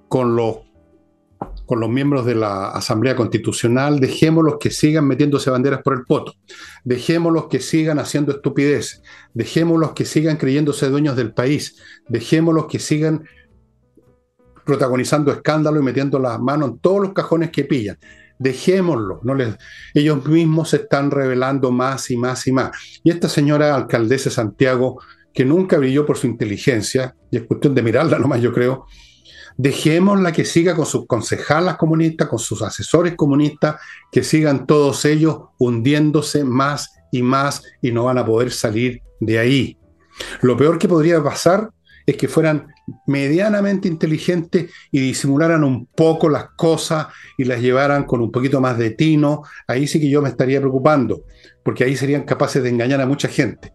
con 0.09 0.35
los 0.35 0.68
con 1.69 1.81
los 1.81 1.91
miembros 1.91 2.25
de 2.25 2.35
la 2.35 2.71
Asamblea 2.71 3.15
Constitucional, 3.15 4.01
dejémoslos 4.01 4.57
que 4.59 4.71
sigan 4.71 5.07
metiéndose 5.07 5.51
banderas 5.51 5.83
por 5.83 5.99
el 5.99 6.05
poto, 6.07 6.33
dejémoslos 6.83 7.49
que 7.49 7.61
sigan 7.61 7.99
haciendo 7.99 8.33
estupideces, 8.33 9.03
dejémoslos 9.35 9.93
que 9.93 10.07
sigan 10.07 10.39
creyéndose 10.39 10.89
dueños 10.89 11.15
del 11.15 11.35
país, 11.35 11.77
dejémoslos 12.09 12.69
que 12.69 12.79
sigan 12.79 13.23
protagonizando 14.65 15.31
escándalo 15.31 15.79
y 15.79 15.83
metiendo 15.83 16.19
las 16.19 16.41
manos 16.41 16.71
en 16.71 16.79
todos 16.79 17.03
los 17.03 17.13
cajones 17.13 17.51
que 17.51 17.65
pillan. 17.65 17.99
Dejémoslo, 18.39 19.21
no 19.23 19.35
les, 19.35 19.55
ellos 19.93 20.25
mismos 20.25 20.71
se 20.71 20.79
están 20.79 21.11
revelando 21.11 21.71
más 21.71 22.11
y 22.11 22.17
más 22.17 22.47
y 22.47 22.53
más. 22.53 22.71
Y 23.05 23.11
esta 23.11 23.29
señora 23.29 23.75
alcaldesa 23.75 24.31
de 24.31 24.37
Santiago, 24.37 25.03
que 25.35 25.45
nunca 25.45 25.77
brilló 25.77 26.07
por 26.07 26.17
su 26.17 26.29
inteligencia, 26.29 27.15
y 27.31 27.37
es 27.37 27.43
cuestión 27.43 27.75
de 27.75 27.83
mirarla 27.83 28.19
nomás, 28.19 28.41
yo 28.41 28.55
creo, 28.55 28.87
Dejémosla 29.59 30.31
que 30.31 30.45
siga 30.45 30.77
con 30.77 30.87
sus 30.87 31.07
concejalas 31.07 31.77
comunistas, 31.77 32.29
con 32.29 32.39
sus 32.39 32.63
asesores 32.63 33.17
comunistas, 33.17 33.77
que 34.13 34.23
sigan 34.23 34.67
todos 34.67 35.05
ellos 35.05 35.41
hundiéndose 35.59 36.45
más 36.45 36.95
y 37.11 37.23
más 37.23 37.65
y 37.83 37.91
no 37.91 38.05
van 38.05 38.19
a 38.19 38.25
poder 38.25 38.53
salir 38.53 39.03
de 39.19 39.41
ahí. 39.41 39.79
Lo 40.43 40.57
peor 40.57 40.79
que 40.79 40.87
podría 40.87 41.21
pasar 41.23 41.71
es 42.07 42.17
que 42.17 42.29
fueran 42.29 42.69
medianamente 43.07 43.89
inteligentes 43.89 44.71
y 44.93 45.01
disimularan 45.01 45.65
un 45.65 45.87
poco 45.87 46.29
las 46.29 46.51
cosas 46.57 47.09
y 47.37 47.45
las 47.45 47.61
llevaran 47.61 48.05
con 48.05 48.21
un 48.21 48.31
poquito 48.31 48.61
más 48.61 48.79
de 48.79 48.91
tino. 48.91 49.43
Ahí 49.67 49.89
sí 49.89 50.01
que 50.01 50.09
yo 50.09 50.23
me 50.23 50.29
estaría 50.29 50.61
preocupando, 50.61 51.25
porque 51.65 51.83
ahí 51.83 51.97
serían 51.97 52.23
capaces 52.23 52.63
de 52.63 52.69
engañar 52.71 53.01
a 53.01 53.07
mucha 53.07 53.29
gente. 53.29 53.73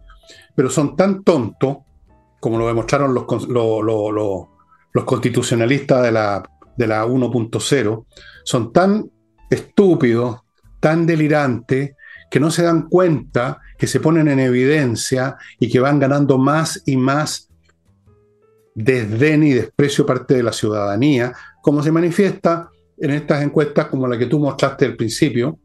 Pero 0.56 0.70
son 0.70 0.96
tan 0.96 1.24
tontos, 1.24 1.80
como 2.40 2.58
lo 2.58 2.68
demostraron 2.68 3.14
los, 3.14 3.26
los, 3.50 3.84
los 3.84 4.48
constitucionalistas 5.06 6.04
de 6.04 6.12
la, 6.12 6.44
de 6.78 6.88
la 6.88 7.06
1.0 7.06 8.06
son 8.44 8.72
tan 8.72 9.10
estúpidos, 9.50 10.42
tan 10.80 11.06
delirantes, 11.06 11.96
que 12.30 12.40
no 12.40 12.50
se 12.50 12.64
dan 12.64 12.90
cuenta, 12.90 13.60
que 13.78 13.88
se 13.88 14.00
ponen 14.00 14.28
en 14.28 14.40
evidencia 14.40 15.38
y 15.60 15.70
que 15.70 15.80
van 15.80 16.00
ganando 16.00 16.38
más 16.38 16.82
y 16.86 16.98
más 16.98 17.50
desdén 18.76 19.44
y 19.44 19.54
desprecio 19.54 20.06
parte 20.06 20.34
de 20.34 20.44
la 20.44 20.52
ciudadanía, 20.52 21.34
como 21.62 21.84
se 21.84 21.92
manifiesta 21.92 22.70
en 22.98 23.12
estas 23.12 23.44
encuestas 23.44 23.86
como 23.88 24.08
la 24.08 24.18
que 24.18 24.26
tú 24.26 24.40
mostraste 24.40 24.86
al 24.86 24.96
principio. 24.96 25.60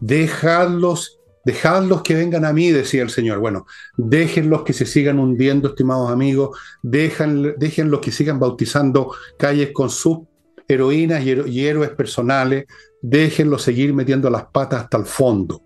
Dejadlos 0.00 1.18
Dejadlos 1.44 2.02
que 2.02 2.14
vengan 2.14 2.44
a 2.44 2.52
mí, 2.52 2.70
decía 2.70 3.02
el 3.02 3.10
Señor. 3.10 3.38
Bueno, 3.38 3.66
déjenlos 3.96 4.62
que 4.62 4.72
se 4.72 4.86
sigan 4.86 5.18
hundiendo, 5.18 5.68
estimados 5.68 6.10
amigos, 6.10 6.58
déjenlos 6.82 8.00
que 8.00 8.12
sigan 8.12 8.38
bautizando 8.38 9.12
calles 9.38 9.70
con 9.72 9.90
sus 9.90 10.20
heroínas 10.68 11.24
y, 11.24 11.66
héroes 11.66 11.90
personales, 11.90 12.66
déjenlos 13.00 13.62
seguir 13.62 13.92
metiendo 13.92 14.30
las 14.30 14.44
patas 14.46 14.84
hasta 14.84 14.98
el 14.98 15.04
fondo, 15.04 15.62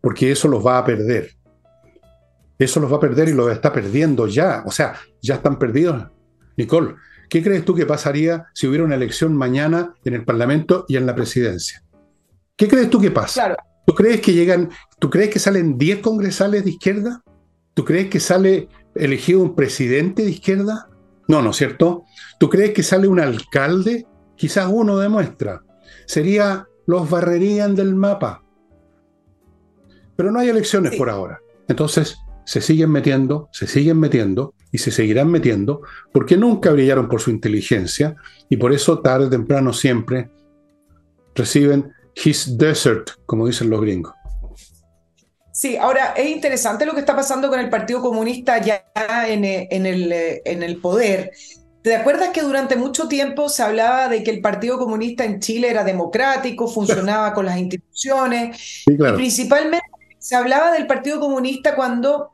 porque 0.00 0.32
eso 0.32 0.48
los 0.48 0.64
va 0.64 0.78
a 0.78 0.84
perder. 0.84 1.30
Eso 2.58 2.80
los 2.80 2.90
va 2.90 2.96
a 2.96 3.00
perder 3.00 3.28
y 3.28 3.32
los 3.32 3.50
está 3.50 3.72
perdiendo 3.72 4.26
ya. 4.26 4.62
O 4.64 4.70
sea, 4.70 4.94
ya 5.20 5.34
están 5.34 5.58
perdidos. 5.58 6.06
Nicole, 6.56 6.94
¿qué 7.28 7.42
crees 7.42 7.64
tú 7.64 7.74
que 7.74 7.84
pasaría 7.84 8.46
si 8.54 8.68
hubiera 8.68 8.84
una 8.84 8.94
elección 8.94 9.36
mañana 9.36 9.92
en 10.04 10.14
el 10.14 10.24
Parlamento 10.24 10.84
y 10.88 10.96
en 10.96 11.04
la 11.04 11.14
presidencia? 11.14 11.82
¿Qué 12.56 12.68
crees 12.68 12.88
tú 12.88 13.00
que 13.00 13.10
pasa? 13.10 13.44
Claro. 13.44 13.56
¿Tú 13.86 13.94
crees 13.94 14.20
que 14.20 14.32
llegan, 14.32 14.70
tú 14.98 15.10
crees 15.10 15.30
que 15.30 15.38
salen 15.38 15.78
10 15.78 16.00
congresales 16.00 16.64
de 16.64 16.70
izquierda? 16.70 17.22
¿Tú 17.74 17.84
crees 17.84 18.08
que 18.08 18.20
sale 18.20 18.68
elegido 18.94 19.40
un 19.40 19.54
presidente 19.54 20.22
de 20.24 20.30
izquierda? 20.30 20.88
No, 21.28 21.42
¿no 21.42 21.50
es 21.50 21.56
cierto? 21.56 22.04
¿Tú 22.38 22.48
crees 22.48 22.72
que 22.72 22.82
sale 22.82 23.08
un 23.08 23.20
alcalde? 23.20 24.06
Quizás 24.36 24.68
uno 24.70 24.98
demuestra. 24.98 25.62
Sería, 26.06 26.66
los 26.86 27.08
barrerían 27.08 27.74
del 27.74 27.94
mapa. 27.94 28.42
Pero 30.16 30.30
no 30.30 30.38
hay 30.38 30.48
elecciones 30.48 30.96
por 30.96 31.10
ahora. 31.10 31.40
Entonces, 31.68 32.18
se 32.44 32.60
siguen 32.60 32.90
metiendo, 32.90 33.48
se 33.52 33.66
siguen 33.66 33.98
metiendo, 33.98 34.54
y 34.74 34.78
se 34.78 34.90
seguirán 34.90 35.30
metiendo 35.30 35.82
porque 36.10 36.36
nunca 36.36 36.72
brillaron 36.72 37.08
por 37.08 37.20
su 37.20 37.30
inteligencia 37.30 38.16
y 38.48 38.56
por 38.56 38.72
eso 38.72 38.98
tarde 38.98 39.26
o 39.26 39.30
temprano 39.30 39.72
siempre 39.72 40.32
reciben 41.32 41.92
his 42.22 42.56
desert, 42.58 43.10
como 43.26 43.46
dicen 43.46 43.70
los 43.70 43.80
gringos. 43.80 44.12
Sí, 45.52 45.76
ahora 45.76 46.14
es 46.16 46.28
interesante 46.28 46.84
lo 46.84 46.94
que 46.94 47.00
está 47.00 47.14
pasando 47.14 47.48
con 47.48 47.60
el 47.60 47.70
Partido 47.70 48.00
Comunista 48.00 48.60
ya 48.60 48.84
en, 49.28 49.44
en, 49.44 49.86
el, 49.86 50.12
en 50.44 50.62
el 50.62 50.80
poder. 50.80 51.30
¿Te 51.82 51.94
acuerdas 51.94 52.30
que 52.30 52.40
durante 52.40 52.76
mucho 52.76 53.08
tiempo 53.08 53.48
se 53.48 53.62
hablaba 53.62 54.08
de 54.08 54.24
que 54.24 54.30
el 54.30 54.40
Partido 54.40 54.78
Comunista 54.78 55.24
en 55.24 55.38
Chile 55.38 55.70
era 55.70 55.84
democrático, 55.84 56.66
funcionaba 56.66 57.34
con 57.34 57.46
las 57.46 57.58
instituciones? 57.58 58.84
Y 58.86 58.96
principalmente 58.96 59.86
se 60.18 60.34
hablaba 60.34 60.72
del 60.72 60.86
Partido 60.86 61.20
Comunista 61.20 61.76
cuando 61.76 62.32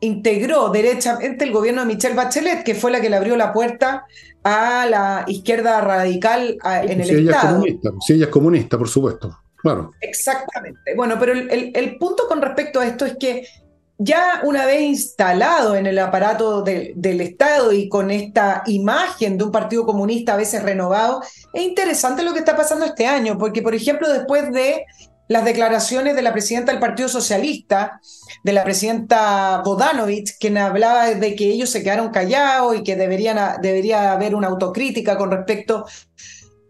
integró 0.00 0.68
derechamente 0.68 1.44
el 1.44 1.52
gobierno 1.52 1.82
de 1.82 1.86
Michelle 1.88 2.14
Bachelet, 2.14 2.64
que 2.64 2.74
fue 2.74 2.90
la 2.90 3.00
que 3.00 3.10
le 3.10 3.16
abrió 3.16 3.36
la 3.36 3.52
puerta 3.52 4.04
a 4.44 4.86
la 4.86 5.24
izquierda 5.26 5.80
radical 5.80 6.58
en 6.64 7.00
el 7.00 7.28
Estado. 7.28 7.62
sí, 8.00 8.14
ella 8.14 8.26
es 8.26 8.30
comunista, 8.30 8.78
por 8.78 8.88
supuesto, 8.88 9.36
claro. 9.56 9.92
Exactamente. 10.00 10.94
Bueno, 10.96 11.16
pero 11.18 11.32
el, 11.32 11.98
punto 11.98 12.24
con 12.28 12.40
respecto 12.40 12.80
a 12.80 12.86
esto 12.86 13.04
es 13.04 13.16
que 13.18 13.46
ya 13.98 14.42
una 14.44 14.64
vez 14.64 14.80
instalado 14.82 15.74
en 15.74 15.86
el 15.86 15.98
aparato 15.98 16.62
del 16.62 17.20
Estado 17.20 17.72
y 17.72 17.88
con 17.88 18.12
esta 18.12 18.62
imagen 18.66 19.36
de 19.36 19.44
un 19.44 19.50
partido 19.50 19.84
comunista 19.84 20.34
a 20.34 20.36
veces 20.36 20.62
renovado, 20.62 21.20
es 21.52 21.62
interesante 21.62 22.22
lo 22.22 22.32
que 22.32 22.38
está 22.38 22.56
pasando 22.56 22.84
este 22.84 23.06
año, 23.06 23.36
porque 23.36 23.60
por 23.60 23.74
ejemplo 23.74 24.08
después 24.08 24.52
de 24.52 24.84
las 25.28 25.44
declaraciones 25.44 26.16
de 26.16 26.22
la 26.22 26.32
presidenta 26.32 26.72
del 26.72 26.80
Partido 26.80 27.08
Socialista, 27.08 28.00
de 28.42 28.52
la 28.52 28.64
presidenta 28.64 29.62
Bodanovich, 29.64 30.38
quien 30.38 30.56
hablaba 30.58 31.06
de 31.10 31.36
que 31.36 31.44
ellos 31.44 31.70
se 31.70 31.82
quedaron 31.82 32.10
callados 32.10 32.76
y 32.76 32.82
que 32.82 32.96
deberían, 32.96 33.60
debería 33.60 34.12
haber 34.12 34.34
una 34.34 34.48
autocrítica 34.48 35.16
con 35.16 35.30
respecto 35.30 35.86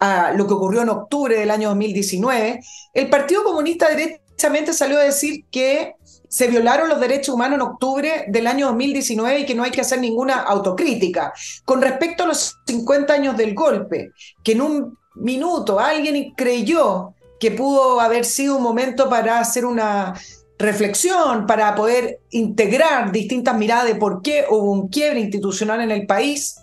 a 0.00 0.32
lo 0.32 0.46
que 0.46 0.54
ocurrió 0.54 0.82
en 0.82 0.90
octubre 0.90 1.38
del 1.38 1.50
año 1.50 1.68
2019, 1.70 2.60
el 2.94 3.10
Partido 3.10 3.44
Comunista 3.44 3.88
derechamente 3.88 4.72
salió 4.72 4.98
a 4.98 5.02
decir 5.02 5.44
que 5.50 5.94
se 6.28 6.46
violaron 6.46 6.88
los 6.88 7.00
derechos 7.00 7.34
humanos 7.34 7.56
en 7.56 7.62
octubre 7.62 8.24
del 8.28 8.46
año 8.46 8.66
2019 8.66 9.40
y 9.40 9.46
que 9.46 9.54
no 9.54 9.62
hay 9.62 9.70
que 9.70 9.80
hacer 9.80 9.98
ninguna 9.98 10.42
autocrítica. 10.42 11.32
Con 11.64 11.80
respecto 11.80 12.24
a 12.24 12.26
los 12.26 12.58
50 12.66 13.12
años 13.12 13.36
del 13.36 13.54
golpe, 13.54 14.10
que 14.44 14.52
en 14.52 14.60
un 14.60 14.98
minuto 15.14 15.80
alguien 15.80 16.32
creyó 16.36 17.14
que 17.40 17.50
pudo 17.50 18.00
haber 18.00 18.24
sido 18.24 18.56
un 18.56 18.62
momento 18.62 19.08
para 19.08 19.38
hacer 19.38 19.64
una 19.64 20.14
reflexión, 20.58 21.46
para 21.46 21.74
poder 21.74 22.20
integrar 22.30 23.12
distintas 23.12 23.56
miradas 23.56 23.86
de 23.86 23.94
por 23.94 24.22
qué 24.22 24.44
hubo 24.50 24.72
un 24.72 24.88
quiebre 24.88 25.20
institucional 25.20 25.80
en 25.80 25.90
el 25.90 26.06
país, 26.06 26.56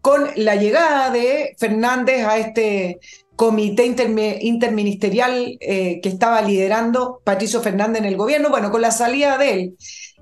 con 0.00 0.28
la 0.36 0.56
llegada 0.56 1.10
de 1.10 1.54
Fernández 1.58 2.24
a 2.26 2.38
este 2.38 2.98
comité 3.36 3.84
interministerial 3.86 5.56
eh, 5.60 6.00
que 6.02 6.08
estaba 6.08 6.42
liderando 6.42 7.20
Patricio 7.24 7.60
Fernández 7.60 8.02
en 8.02 8.08
el 8.08 8.16
gobierno, 8.16 8.50
bueno, 8.50 8.70
con 8.70 8.80
la 8.80 8.90
salida 8.90 9.38
de 9.38 9.52
él 9.52 9.76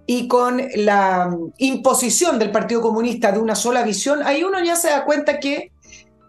y 0.07 0.27
con 0.27 0.61
la 0.75 1.37
imposición 1.59 2.39
del 2.39 2.51
Partido 2.51 2.81
Comunista 2.81 3.33
de 3.33 3.39
una 3.39 3.55
sola 3.55 3.83
visión, 3.83 4.23
ahí 4.25 4.43
uno 4.43 4.63
ya 4.63 4.77
se 4.77 4.89
da 4.89 5.05
cuenta 5.05 5.39
que 5.39 5.73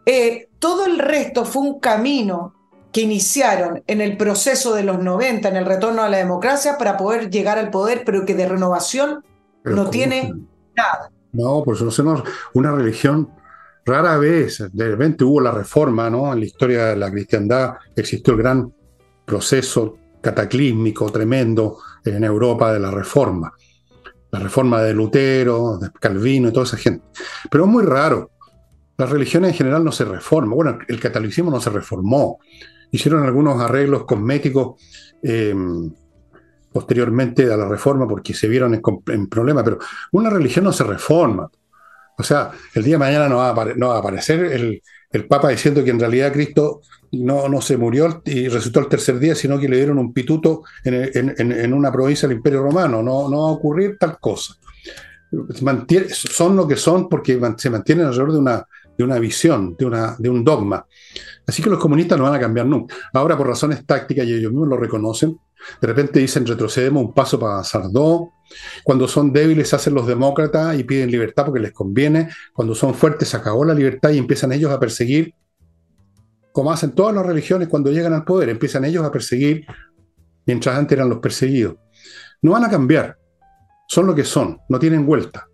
eh, 0.05 0.49
todo 0.59 0.85
el 0.85 0.99
resto 0.99 1.45
fue 1.45 1.63
un 1.63 1.79
camino 1.79 2.53
que 2.91 3.01
iniciaron 3.01 3.83
en 3.87 4.01
el 4.01 4.17
proceso 4.17 4.73
de 4.73 4.83
los 4.83 4.99
90, 4.99 5.47
en 5.47 5.55
el 5.55 5.65
retorno 5.65 6.03
a 6.03 6.09
la 6.09 6.17
democracia, 6.17 6.77
para 6.77 6.97
poder 6.97 7.29
llegar 7.29 7.57
al 7.57 7.69
poder, 7.69 8.03
pero 8.05 8.25
que 8.25 8.35
de 8.35 8.47
renovación 8.47 9.23
no 9.63 9.89
tiene 9.89 10.33
nada. 10.75 11.11
No, 11.31 11.63
por 11.63 11.75
eso 11.75 12.03
no 12.03 12.23
una 12.53 12.71
religión 12.71 13.29
rara 13.85 14.17
vez, 14.17 14.63
de 14.71 14.87
repente 14.87 15.23
hubo 15.23 15.41
la 15.41 15.51
reforma, 15.51 16.09
¿no? 16.09 16.31
En 16.33 16.39
la 16.39 16.45
historia 16.45 16.85
de 16.87 16.97
la 16.97 17.11
cristiandad 17.11 17.75
existió 17.95 18.33
el 18.33 18.39
gran 18.39 18.73
proceso 19.25 19.97
cataclísmico, 20.21 21.09
tremendo 21.11 21.77
en 22.05 22.23
Europa 22.23 22.73
de 22.73 22.79
la 22.79 22.91
reforma. 22.91 23.53
La 24.31 24.39
reforma 24.39 24.81
de 24.81 24.93
Lutero, 24.93 25.77
de 25.77 25.89
Calvino 25.91 26.49
y 26.49 26.53
toda 26.53 26.65
esa 26.65 26.77
gente. 26.77 27.03
Pero 27.49 27.65
es 27.65 27.69
muy 27.69 27.83
raro. 27.83 28.31
Las 28.97 29.09
religiones 29.09 29.51
en 29.51 29.57
general 29.57 29.83
no 29.83 29.91
se 29.91 30.05
reforman. 30.05 30.51
Bueno, 30.51 30.79
el 30.87 30.99
catolicismo 30.99 31.49
no 31.49 31.59
se 31.59 31.69
reformó 31.69 32.39
hicieron 32.91 33.23
algunos 33.23 33.59
arreglos 33.61 34.03
cosméticos 34.05 34.81
eh, 35.23 35.55
posteriormente 36.71 37.51
a 37.51 37.57
la 37.57 37.67
reforma 37.67 38.07
porque 38.07 38.33
se 38.33 38.47
vieron 38.47 38.73
en, 38.73 39.27
problemas, 39.27 39.63
pero 39.63 39.79
una 40.11 40.29
religión 40.29 40.65
no 40.65 40.73
se 40.73 40.83
reforma. 40.83 41.49
O 42.17 42.23
sea, 42.23 42.51
el 42.75 42.83
día 42.83 42.95
de 42.95 42.99
mañana 42.99 43.27
no 43.27 43.37
va 43.37 43.49
a, 43.49 43.99
aparecer 43.99 44.39
el, 44.45 44.81
Papa 45.27 45.49
diciendo 45.49 45.83
que 45.83 45.89
en 45.89 45.99
realidad 45.99 46.31
Cristo 46.31 46.81
no, 47.11 47.61
se 47.61 47.75
murió 47.75 48.21
y 48.23 48.47
resultó 48.47 48.79
el 48.79 48.87
tercer 48.87 49.19
día, 49.19 49.35
sino 49.35 49.59
que 49.59 49.67
le 49.67 49.75
dieron 49.75 49.97
un 49.97 50.13
pituto 50.13 50.63
en, 50.85 51.73
una 51.73 51.91
provincia 51.91 52.29
del 52.29 52.37
Imperio 52.37 52.63
Romano. 52.63 53.03
No, 53.03 53.29
va 53.29 53.49
a 53.49 53.51
ocurrir 53.51 53.97
tal 53.99 54.17
cosa. 54.19 54.55
son 56.13 56.55
lo 56.55 56.65
que 56.65 56.77
son 56.77 57.09
porque 57.09 57.37
se 57.57 57.69
mantienen 57.69 58.05
alrededor 58.05 58.31
de 58.31 59.03
una, 59.03 59.19
visión, 59.19 59.75
de 59.77 60.29
un 60.29 60.43
dogma. 60.45 60.85
Así 61.47 61.61
que 61.61 61.69
los 61.69 61.79
comunistas 61.79 62.17
no 62.17 62.25
van 62.25 62.35
a 62.35 62.39
cambiar 62.39 62.65
nunca. 62.65 62.95
Ahora, 63.13 63.37
por 63.37 63.47
razones 63.47 63.85
tácticas, 63.85 64.25
y 64.25 64.33
ellos 64.33 64.51
mismos 64.51 64.69
lo 64.69 64.77
reconocen, 64.77 65.37
de 65.79 65.87
repente 65.87 66.19
dicen 66.19 66.45
retrocedemos 66.45 67.03
un 67.03 67.13
paso 67.13 67.39
para 67.39 67.53
avanzar. 67.53 67.83
Cuando 68.83 69.07
son 69.07 69.31
débiles 69.31 69.73
hacen 69.73 69.93
los 69.93 70.07
demócratas 70.07 70.77
y 70.77 70.83
piden 70.83 71.11
libertad 71.11 71.45
porque 71.45 71.59
les 71.59 71.71
conviene. 71.71 72.29
Cuando 72.53 72.75
son 72.75 72.93
fuertes 72.93 73.29
se 73.29 73.37
acabó 73.37 73.65
la 73.65 73.73
libertad 73.73 74.11
y 74.11 74.17
empiezan 74.17 74.51
ellos 74.51 74.71
a 74.71 74.79
perseguir, 74.79 75.33
como 76.51 76.71
hacen 76.71 76.91
todas 76.91 77.15
las 77.15 77.25
religiones 77.25 77.67
cuando 77.67 77.91
llegan 77.91 78.13
al 78.13 78.25
poder, 78.25 78.49
empiezan 78.49 78.83
ellos 78.85 79.05
a 79.05 79.11
perseguir 79.11 79.65
mientras 80.45 80.77
antes 80.77 80.97
eran 80.97 81.09
los 81.09 81.19
perseguidos. 81.19 81.75
No 82.41 82.51
van 82.51 82.65
a 82.65 82.69
cambiar, 82.69 83.17
son 83.87 84.07
lo 84.07 84.15
que 84.15 84.23
son, 84.23 84.59
no 84.67 84.79
tienen 84.79 85.05
vuelta. 85.05 85.47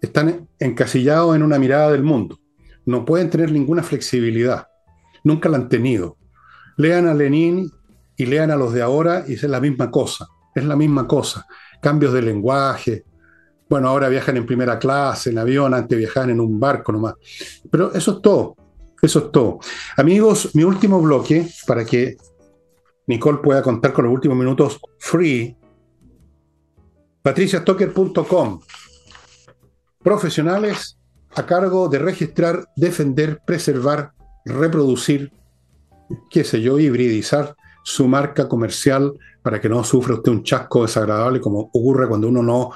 Están 0.00 0.48
encasillados 0.58 1.34
en 1.34 1.42
una 1.42 1.58
mirada 1.58 1.90
del 1.90 2.02
mundo 2.02 2.38
no 2.86 3.04
pueden 3.04 3.30
tener 3.30 3.50
ninguna 3.50 3.82
flexibilidad. 3.82 4.68
Nunca 5.24 5.48
la 5.48 5.56
han 5.56 5.68
tenido. 5.68 6.16
Lean 6.76 7.08
a 7.08 7.14
Lenin 7.14 7.70
y 8.16 8.26
lean 8.26 8.50
a 8.50 8.56
los 8.56 8.72
de 8.72 8.82
ahora 8.82 9.24
y 9.26 9.34
es 9.34 9.42
la 9.42 9.60
misma 9.60 9.90
cosa. 9.90 10.28
Es 10.54 10.64
la 10.64 10.76
misma 10.76 11.06
cosa. 11.06 11.46
Cambios 11.82 12.12
de 12.12 12.22
lenguaje. 12.22 13.04
Bueno, 13.68 13.88
ahora 13.88 14.08
viajan 14.08 14.36
en 14.36 14.46
primera 14.46 14.78
clase, 14.78 15.30
en 15.30 15.38
avión, 15.38 15.74
antes 15.74 15.98
viajaban 15.98 16.30
en 16.30 16.40
un 16.40 16.60
barco 16.60 16.92
nomás. 16.92 17.14
Pero 17.70 17.92
eso 17.92 18.12
es 18.12 18.22
todo. 18.22 18.56
Eso 19.02 19.18
es 19.18 19.32
todo. 19.32 19.58
Amigos, 19.96 20.54
mi 20.54 20.64
último 20.64 21.00
bloque, 21.00 21.46
para 21.66 21.84
que 21.84 22.16
Nicole 23.06 23.38
pueda 23.38 23.62
contar 23.62 23.92
con 23.92 24.04
los 24.04 24.14
últimos 24.14 24.36
minutos 24.36 24.80
free, 24.98 25.56
patriciastocker.com. 27.22 28.60
Profesionales 30.02 30.98
a 31.34 31.44
cargo 31.44 31.88
de 31.88 31.98
registrar, 31.98 32.68
defender, 32.76 33.40
preservar, 33.44 34.12
reproducir, 34.44 35.32
qué 36.30 36.44
sé 36.44 36.60
yo, 36.60 36.78
hibridizar 36.78 37.56
su 37.82 38.08
marca 38.08 38.48
comercial 38.48 39.14
para 39.42 39.60
que 39.60 39.68
no 39.68 39.84
sufra 39.84 40.14
usted 40.14 40.32
un 40.32 40.42
chasco 40.42 40.82
desagradable 40.82 41.40
como 41.40 41.60
ocurre 41.60 42.08
cuando 42.08 42.28
uno 42.28 42.42
no 42.42 42.70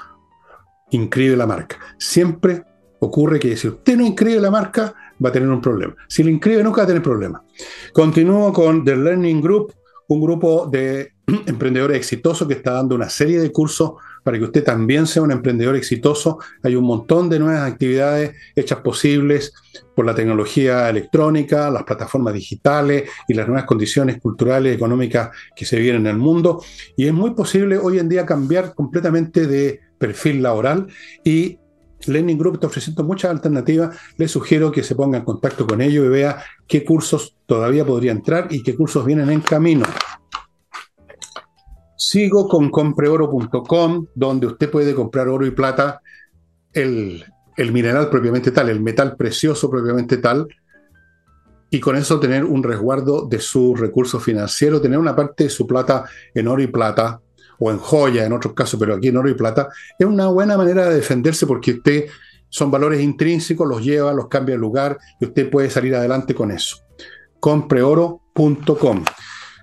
inscribe 0.90 1.36
la 1.36 1.46
marca. 1.46 1.78
Siempre 1.98 2.62
ocurre 3.00 3.38
que 3.38 3.56
si 3.56 3.68
usted 3.68 3.96
no 3.96 4.04
inscribe 4.04 4.40
la 4.40 4.50
marca, 4.50 4.94
va 5.24 5.30
a 5.30 5.32
tener 5.32 5.48
un 5.48 5.60
problema. 5.60 5.94
Si 6.08 6.22
la 6.22 6.30
inscribe, 6.30 6.62
nunca 6.62 6.78
va 6.78 6.84
a 6.84 6.88
tener 6.88 7.02
problema. 7.02 7.42
Continúo 7.92 8.52
con 8.52 8.84
The 8.84 8.96
Learning 8.96 9.40
Group, 9.40 9.72
un 10.08 10.20
grupo 10.20 10.66
de 10.66 11.12
emprendedores 11.46 11.96
exitosos 11.96 12.48
que 12.48 12.54
está 12.54 12.72
dando 12.72 12.94
una 12.94 13.08
serie 13.08 13.40
de 13.40 13.52
cursos 13.52 13.92
para 14.24 14.36
que 14.36 14.44
usted 14.44 14.64
también 14.64 15.06
sea 15.06 15.22
un 15.22 15.30
emprendedor 15.30 15.76
exitoso. 15.76 16.38
Hay 16.62 16.74
un 16.74 16.84
montón 16.84 17.30
de 17.30 17.38
nuevas 17.38 17.70
actividades 17.70 18.34
hechas 18.56 18.80
posibles 18.80 19.52
por 19.94 20.04
la 20.04 20.14
tecnología 20.14 20.88
electrónica, 20.88 21.70
las 21.70 21.84
plataformas 21.84 22.34
digitales 22.34 23.08
y 23.26 23.34
las 23.34 23.46
nuevas 23.46 23.64
condiciones 23.64 24.20
culturales 24.20 24.72
y 24.72 24.76
económicas 24.76 25.30
que 25.54 25.64
se 25.64 25.78
vienen 25.78 26.02
en 26.02 26.08
el 26.08 26.18
mundo. 26.18 26.62
Y 26.96 27.06
es 27.06 27.12
muy 27.12 27.30
posible 27.30 27.78
hoy 27.78 27.98
en 27.98 28.08
día 28.08 28.26
cambiar 28.26 28.74
completamente 28.74 29.46
de 29.46 29.80
perfil 29.98 30.42
laboral 30.42 30.86
y 31.24 31.58
Learning 32.06 32.38
Group 32.38 32.54
está 32.54 32.68
ofreciendo 32.68 33.04
muchas 33.04 33.30
alternativas. 33.30 33.96
Les 34.16 34.30
sugiero 34.30 34.70
que 34.70 34.82
se 34.82 34.94
ponga 34.94 35.18
en 35.18 35.24
contacto 35.24 35.66
con 35.66 35.80
ellos 35.80 36.06
y 36.06 36.08
vea 36.08 36.42
qué 36.66 36.84
cursos 36.84 37.36
todavía 37.46 37.84
podría 37.84 38.12
entrar 38.12 38.48
y 38.50 38.62
qué 38.62 38.76
cursos 38.76 39.04
vienen 39.04 39.30
en 39.30 39.40
camino. 39.40 39.84
Sigo 41.96 42.48
con 42.48 42.70
compreoro.com, 42.70 44.06
donde 44.14 44.46
usted 44.46 44.70
puede 44.70 44.94
comprar 44.94 45.28
oro 45.28 45.44
y 45.44 45.50
plata, 45.50 46.00
el, 46.72 47.24
mineral 47.72 48.08
propiamente 48.08 48.50
tal, 48.52 48.68
el 48.68 48.80
metal 48.80 49.16
precioso 49.16 49.68
propiamente 49.68 50.18
tal, 50.18 50.46
y 51.70 51.80
con 51.80 51.96
eso 51.96 52.18
tener 52.18 52.44
un 52.44 52.62
resguardo 52.62 53.26
de 53.26 53.40
sus 53.40 53.78
recursos 53.78 54.22
financieros, 54.22 54.80
tener 54.80 54.98
una 54.98 55.14
parte 55.14 55.44
de 55.44 55.50
su 55.50 55.66
plata 55.66 56.04
en 56.32 56.48
oro 56.48 56.62
y 56.62 56.68
plata, 56.68 57.20
o 57.58 57.70
en 57.70 57.78
joya 57.78 58.24
en 58.24 58.32
otros 58.32 58.54
casos, 58.54 58.78
pero 58.78 58.94
aquí 58.94 59.08
en 59.08 59.16
oro 59.16 59.28
y 59.28 59.34
plata, 59.34 59.68
es 59.98 60.06
una 60.06 60.28
buena 60.28 60.56
manera 60.56 60.88
de 60.88 60.96
defenderse 60.96 61.46
porque 61.46 61.72
usted 61.72 62.06
son 62.48 62.70
valores 62.70 63.00
intrínsecos, 63.00 63.68
los 63.68 63.84
lleva, 63.84 64.12
los 64.12 64.28
cambia 64.28 64.54
de 64.54 64.60
lugar 64.60 64.98
y 65.20 65.26
usted 65.26 65.50
puede 65.50 65.70
salir 65.70 65.94
adelante 65.94 66.34
con 66.34 66.50
eso. 66.50 66.78
Compreoro.com. 67.40 69.04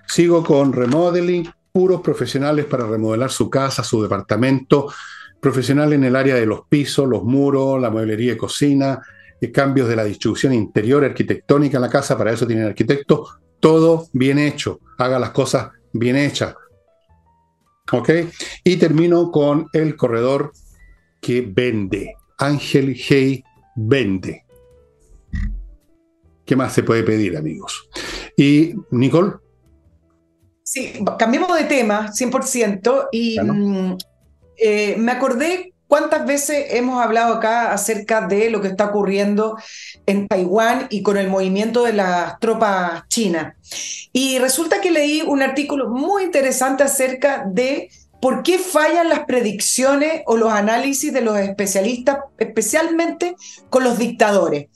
Sigo 0.06 0.44
con 0.44 0.72
remodeling, 0.72 1.48
puros 1.72 2.00
profesionales 2.00 2.64
para 2.64 2.86
remodelar 2.86 3.30
su 3.30 3.50
casa, 3.50 3.82
su 3.82 4.02
departamento, 4.02 4.92
profesional 5.40 5.92
en 5.92 6.04
el 6.04 6.16
área 6.16 6.36
de 6.36 6.46
los 6.46 6.62
pisos, 6.68 7.08
los 7.08 7.24
muros, 7.24 7.80
la 7.80 7.90
mueblería 7.90 8.32
de 8.32 8.38
cocina, 8.38 9.02
eh, 9.40 9.52
cambios 9.52 9.88
de 9.88 9.96
la 9.96 10.04
distribución 10.04 10.52
interior 10.52 11.04
arquitectónica 11.04 11.76
en 11.76 11.82
la 11.82 11.90
casa, 11.90 12.16
para 12.16 12.32
eso 12.32 12.46
tienen 12.46 12.66
arquitecto, 12.66 13.26
todo 13.60 14.06
bien 14.12 14.38
hecho, 14.38 14.80
haga 14.98 15.18
las 15.18 15.30
cosas 15.30 15.70
bien 15.92 16.16
hechas. 16.16 16.54
¿Ok? 17.92 18.10
Y 18.64 18.76
termino 18.76 19.30
con 19.30 19.68
el 19.72 19.96
corredor 19.96 20.52
que 21.20 21.42
vende. 21.42 22.14
Ángel 22.38 22.96
Hey 22.96 23.42
vende. 23.76 24.44
¿Qué 26.44 26.56
más 26.56 26.72
se 26.72 26.82
puede 26.82 27.02
pedir, 27.02 27.36
amigos? 27.36 27.88
Y 28.36 28.74
Nicole. 28.90 29.34
Sí, 30.62 30.92
cambiemos 31.18 31.56
de 31.56 31.64
tema, 31.64 32.10
100%. 32.12 33.08
Y 33.12 33.38
mm, 33.40 33.96
eh, 34.56 34.96
me 34.98 35.12
acordé 35.12 35.72
cuántas 35.88 36.26
veces 36.26 36.66
hemos 36.70 37.02
hablado 37.02 37.34
acá 37.34 37.72
acerca 37.72 38.26
de 38.26 38.50
lo 38.50 38.60
que 38.60 38.68
está 38.68 38.86
ocurriendo 38.86 39.58
en 40.06 40.28
Taiwán 40.28 40.86
y 40.90 41.02
con 41.02 41.16
el 41.16 41.28
movimiento 41.28 41.84
de 41.84 41.92
las 41.92 42.38
tropas 42.40 43.06
chinas. 43.08 43.54
Y 44.12 44.38
resulta 44.38 44.80
que 44.80 44.90
leí 44.90 45.22
un 45.22 45.42
artículo 45.42 45.88
muy 45.88 46.24
interesante 46.24 46.82
acerca 46.82 47.44
de 47.46 47.90
por 48.20 48.42
qué 48.42 48.58
fallan 48.58 49.08
las 49.08 49.20
predicciones 49.20 50.22
o 50.26 50.36
los 50.36 50.52
análisis 50.52 51.12
de 51.12 51.20
los 51.20 51.38
especialistas, 51.38 52.18
especialmente 52.38 53.36
con 53.70 53.84
los 53.84 53.98
dictadores. 53.98 54.68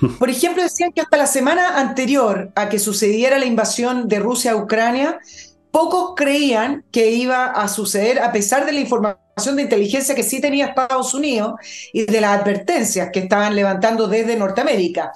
Por 0.18 0.30
ejemplo, 0.30 0.62
decían 0.62 0.92
que 0.92 1.00
hasta 1.00 1.16
la 1.16 1.26
semana 1.26 1.78
anterior 1.78 2.50
a 2.54 2.68
que 2.68 2.78
sucediera 2.78 3.38
la 3.38 3.46
invasión 3.46 4.08
de 4.08 4.18
Rusia 4.18 4.52
a 4.52 4.56
Ucrania, 4.56 5.18
pocos 5.76 6.14
creían 6.16 6.86
que 6.90 7.10
iba 7.10 7.48
a 7.48 7.68
suceder 7.68 8.20
a 8.20 8.32
pesar 8.32 8.64
de 8.64 8.72
la 8.72 8.80
información 8.80 9.56
de 9.56 9.60
inteligencia 9.60 10.14
que 10.14 10.22
sí 10.22 10.40
tenía 10.40 10.68
Estados 10.68 11.12
Unidos 11.12 11.52
y 11.92 12.06
de 12.06 12.18
las 12.22 12.40
advertencias 12.40 13.10
que 13.12 13.18
estaban 13.18 13.54
levantando 13.54 14.08
desde 14.08 14.36
Norteamérica. 14.36 15.12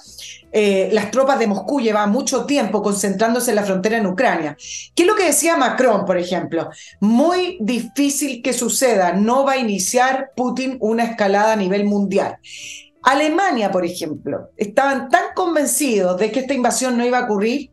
Eh, 0.53 0.91
las 0.93 1.11
tropas 1.11 1.39
de 1.39 1.47
Moscú 1.47 1.81
llevaban 1.81 2.11
mucho 2.11 2.45
tiempo 2.45 2.83
concentrándose 2.83 3.53
en 3.53 3.57
la 3.57 3.63
frontera 3.63 3.97
en 3.97 4.07
Ucrania. 4.07 4.55
¿Qué 4.95 5.05
es 5.05 5.09
lo 5.09 5.17
que 5.17 5.25
decía 5.25 5.57
Macron, 5.57 6.05
por 6.05 6.19
ejemplo? 6.19 6.69
Muy 7.01 7.57
difícil 7.63 8.43
que 8.43 8.53
suceda, 8.53 9.15
no 9.15 9.47
va 9.47 9.53
a 9.53 9.57
iniciar 9.57 10.33
Putin 10.37 10.77
una 10.81 11.05
escalada 11.05 11.55
a 11.55 11.57
nivel 11.57 11.87
mundial. 11.87 12.37
Alemania, 13.03 13.71
por 13.71 13.87
ejemplo, 13.87 14.51
estaban 14.59 15.09
tan 15.09 15.33
convencidos 15.35 16.19
de 16.21 16.31
que 16.31 16.41
esta 16.41 16.53
invasión 16.53 16.99
no 16.99 17.07
iba 17.07 17.21
a 17.21 17.25
ocurrir 17.25 17.71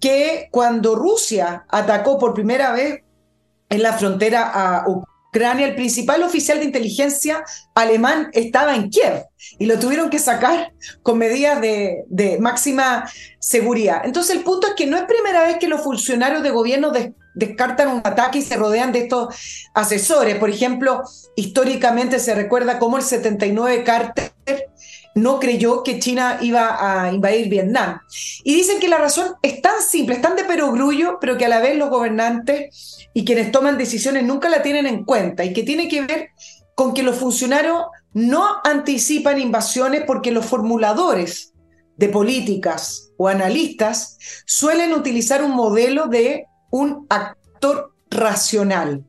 que 0.00 0.48
cuando 0.50 0.94
Rusia 0.94 1.64
atacó 1.68 2.18
por 2.18 2.34
primera 2.34 2.72
vez 2.72 3.02
en 3.68 3.82
la 3.82 3.94
frontera 3.94 4.50
a 4.52 4.84
Ucrania, 4.88 5.66
el 5.66 5.74
principal 5.74 6.22
oficial 6.22 6.58
de 6.58 6.66
inteligencia 6.66 7.44
alemán 7.74 8.30
estaba 8.32 8.76
en 8.76 8.90
Kiev 8.90 9.24
y 9.58 9.66
lo 9.66 9.78
tuvieron 9.78 10.10
que 10.10 10.18
sacar 10.18 10.72
con 11.02 11.18
medidas 11.18 11.60
de, 11.60 12.38
máxima 12.40 13.10
seguridad. 13.40 14.02
Entonces 14.04 14.36
el 14.36 14.44
punto 14.44 14.68
es 14.68 14.74
que 14.74 14.86
no 14.86 14.96
es 14.96 15.04
primera 15.04 15.42
vez 15.42 15.58
que 15.58 15.68
los 15.68 15.80
funcionarios 15.80 16.42
de 16.42 16.50
gobierno 16.50 16.92
descartan 17.34 17.88
un 17.88 18.02
ataque 18.04 18.38
y 18.38 18.42
se 18.42 18.56
rodean 18.56 18.92
de 18.92 19.00
estos 19.00 19.34
asesores. 19.74 20.36
Por 20.36 20.50
ejemplo, 20.50 21.02
históricamente 21.34 22.20
se 22.20 22.34
recuerda 22.34 22.78
cómo 22.78 22.96
el 22.96 23.02
79 23.02 23.82
Carter 23.82 24.32
no 25.14 25.38
creyó 25.38 25.82
que 25.82 25.98
China 26.00 26.38
iba 26.40 27.04
a 27.04 27.12
invadir 27.12 27.48
Vietnam. 27.48 28.00
Y 28.42 28.54
dicen 28.54 28.80
que 28.80 28.88
la 28.88 28.98
razón 28.98 29.34
es 29.42 29.62
tan 29.62 29.80
simple, 29.80 30.16
es 30.16 30.22
tan 30.22 30.36
de 30.36 30.44
perogrullo, 30.44 31.18
pero 31.20 31.38
que 31.38 31.44
a 31.44 31.48
la 31.48 31.60
vez 31.60 31.76
los 31.76 31.90
gobernantes 31.90 33.08
y 33.14 33.24
quienes 33.24 33.52
toman 33.52 33.78
decisiones 33.78 34.24
nunca 34.24 34.48
la 34.48 34.62
tienen 34.62 34.86
en 34.86 35.04
cuenta 35.04 35.44
y 35.44 35.52
que 35.52 35.62
tiene 35.62 35.88
que 35.88 36.02
ver 36.02 36.30
con 36.74 36.94
que 36.94 37.04
los 37.04 37.16
funcionarios 37.16 37.84
no 38.12 38.44
anticipan 38.64 39.40
invasiones 39.40 40.02
porque 40.06 40.32
los 40.32 40.44
formuladores 40.44 41.52
de 41.96 42.08
políticas 42.08 43.12
o 43.16 43.28
analistas 43.28 44.18
suelen 44.46 44.92
utilizar 44.92 45.44
un 45.44 45.52
modelo 45.52 46.08
de 46.08 46.46
un 46.70 47.06
actor 47.08 47.94
racional 48.10 49.04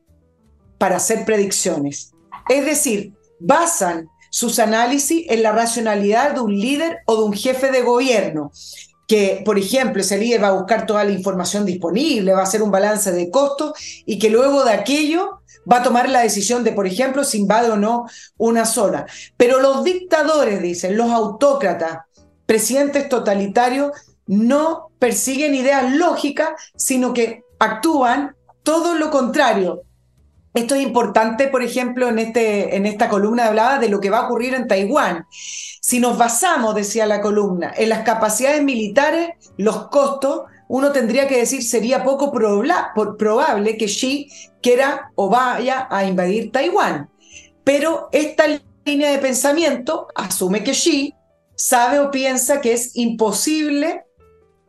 para 0.78 0.96
hacer 0.96 1.24
predicciones. 1.24 2.12
Es 2.48 2.64
decir, 2.64 3.12
basan 3.40 4.08
sus 4.36 4.58
análisis 4.58 5.24
en 5.30 5.42
la 5.42 5.52
racionalidad 5.52 6.34
de 6.34 6.40
un 6.40 6.54
líder 6.54 6.98
o 7.06 7.16
de 7.16 7.22
un 7.22 7.32
jefe 7.32 7.70
de 7.70 7.80
gobierno, 7.80 8.52
que, 9.08 9.40
por 9.46 9.58
ejemplo, 9.58 10.02
ese 10.02 10.18
líder 10.18 10.44
va 10.44 10.48
a 10.48 10.58
buscar 10.60 10.84
toda 10.84 11.04
la 11.04 11.12
información 11.12 11.64
disponible, 11.64 12.34
va 12.34 12.40
a 12.40 12.42
hacer 12.42 12.60
un 12.60 12.70
balance 12.70 13.12
de 13.12 13.30
costos 13.30 13.72
y 14.04 14.18
que 14.18 14.28
luego 14.28 14.62
de 14.62 14.72
aquello 14.72 15.40
va 15.72 15.78
a 15.78 15.82
tomar 15.82 16.10
la 16.10 16.20
decisión 16.20 16.64
de, 16.64 16.72
por 16.72 16.86
ejemplo, 16.86 17.24
si 17.24 17.38
invade 17.38 17.70
o 17.70 17.78
no 17.78 18.04
una 18.36 18.66
zona. 18.66 19.06
Pero 19.38 19.58
los 19.58 19.84
dictadores, 19.84 20.60
dicen, 20.60 20.98
los 20.98 21.10
autócratas, 21.10 22.00
presidentes 22.44 23.08
totalitarios, 23.08 23.92
no 24.26 24.90
persiguen 24.98 25.54
ideas 25.54 25.94
lógicas, 25.94 26.50
sino 26.76 27.14
que 27.14 27.40
actúan 27.58 28.36
todo 28.62 28.96
lo 28.96 29.10
contrario, 29.10 29.85
esto 30.56 30.74
es 30.74 30.82
importante, 30.82 31.48
por 31.48 31.62
ejemplo, 31.62 32.08
en, 32.08 32.18
este, 32.18 32.76
en 32.76 32.86
esta 32.86 33.08
columna 33.08 33.46
hablaba 33.46 33.78
de 33.78 33.90
lo 33.90 34.00
que 34.00 34.10
va 34.10 34.20
a 34.20 34.24
ocurrir 34.24 34.54
en 34.54 34.66
Taiwán. 34.66 35.26
Si 35.30 36.00
nos 36.00 36.16
basamos, 36.16 36.74
decía 36.74 37.06
la 37.06 37.20
columna, 37.20 37.72
en 37.76 37.90
las 37.90 38.02
capacidades 38.04 38.62
militares, 38.62 39.30
los 39.58 39.88
costos, 39.88 40.44
uno 40.68 40.92
tendría 40.92 41.28
que 41.28 41.36
decir 41.36 41.62
sería 41.62 42.02
poco 42.02 42.32
probable 42.32 43.76
que 43.76 43.86
Xi 43.86 44.28
quiera 44.62 45.12
o 45.14 45.28
vaya 45.28 45.86
a 45.90 46.04
invadir 46.06 46.50
Taiwán. 46.50 47.10
Pero 47.62 48.08
esta 48.10 48.44
línea 48.84 49.10
de 49.10 49.18
pensamiento 49.18 50.08
asume 50.14 50.64
que 50.64 50.72
Xi 50.72 51.14
sabe 51.54 52.00
o 52.00 52.10
piensa 52.10 52.62
que 52.62 52.72
es 52.72 52.96
imposible 52.96 54.05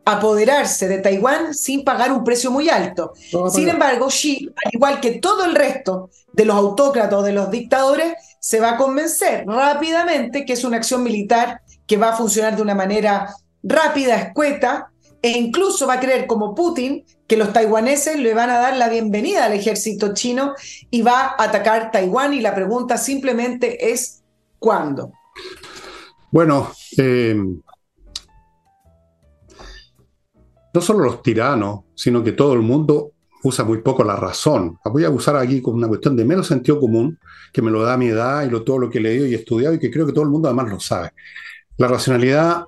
apoderarse 0.07 0.87
de 0.87 0.99
Taiwán 0.99 1.53
sin 1.53 1.83
pagar 1.83 2.13
un 2.13 2.23
precio 2.23 2.49
muy 2.49 2.69
alto. 2.69 3.13
sin 3.53 3.67
embargo, 3.67 4.07
Xi, 4.07 4.49
al 4.63 4.73
igual 4.73 5.01
que 5.01 5.19
todo 5.19 5.43
el 5.43 5.53
resto 5.53 6.09
de 6.31 6.45
los 6.45 6.55
autócratas 6.55 7.19
o 7.19 7.23
de 7.23 7.33
los 7.33 7.51
dictadores, 7.51 8.13
se 8.39 8.61
va 8.61 8.71
a 8.71 8.77
convencer 8.77 9.45
rápidamente 9.45 10.45
que 10.45 10.53
es 10.53 10.63
una 10.63 10.77
acción 10.77 11.03
militar 11.03 11.61
que 11.85 11.97
va 11.97 12.09
a 12.09 12.15
funcionar 12.15 12.55
de 12.55 12.61
una 12.61 12.73
manera 12.73 13.33
rápida, 13.63 14.15
escueta, 14.15 14.91
e 15.21 15.31
incluso 15.31 15.87
va 15.87 15.95
a 15.95 15.99
creer 15.99 16.25
como 16.25 16.55
Putin 16.55 17.03
que 17.27 17.35
los 17.35 17.51
taiwaneses 17.51 18.17
le 18.17 18.33
van 18.33 18.49
a 18.49 18.59
dar 18.59 18.77
la 18.77 18.87
bienvenida 18.87 19.45
al 19.45 19.53
ejército 19.53 20.13
chino 20.13 20.53
y 20.89 21.01
va 21.01 21.35
a 21.37 21.43
atacar 21.43 21.91
Taiwán 21.91 22.33
y 22.33 22.39
la 22.39 22.55
pregunta 22.55 22.97
simplemente 22.97 23.91
es 23.91 24.23
¿cuándo? 24.59 25.11
Bueno, 26.31 26.71
eh, 26.97 27.35
no 30.77 30.81
solo 30.81 31.05
los 31.05 31.23
tiranos, 31.23 31.85
sino 31.95 32.23
que 32.23 32.33
todo 32.33 32.53
el 32.53 32.61
mundo 32.61 33.13
usa 33.41 33.65
muy 33.65 33.79
poco 33.79 34.03
la 34.03 34.15
razón. 34.15 34.77
Voy 34.85 35.05
a 35.05 35.09
usar 35.09 35.35
aquí 35.35 35.59
como 35.59 35.77
una 35.77 35.87
cuestión 35.87 36.15
de 36.15 36.23
menos 36.23 36.45
sentido 36.45 36.79
común, 36.79 37.17
que 37.51 37.63
me 37.63 37.71
lo 37.71 37.81
da 37.81 37.97
mi 37.97 38.09
edad 38.09 38.45
y 38.45 38.51
lo, 38.51 38.61
todo 38.61 38.77
lo 38.77 38.87
que 38.87 38.99
he 38.99 39.01
leído 39.01 39.25
y 39.25 39.33
estudiado 39.33 39.73
y 39.73 39.79
que 39.79 39.89
creo 39.89 40.05
que 40.05 40.13
todo 40.13 40.23
el 40.23 40.29
mundo 40.29 40.47
además 40.47 40.69
lo 40.69 40.79
sabe. 40.79 41.13
La 41.77 41.87
racionalidad 41.87 42.65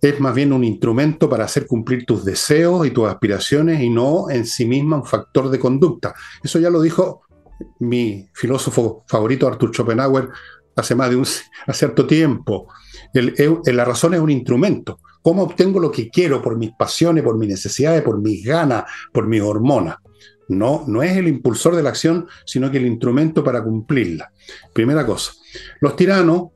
es 0.00 0.20
más 0.20 0.34
bien 0.34 0.54
un 0.54 0.64
instrumento 0.64 1.28
para 1.28 1.44
hacer 1.44 1.66
cumplir 1.66 2.06
tus 2.06 2.24
deseos 2.24 2.86
y 2.86 2.92
tus 2.92 3.06
aspiraciones 3.06 3.82
y 3.82 3.90
no 3.90 4.30
en 4.30 4.46
sí 4.46 4.64
misma 4.64 4.96
un 4.96 5.04
factor 5.04 5.50
de 5.50 5.58
conducta. 5.58 6.14
Eso 6.42 6.60
ya 6.60 6.70
lo 6.70 6.80
dijo 6.80 7.24
mi 7.80 8.26
filósofo 8.32 9.04
favorito, 9.06 9.46
Arthur 9.46 9.70
Schopenhauer, 9.74 10.30
hace 10.76 10.94
más 10.94 11.10
de 11.10 11.16
un 11.16 11.26
cierto 11.74 12.06
tiempo. 12.06 12.68
la 13.12 13.84
razón 13.84 14.14
es 14.14 14.20
un 14.20 14.30
instrumento. 14.30 14.98
¿Cómo 15.22 15.44
obtengo 15.44 15.78
lo 15.78 15.90
que 15.90 16.10
quiero 16.10 16.42
por 16.42 16.56
mis 16.56 16.72
pasiones, 16.72 17.22
por 17.22 17.38
mis 17.38 17.48
necesidades, 17.48 18.02
por 18.02 18.20
mis 18.20 18.44
ganas, 18.44 18.84
por 19.12 19.26
mis 19.26 19.40
hormonas? 19.40 19.96
No, 20.48 20.84
no 20.86 21.02
es 21.02 21.16
el 21.16 21.28
impulsor 21.28 21.76
de 21.76 21.82
la 21.82 21.90
acción, 21.90 22.26
sino 22.44 22.70
que 22.70 22.78
el 22.78 22.86
instrumento 22.86 23.44
para 23.44 23.62
cumplirla. 23.62 24.32
Primera 24.72 25.06
cosa. 25.06 25.32
Los 25.80 25.96
tiranos, 25.96 26.48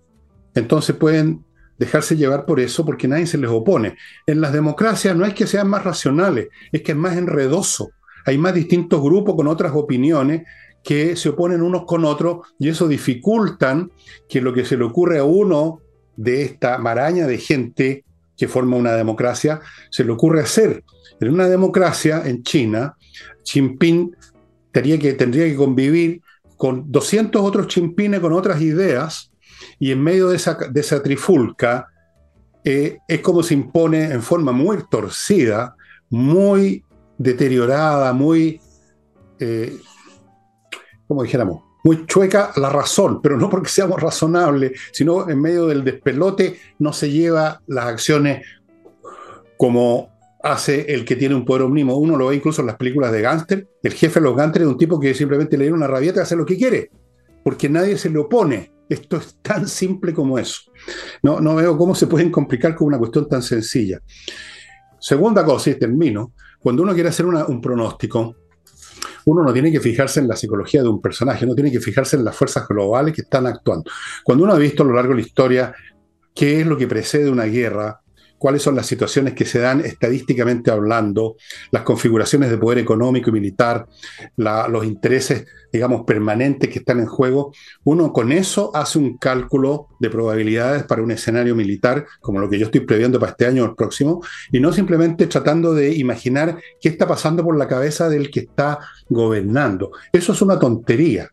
entonces, 0.54 0.96
pueden 0.96 1.44
dejarse 1.78 2.16
llevar 2.16 2.46
por 2.46 2.60
eso 2.60 2.84
porque 2.84 3.08
nadie 3.08 3.26
se 3.26 3.38
les 3.38 3.50
opone. 3.50 3.96
En 4.26 4.40
las 4.40 4.52
democracias 4.52 5.14
no 5.16 5.24
es 5.24 5.34
que 5.34 5.46
sean 5.46 5.68
más 5.68 5.84
racionales, 5.84 6.48
es 6.72 6.82
que 6.82 6.92
es 6.92 6.98
más 6.98 7.16
enredoso. 7.16 7.90
Hay 8.24 8.38
más 8.38 8.54
distintos 8.54 9.00
grupos 9.00 9.36
con 9.36 9.46
otras 9.46 9.72
opiniones 9.74 10.42
que 10.82 11.16
se 11.16 11.30
oponen 11.30 11.62
unos 11.62 11.84
con 11.84 12.04
otros 12.04 12.46
y 12.58 12.68
eso 12.68 12.88
dificultan 12.88 13.90
que 14.28 14.40
lo 14.40 14.52
que 14.52 14.64
se 14.64 14.76
le 14.76 14.84
ocurre 14.84 15.18
a 15.18 15.24
uno 15.24 15.80
de 16.16 16.42
esta 16.42 16.78
maraña 16.78 17.26
de 17.26 17.38
gente 17.38 18.04
que 18.36 18.48
forma 18.48 18.76
una 18.76 18.92
democracia, 18.92 19.60
se 19.90 20.04
le 20.04 20.12
ocurre 20.12 20.40
hacer. 20.40 20.84
En 21.20 21.32
una 21.32 21.48
democracia 21.48 22.22
en 22.24 22.42
China, 22.42 22.96
Jinping 23.44 24.14
tendría 24.72 24.98
que, 24.98 25.12
tendría 25.14 25.46
que 25.46 25.56
convivir 25.56 26.20
con 26.56 26.90
200 26.90 27.42
otros 27.42 27.68
chimpines 27.68 28.20
con 28.20 28.32
otras 28.32 28.60
ideas 28.60 29.30
y 29.78 29.92
en 29.92 30.02
medio 30.02 30.28
de 30.28 30.36
esa, 30.36 30.54
de 30.54 30.80
esa 30.80 31.02
trifulca 31.02 31.88
eh, 32.64 32.98
es 33.06 33.20
como 33.20 33.42
se 33.42 33.54
impone 33.54 34.10
en 34.10 34.22
forma 34.22 34.52
muy 34.52 34.78
torcida, 34.90 35.76
muy 36.10 36.84
deteriorada, 37.16 38.12
muy, 38.12 38.60
eh, 39.38 39.76
como 41.06 41.22
dijéramos, 41.22 41.62
muy 41.86 42.04
chueca 42.04 42.50
la 42.56 42.68
razón, 42.68 43.22
pero 43.22 43.36
no 43.36 43.48
porque 43.48 43.68
seamos 43.68 44.02
razonables, 44.02 44.72
sino 44.90 45.30
en 45.30 45.40
medio 45.40 45.68
del 45.68 45.84
despelote 45.84 46.58
no 46.80 46.92
se 46.92 47.12
lleva 47.12 47.62
las 47.68 47.86
acciones 47.86 48.44
como 49.56 50.10
hace 50.42 50.92
el 50.92 51.04
que 51.04 51.14
tiene 51.14 51.36
un 51.36 51.44
poder 51.44 51.62
omnimo. 51.62 51.96
Uno 51.96 52.16
lo 52.16 52.26
ve 52.26 52.34
incluso 52.34 52.60
en 52.60 52.66
las 52.66 52.74
películas 52.74 53.12
de 53.12 53.22
gángster. 53.22 53.68
El 53.84 53.92
jefe 53.92 54.18
de 54.18 54.24
los 54.24 54.34
gángsters 54.34 54.64
es 54.64 54.72
un 54.72 54.78
tipo 54.78 54.98
que 54.98 55.14
simplemente 55.14 55.56
le 55.56 55.68
da 55.68 55.74
una 55.74 55.86
rabieta 55.86 56.18
y 56.18 56.22
hace 56.24 56.34
lo 56.34 56.44
que 56.44 56.56
quiere, 56.56 56.90
porque 57.44 57.68
nadie 57.68 57.96
se 57.96 58.10
le 58.10 58.18
opone. 58.18 58.72
Esto 58.88 59.18
es 59.18 59.38
tan 59.40 59.68
simple 59.68 60.12
como 60.12 60.40
eso. 60.40 60.62
No, 61.22 61.40
no 61.40 61.54
veo 61.54 61.78
cómo 61.78 61.94
se 61.94 62.08
pueden 62.08 62.32
complicar 62.32 62.74
con 62.74 62.88
una 62.88 62.98
cuestión 62.98 63.28
tan 63.28 63.42
sencilla. 63.42 64.00
Segunda 64.98 65.44
cosa, 65.44 65.70
y 65.70 65.76
termino, 65.76 66.32
cuando 66.58 66.82
uno 66.82 66.94
quiere 66.94 67.10
hacer 67.10 67.26
un 67.26 67.60
pronóstico, 67.60 68.34
uno 69.26 69.42
no 69.42 69.52
tiene 69.52 69.72
que 69.72 69.80
fijarse 69.80 70.20
en 70.20 70.28
la 70.28 70.36
psicología 70.36 70.82
de 70.82 70.88
un 70.88 71.00
personaje, 71.00 71.44
uno 71.44 71.54
tiene 71.54 71.72
que 71.72 71.80
fijarse 71.80 72.16
en 72.16 72.24
las 72.24 72.36
fuerzas 72.36 72.66
globales 72.68 73.14
que 73.14 73.22
están 73.22 73.46
actuando. 73.46 73.90
Cuando 74.22 74.44
uno 74.44 74.54
ha 74.54 74.58
visto 74.58 74.82
a 74.82 74.86
lo 74.86 74.94
largo 74.94 75.10
de 75.10 75.20
la 75.20 75.26
historia 75.26 75.74
qué 76.32 76.60
es 76.60 76.66
lo 76.66 76.76
que 76.76 76.86
precede 76.86 77.30
una 77.30 77.44
guerra, 77.44 78.00
cuáles 78.38 78.62
son 78.62 78.76
las 78.76 78.86
situaciones 78.86 79.34
que 79.34 79.44
se 79.44 79.58
dan 79.58 79.80
estadísticamente 79.80 80.70
hablando, 80.70 81.36
las 81.70 81.82
configuraciones 81.82 82.50
de 82.50 82.58
poder 82.58 82.78
económico 82.78 83.30
y 83.30 83.32
militar, 83.32 83.86
los 84.36 84.84
intereses, 84.84 85.46
digamos, 85.72 86.04
permanentes 86.04 86.70
que 86.70 86.78
están 86.78 87.00
en 87.00 87.06
juego, 87.06 87.52
uno 87.84 88.12
con 88.12 88.32
eso 88.32 88.70
hace 88.74 88.98
un 88.98 89.18
cálculo 89.18 89.88
de 90.00 90.10
probabilidades 90.10 90.84
para 90.84 91.02
un 91.02 91.10
escenario 91.10 91.54
militar, 91.54 92.06
como 92.20 92.38
lo 92.38 92.48
que 92.48 92.58
yo 92.58 92.66
estoy 92.66 92.80
previendo 92.80 93.18
para 93.18 93.32
este 93.32 93.46
año 93.46 93.62
o 93.62 93.66
el 93.66 93.74
próximo, 93.74 94.22
y 94.52 94.60
no 94.60 94.72
simplemente 94.72 95.26
tratando 95.26 95.74
de 95.74 95.94
imaginar 95.94 96.58
qué 96.80 96.88
está 96.88 97.06
pasando 97.06 97.44
por 97.44 97.56
la 97.56 97.68
cabeza 97.68 98.08
del 98.08 98.30
que 98.30 98.40
está 98.40 98.78
gobernando. 99.08 99.90
Eso 100.12 100.32
es 100.32 100.42
una 100.42 100.58
tontería 100.58 101.30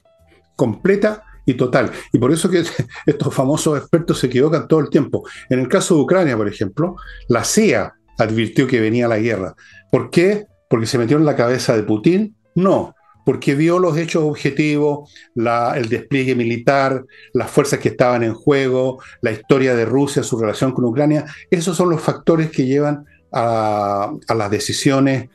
completa 0.56 1.24
y 1.46 1.56
total. 1.56 1.91
Y 2.12 2.20
por 2.20 2.32
eso 2.32 2.50
que 2.50 2.64
estos 3.06 3.34
famosos 3.34 3.78
expertos 3.78 4.20
se 4.20 4.28
equivocan 4.28 4.68
todo 4.68 4.80
el 4.80 4.89
tiempo. 4.89 5.28
En 5.50 5.60
el 5.60 5.68
caso 5.68 5.96
de 5.96 6.02
Ucrania, 6.02 6.38
por 6.38 6.48
ejemplo, 6.48 6.96
la 7.28 7.44
CIA 7.44 7.94
advirtió 8.18 8.68
que 8.68 8.80
venía 8.80 9.08
la 9.08 9.18
guerra. 9.18 9.56
¿Por 9.91 10.10
qué? 10.10 10.46
¿Porque 10.70 10.86
se 10.86 10.98
metió 10.98 11.18
en 11.18 11.26
la 11.26 11.36
cabeza 11.36 11.76
de 11.76 11.84
Putin? 11.84 12.36
No, 12.56 12.96
porque 13.26 13.56
vio 13.56 13.80
los 13.80 13.98
hechos 13.98 14.24
objetivos, 14.24 15.12
el 15.36 15.89
despliegue 15.89 16.36
militar, 16.36 17.06
las 17.34 17.50
fuerzas 17.50 17.80
que 17.80 17.89
estaban 17.89 18.24
en 18.24 18.34
juego, 18.34 19.02
la 19.22 19.32
historia 19.32 19.76
de 19.76 19.86
Rusia, 19.86 20.24
su 20.24 20.38
relación 20.38 20.72
con 20.72 20.86
Ucrania. 20.86 21.26
Esos 21.50 21.76
son 21.76 21.89
los 21.89 22.02
factores 22.02 22.52
que 22.52 22.66
llevan 22.66 23.06
a, 23.32 24.12
a 24.28 24.36
las 24.36 24.52
decisiones 24.52 25.30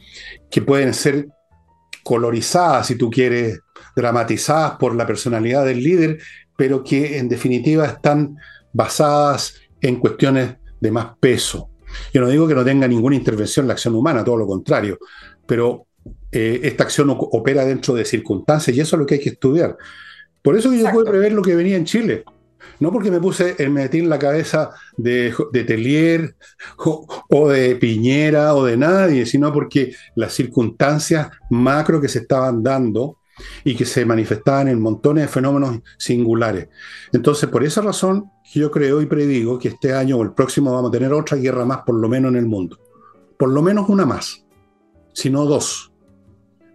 que 0.50 0.62
pueden 0.62 0.94
ser 0.94 1.28
colorizadas, 2.08 2.86
si 2.86 2.96
tú 2.96 3.10
quieres, 3.10 3.60
dramatizadas 3.94 4.78
por 4.78 4.94
la 4.94 5.06
personalidad 5.06 5.66
del 5.66 5.82
líder, 5.82 6.18
pero 6.56 6.82
que 6.82 7.18
en 7.18 7.28
definitiva 7.28 7.84
están 7.84 8.38
basadas 8.72 9.56
en 9.82 9.96
cuestiones 9.96 10.56
de 10.80 10.90
más 10.90 11.18
peso. 11.20 11.68
Yo 12.14 12.22
no 12.22 12.28
digo 12.30 12.48
que 12.48 12.54
no 12.54 12.64
tenga 12.64 12.88
ninguna 12.88 13.14
intervención 13.14 13.66
la 13.66 13.74
acción 13.74 13.94
humana, 13.94 14.24
todo 14.24 14.38
lo 14.38 14.46
contrario, 14.46 14.98
pero 15.46 15.84
eh, 16.32 16.60
esta 16.62 16.84
acción 16.84 17.14
opera 17.14 17.66
dentro 17.66 17.92
de 17.92 18.06
circunstancias 18.06 18.74
y 18.74 18.80
eso 18.80 18.96
es 18.96 19.00
lo 19.00 19.04
que 19.04 19.16
hay 19.16 19.20
que 19.20 19.28
estudiar. 19.36 19.76
Por 20.40 20.56
eso 20.56 20.72
yo 20.72 20.90
puedo 20.90 21.10
prever 21.10 21.32
lo 21.32 21.42
que 21.42 21.54
venía 21.54 21.76
en 21.76 21.84
Chile. 21.84 22.24
No 22.80 22.92
porque 22.92 23.10
me 23.10 23.20
puse 23.20 23.56
el 23.58 23.70
metí 23.70 23.98
en 23.98 24.08
la 24.08 24.18
cabeza 24.18 24.70
de, 24.96 25.34
de 25.52 25.64
Telier 25.64 26.36
o, 26.76 27.48
de 27.48 27.76
Piñera 27.76 28.54
o 28.54 28.64
de 28.64 28.76
nadie, 28.76 29.26
sino 29.26 29.52
porque 29.52 29.94
las 30.14 30.32
circunstancias 30.32 31.28
macro 31.50 32.00
que 32.00 32.08
se 32.08 32.20
estaban 32.20 32.62
dando 32.62 33.18
y 33.64 33.74
que 33.74 33.84
se 33.84 34.04
manifestaban 34.04 34.68
en 34.68 34.80
montones 34.80 35.24
de 35.24 35.28
fenómenos 35.28 35.80
singulares. 35.96 36.68
Entonces, 37.12 37.48
por 37.48 37.64
esa 37.64 37.80
razón, 37.80 38.30
yo 38.52 38.70
creo 38.70 39.00
y 39.00 39.06
predigo 39.06 39.58
que 39.58 39.68
este 39.68 39.92
año 39.92 40.16
o 40.16 40.22
el 40.22 40.32
próximo 40.32 40.72
vamos 40.72 40.90
a 40.90 40.92
tener 40.92 41.12
otra 41.12 41.36
guerra 41.36 41.64
más, 41.64 41.80
por 41.84 41.96
lo 41.96 42.08
menos 42.08 42.30
en 42.30 42.36
el 42.36 42.46
mundo. 42.46 42.78
Por 43.38 43.50
lo 43.50 43.62
menos 43.62 43.88
una 43.88 44.06
más, 44.06 44.44
sino 45.12 45.44
dos. 45.44 45.87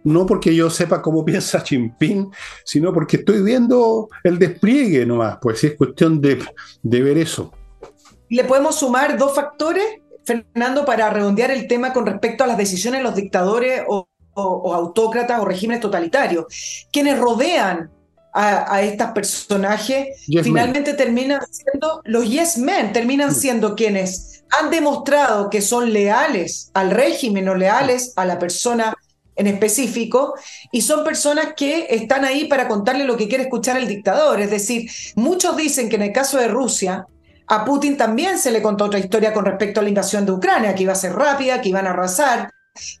No 0.04 0.26
porque 0.26 0.54
yo 0.54 0.70
sepa 0.70 1.02
cómo 1.02 1.24
piensa 1.24 1.62
Chimpín, 1.62 2.30
sino 2.64 2.92
porque 2.92 3.18
estoy 3.18 3.42
viendo 3.42 4.08
el 4.22 4.38
despliegue 4.38 5.04
nomás, 5.04 5.38
pues 5.40 5.60
sí 5.60 5.68
es 5.68 5.74
cuestión 5.74 6.20
de, 6.20 6.42
de 6.82 7.02
ver 7.02 7.18
eso. 7.18 7.52
¿Le 8.30 8.44
podemos 8.44 8.76
sumar 8.76 9.18
dos 9.18 9.34
factores, 9.34 9.84
Fernando, 10.24 10.84
para 10.84 11.10
redondear 11.10 11.50
el 11.50 11.66
tema 11.66 11.92
con 11.92 12.06
respecto 12.06 12.44
a 12.44 12.46
las 12.46 12.56
decisiones 12.56 13.00
de 13.00 13.04
los 13.04 13.14
dictadores 13.14 13.82
o 13.88 14.08
o, 14.34 14.74
autócratas 14.74 15.40
o 15.40 15.44
regímenes 15.44 15.80
totalitarios. 15.80 16.86
Quienes 16.92 17.18
rodean 17.18 17.90
a, 18.36 18.82
estos 18.82 19.10
personajes 19.10 20.24
finalmente 20.42 20.94
terminan 20.94 21.40
siendo 21.48 22.00
los 22.02 22.28
yes 22.28 22.58
men, 22.58 22.92
terminan 22.92 23.30
mm. 23.30 23.34
siendo 23.34 23.76
quienes 23.76 24.44
han 24.50 24.70
demostrado 24.70 25.48
que 25.50 25.62
son 25.62 25.92
leales 25.92 26.68
al 26.74 26.90
régimen 26.90 27.48
o 27.48 27.54
leales 27.54 28.12
a 28.16 28.24
la 28.24 28.40
persona 28.40 28.92
en 29.36 29.46
específico, 29.46 30.34
y 30.70 30.82
son 30.82 31.04
personas 31.04 31.54
que 31.56 31.86
están 31.90 32.24
ahí 32.24 32.46
para 32.46 32.68
contarle 32.68 33.04
lo 33.04 33.16
que 33.16 33.28
quiere 33.28 33.44
escuchar 33.44 33.76
el 33.76 33.88
dictador. 33.88 34.40
Es 34.40 34.50
decir, 34.50 34.90
muchos 35.16 35.56
dicen 35.56 35.88
que 35.88 35.96
en 35.96 36.02
el 36.02 36.12
caso 36.12 36.38
de 36.38 36.48
Rusia, 36.48 37.06
a 37.46 37.64
Putin 37.64 37.96
también 37.96 38.38
se 38.38 38.50
le 38.50 38.62
contó 38.62 38.84
otra 38.84 38.98
historia 38.98 39.32
con 39.32 39.44
respecto 39.44 39.80
a 39.80 39.82
la 39.82 39.88
invasión 39.88 40.24
de 40.24 40.32
Ucrania, 40.32 40.74
que 40.74 40.84
iba 40.84 40.92
a 40.92 40.96
ser 40.96 41.14
rápida, 41.14 41.60
que 41.60 41.68
iban 41.68 41.86
a 41.86 41.90
arrasar, 41.90 42.50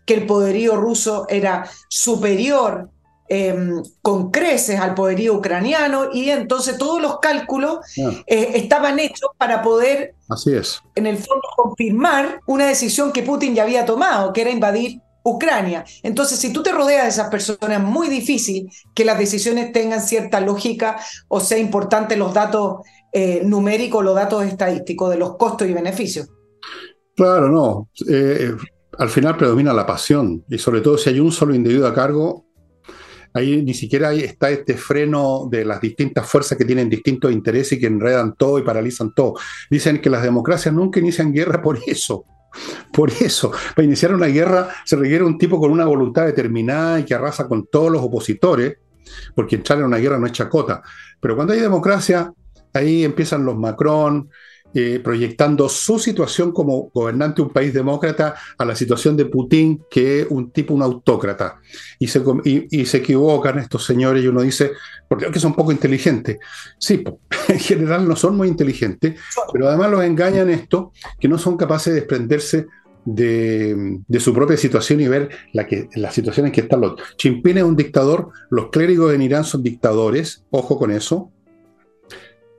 que 0.04 0.14
el 0.14 0.26
poderío 0.26 0.76
ruso 0.76 1.26
era 1.28 1.68
superior 1.88 2.90
em, 3.28 3.82
con 4.02 4.30
creces 4.30 4.78
al 4.78 4.94
poderío 4.94 5.34
ucraniano 5.34 6.10
y 6.12 6.28
entonces 6.28 6.76
todos 6.76 7.00
los 7.00 7.18
cálculos 7.20 7.78
ah. 8.04 8.10
eh, 8.26 8.52
estaban 8.54 8.98
hechos 8.98 9.30
para 9.38 9.62
poder, 9.62 10.14
Así 10.28 10.54
es. 10.54 10.82
en 10.94 11.06
el 11.06 11.16
fondo, 11.16 11.42
confirmar 11.56 12.40
una 12.46 12.66
decisión 12.66 13.12
que 13.12 13.22
Putin 13.22 13.54
ya 13.54 13.62
había 13.62 13.86
tomado, 13.86 14.32
que 14.32 14.42
era 14.42 14.50
invadir 14.50 15.00
Ucrania. 15.24 15.84
Entonces, 16.02 16.38
si 16.38 16.52
tú 16.52 16.62
te 16.62 16.70
rodeas 16.70 17.04
de 17.04 17.08
esas 17.08 17.28
personas, 17.30 17.80
es 17.80 17.80
muy 17.80 18.08
difícil 18.08 18.70
que 18.94 19.04
las 19.04 19.18
decisiones 19.18 19.72
tengan 19.72 20.02
cierta 20.02 20.40
lógica 20.40 20.96
o 21.28 21.40
sea 21.40 21.58
importante 21.58 22.16
los 22.16 22.34
datos 22.34 22.82
eh, 23.12 23.42
numéricos, 23.44 24.04
los 24.04 24.14
datos 24.14 24.44
estadísticos 24.44 25.10
de 25.10 25.16
los 25.16 25.36
costos 25.36 25.66
y 25.66 25.72
beneficios. 25.72 26.28
Claro, 27.16 27.48
no. 27.48 27.88
Eh, 28.08 28.52
al 28.98 29.08
final 29.08 29.36
predomina 29.36 29.72
la 29.72 29.86
pasión 29.86 30.44
y 30.48 30.58
sobre 30.58 30.80
todo 30.80 30.98
si 30.98 31.10
hay 31.10 31.20
un 31.20 31.32
solo 31.32 31.54
individuo 31.54 31.86
a 31.88 31.94
cargo, 31.94 32.44
ahí 33.32 33.62
ni 33.62 33.74
siquiera 33.74 34.12
está 34.12 34.50
este 34.50 34.74
freno 34.74 35.48
de 35.50 35.64
las 35.64 35.80
distintas 35.80 36.26
fuerzas 36.28 36.58
que 36.58 36.64
tienen 36.64 36.90
distintos 36.90 37.32
intereses 37.32 37.72
y 37.72 37.80
que 37.80 37.86
enredan 37.86 38.34
todo 38.36 38.58
y 38.58 38.62
paralizan 38.62 39.12
todo. 39.14 39.34
Dicen 39.70 40.00
que 40.00 40.10
las 40.10 40.22
democracias 40.22 40.74
nunca 40.74 41.00
inician 41.00 41.32
guerra 41.32 41.62
por 41.62 41.78
eso. 41.86 42.24
Por 42.92 43.10
eso, 43.10 43.52
para 43.74 43.84
iniciar 43.84 44.14
una 44.14 44.26
guerra 44.26 44.68
se 44.84 44.96
requiere 44.96 45.24
un 45.24 45.38
tipo 45.38 45.60
con 45.60 45.70
una 45.70 45.84
voluntad 45.84 46.26
determinada 46.26 47.00
y 47.00 47.04
que 47.04 47.14
arrasa 47.14 47.48
con 47.48 47.66
todos 47.66 47.90
los 47.90 48.02
opositores, 48.02 48.78
porque 49.34 49.56
entrar 49.56 49.78
en 49.78 49.86
una 49.86 49.98
guerra 49.98 50.18
no 50.18 50.26
es 50.26 50.32
chacota. 50.32 50.82
Pero 51.20 51.36
cuando 51.36 51.52
hay 51.52 51.60
democracia, 51.60 52.32
ahí 52.72 53.04
empiezan 53.04 53.44
los 53.44 53.56
Macron, 53.56 54.30
eh, 54.74 55.00
proyectando 55.02 55.68
su 55.68 55.98
situación 55.98 56.50
como 56.50 56.90
gobernante 56.92 57.36
de 57.36 57.42
un 57.42 57.52
país 57.52 57.72
demócrata 57.72 58.34
a 58.58 58.64
la 58.64 58.74
situación 58.74 59.16
de 59.16 59.26
Putin, 59.26 59.84
que 59.88 60.22
es 60.22 60.26
un 60.28 60.50
tipo, 60.50 60.74
un 60.74 60.82
autócrata. 60.82 61.60
Y 61.98 62.08
se, 62.08 62.22
y, 62.44 62.84
se 62.86 62.96
equivocan 62.98 63.58
estos 63.58 63.84
señores 63.84 64.24
y 64.24 64.28
uno 64.28 64.42
dice, 64.42 64.72
porque 65.08 65.38
son 65.38 65.54
poco 65.54 65.70
inteligentes. 65.70 66.38
Sí, 66.78 67.04
en 67.48 67.58
general 67.60 68.08
no 68.08 68.16
son 68.16 68.36
muy 68.36 68.48
inteligentes, 68.48 69.20
pero 69.52 69.68
además 69.68 69.90
los 69.90 70.04
engañan 70.04 70.50
esto, 70.50 70.92
que 71.20 71.28
no 71.28 71.38
son 71.38 71.56
capaces 71.56 71.94
de 71.94 72.00
desprenderse 72.00 72.66
de, 73.04 74.00
su 74.18 74.32
propia 74.34 74.56
situación 74.56 75.00
y 75.00 75.08
ver 75.08 75.28
la 75.52 75.66
que, 75.66 75.88
las 75.94 76.14
situaciones 76.14 76.52
que 76.52 76.62
están 76.62 76.80
los. 76.80 76.94
Chimpín 77.16 77.58
es 77.58 77.64
un 77.64 77.76
dictador, 77.76 78.30
los 78.50 78.70
clérigos 78.70 79.14
en 79.14 79.22
Irán 79.22 79.44
son 79.44 79.62
dictadores, 79.62 80.44
ojo 80.50 80.78
con 80.78 80.90
eso. 80.90 81.30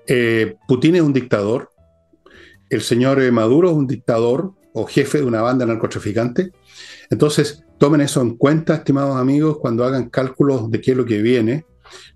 Eh, 0.08 0.56
Putin 0.68 0.96
es 0.96 1.02
un 1.02 1.14
dictador, 1.14 1.70
el 2.76 2.82
señor 2.82 3.22
eh, 3.22 3.32
Maduro 3.32 3.70
es 3.70 3.76
un 3.76 3.88
dictador 3.88 4.54
o 4.74 4.86
jefe 4.86 5.20
de 5.20 5.26
una 5.26 5.42
banda 5.42 5.66
narcotraficante. 5.66 6.52
Entonces, 7.10 7.64
tomen 7.78 8.02
eso 8.02 8.22
en 8.22 8.36
cuenta, 8.36 8.76
estimados 8.76 9.18
amigos, 9.18 9.58
cuando 9.60 9.86
hagan 9.86 10.10
cálculos 10.10 10.70
de 10.70 10.82
qué 10.82 10.92
es 10.92 10.98
lo 10.98 11.06
que 11.06 11.22
viene. 11.22 11.66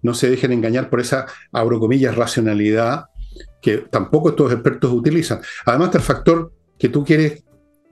No 0.01 0.13
se 0.13 0.29
dejen 0.29 0.51
engañar 0.51 0.89
por 0.89 0.99
esa, 0.99 1.25
abro 1.51 1.79
comillas, 1.79 2.15
racionalidad 2.15 3.05
que 3.61 3.77
tampoco 3.77 4.29
estos 4.29 4.51
expertos 4.51 4.91
utilizan. 4.91 5.41
Además, 5.65 5.87
está 5.87 5.97
el 5.99 6.03
factor 6.03 6.53
que 6.77 6.89
tú 6.89 7.03
quieres, 7.03 7.43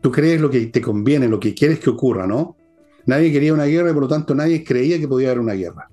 tú 0.01 0.11
crees 0.11 0.39
lo 0.41 0.49
que 0.49 0.65
te 0.68 0.82
conviene, 0.82 1.28
lo 1.28 1.39
que 1.39 1.53
quieres 1.53 1.80
que 1.80 1.89
ocurra, 1.89 2.26
¿no? 2.26 2.55
Nadie 3.05 3.32
quería 3.32 3.53
una 3.53 3.65
guerra 3.65 3.91
y 3.91 3.93
por 3.93 4.03
lo 4.03 4.09
tanto 4.09 4.36
nadie 4.36 4.63
creía 4.63 4.99
que 4.99 5.07
podía 5.07 5.30
haber 5.30 5.39
una 5.39 5.53
guerra. 5.53 5.89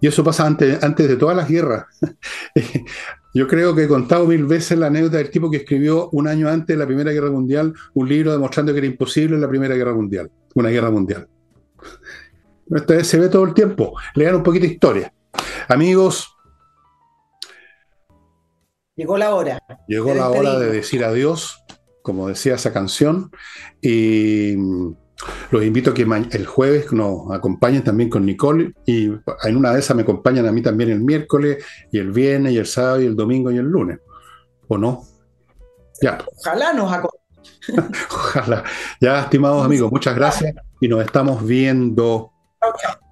Y 0.00 0.06
eso 0.06 0.22
pasa 0.22 0.46
antes, 0.46 0.82
antes 0.82 1.08
de 1.08 1.16
todas 1.16 1.36
las 1.36 1.48
guerras. 1.48 1.86
Yo 3.34 3.48
creo 3.48 3.74
que 3.74 3.82
he 3.82 3.88
contado 3.88 4.26
mil 4.26 4.44
veces 4.46 4.78
la 4.78 4.86
anécdota 4.86 5.16
del 5.16 5.28
tipo 5.28 5.50
que 5.50 5.56
escribió 5.58 6.08
un 6.10 6.28
año 6.28 6.48
antes 6.48 6.68
de 6.68 6.76
la 6.76 6.86
Primera 6.86 7.10
Guerra 7.10 7.32
Mundial 7.32 7.74
un 7.92 8.08
libro 8.08 8.30
demostrando 8.30 8.72
que 8.72 8.78
era 8.78 8.86
imposible 8.86 9.36
la 9.38 9.48
Primera 9.48 9.74
Guerra 9.74 9.92
Mundial, 9.92 10.30
una 10.54 10.68
guerra 10.68 10.90
mundial. 10.92 11.28
Esto 12.70 13.04
se 13.04 13.18
ve 13.18 13.28
todo 13.28 13.44
el 13.44 13.52
tiempo. 13.52 13.94
Lean 14.14 14.36
un 14.36 14.42
poquito 14.44 14.66
de 14.66 14.72
historia. 14.72 15.14
Amigos. 15.68 16.32
Llegó 18.94 19.18
la 19.18 19.34
hora. 19.34 19.58
Llegó 19.88 20.14
la 20.14 20.30
hora 20.30 20.56
de 20.60 20.70
decir 20.70 21.04
adiós, 21.04 21.58
como 22.02 22.28
decía 22.28 22.54
esa 22.54 22.72
canción. 22.72 23.32
Y 23.82 24.54
los 25.50 25.64
invito 25.64 25.90
a 25.90 25.94
que 25.94 26.02
el 26.02 26.46
jueves 26.46 26.92
nos 26.92 27.30
acompañen 27.32 27.82
también 27.82 28.10
con 28.10 28.26
Nicole 28.26 28.74
y 28.86 29.06
en 29.06 29.56
una 29.56 29.72
de 29.72 29.80
esas 29.80 29.96
me 29.96 30.02
acompañan 30.02 30.46
a 30.46 30.52
mí 30.52 30.62
también 30.62 30.90
el 30.90 31.00
miércoles 31.00 31.64
y 31.90 31.98
el 31.98 32.12
viernes 32.12 32.52
y 32.52 32.58
el 32.58 32.66
sábado 32.66 33.00
y 33.00 33.06
el 33.06 33.16
domingo 33.16 33.50
y 33.50 33.58
el 33.58 33.66
lunes. 33.66 33.98
¿O 34.68 34.78
no? 34.78 35.04
Ya. 36.02 36.18
Ojalá 36.38 36.72
nos 36.72 36.92
acompañen. 36.92 37.24
Ojalá. 38.10 38.64
Ya, 39.00 39.20
estimados 39.20 39.64
amigos, 39.64 39.90
muchas 39.90 40.14
gracias 40.14 40.54
y 40.80 40.88
nos 40.88 41.04
estamos 41.04 41.44
viendo. 41.44 42.32
Chao. 42.60 43.03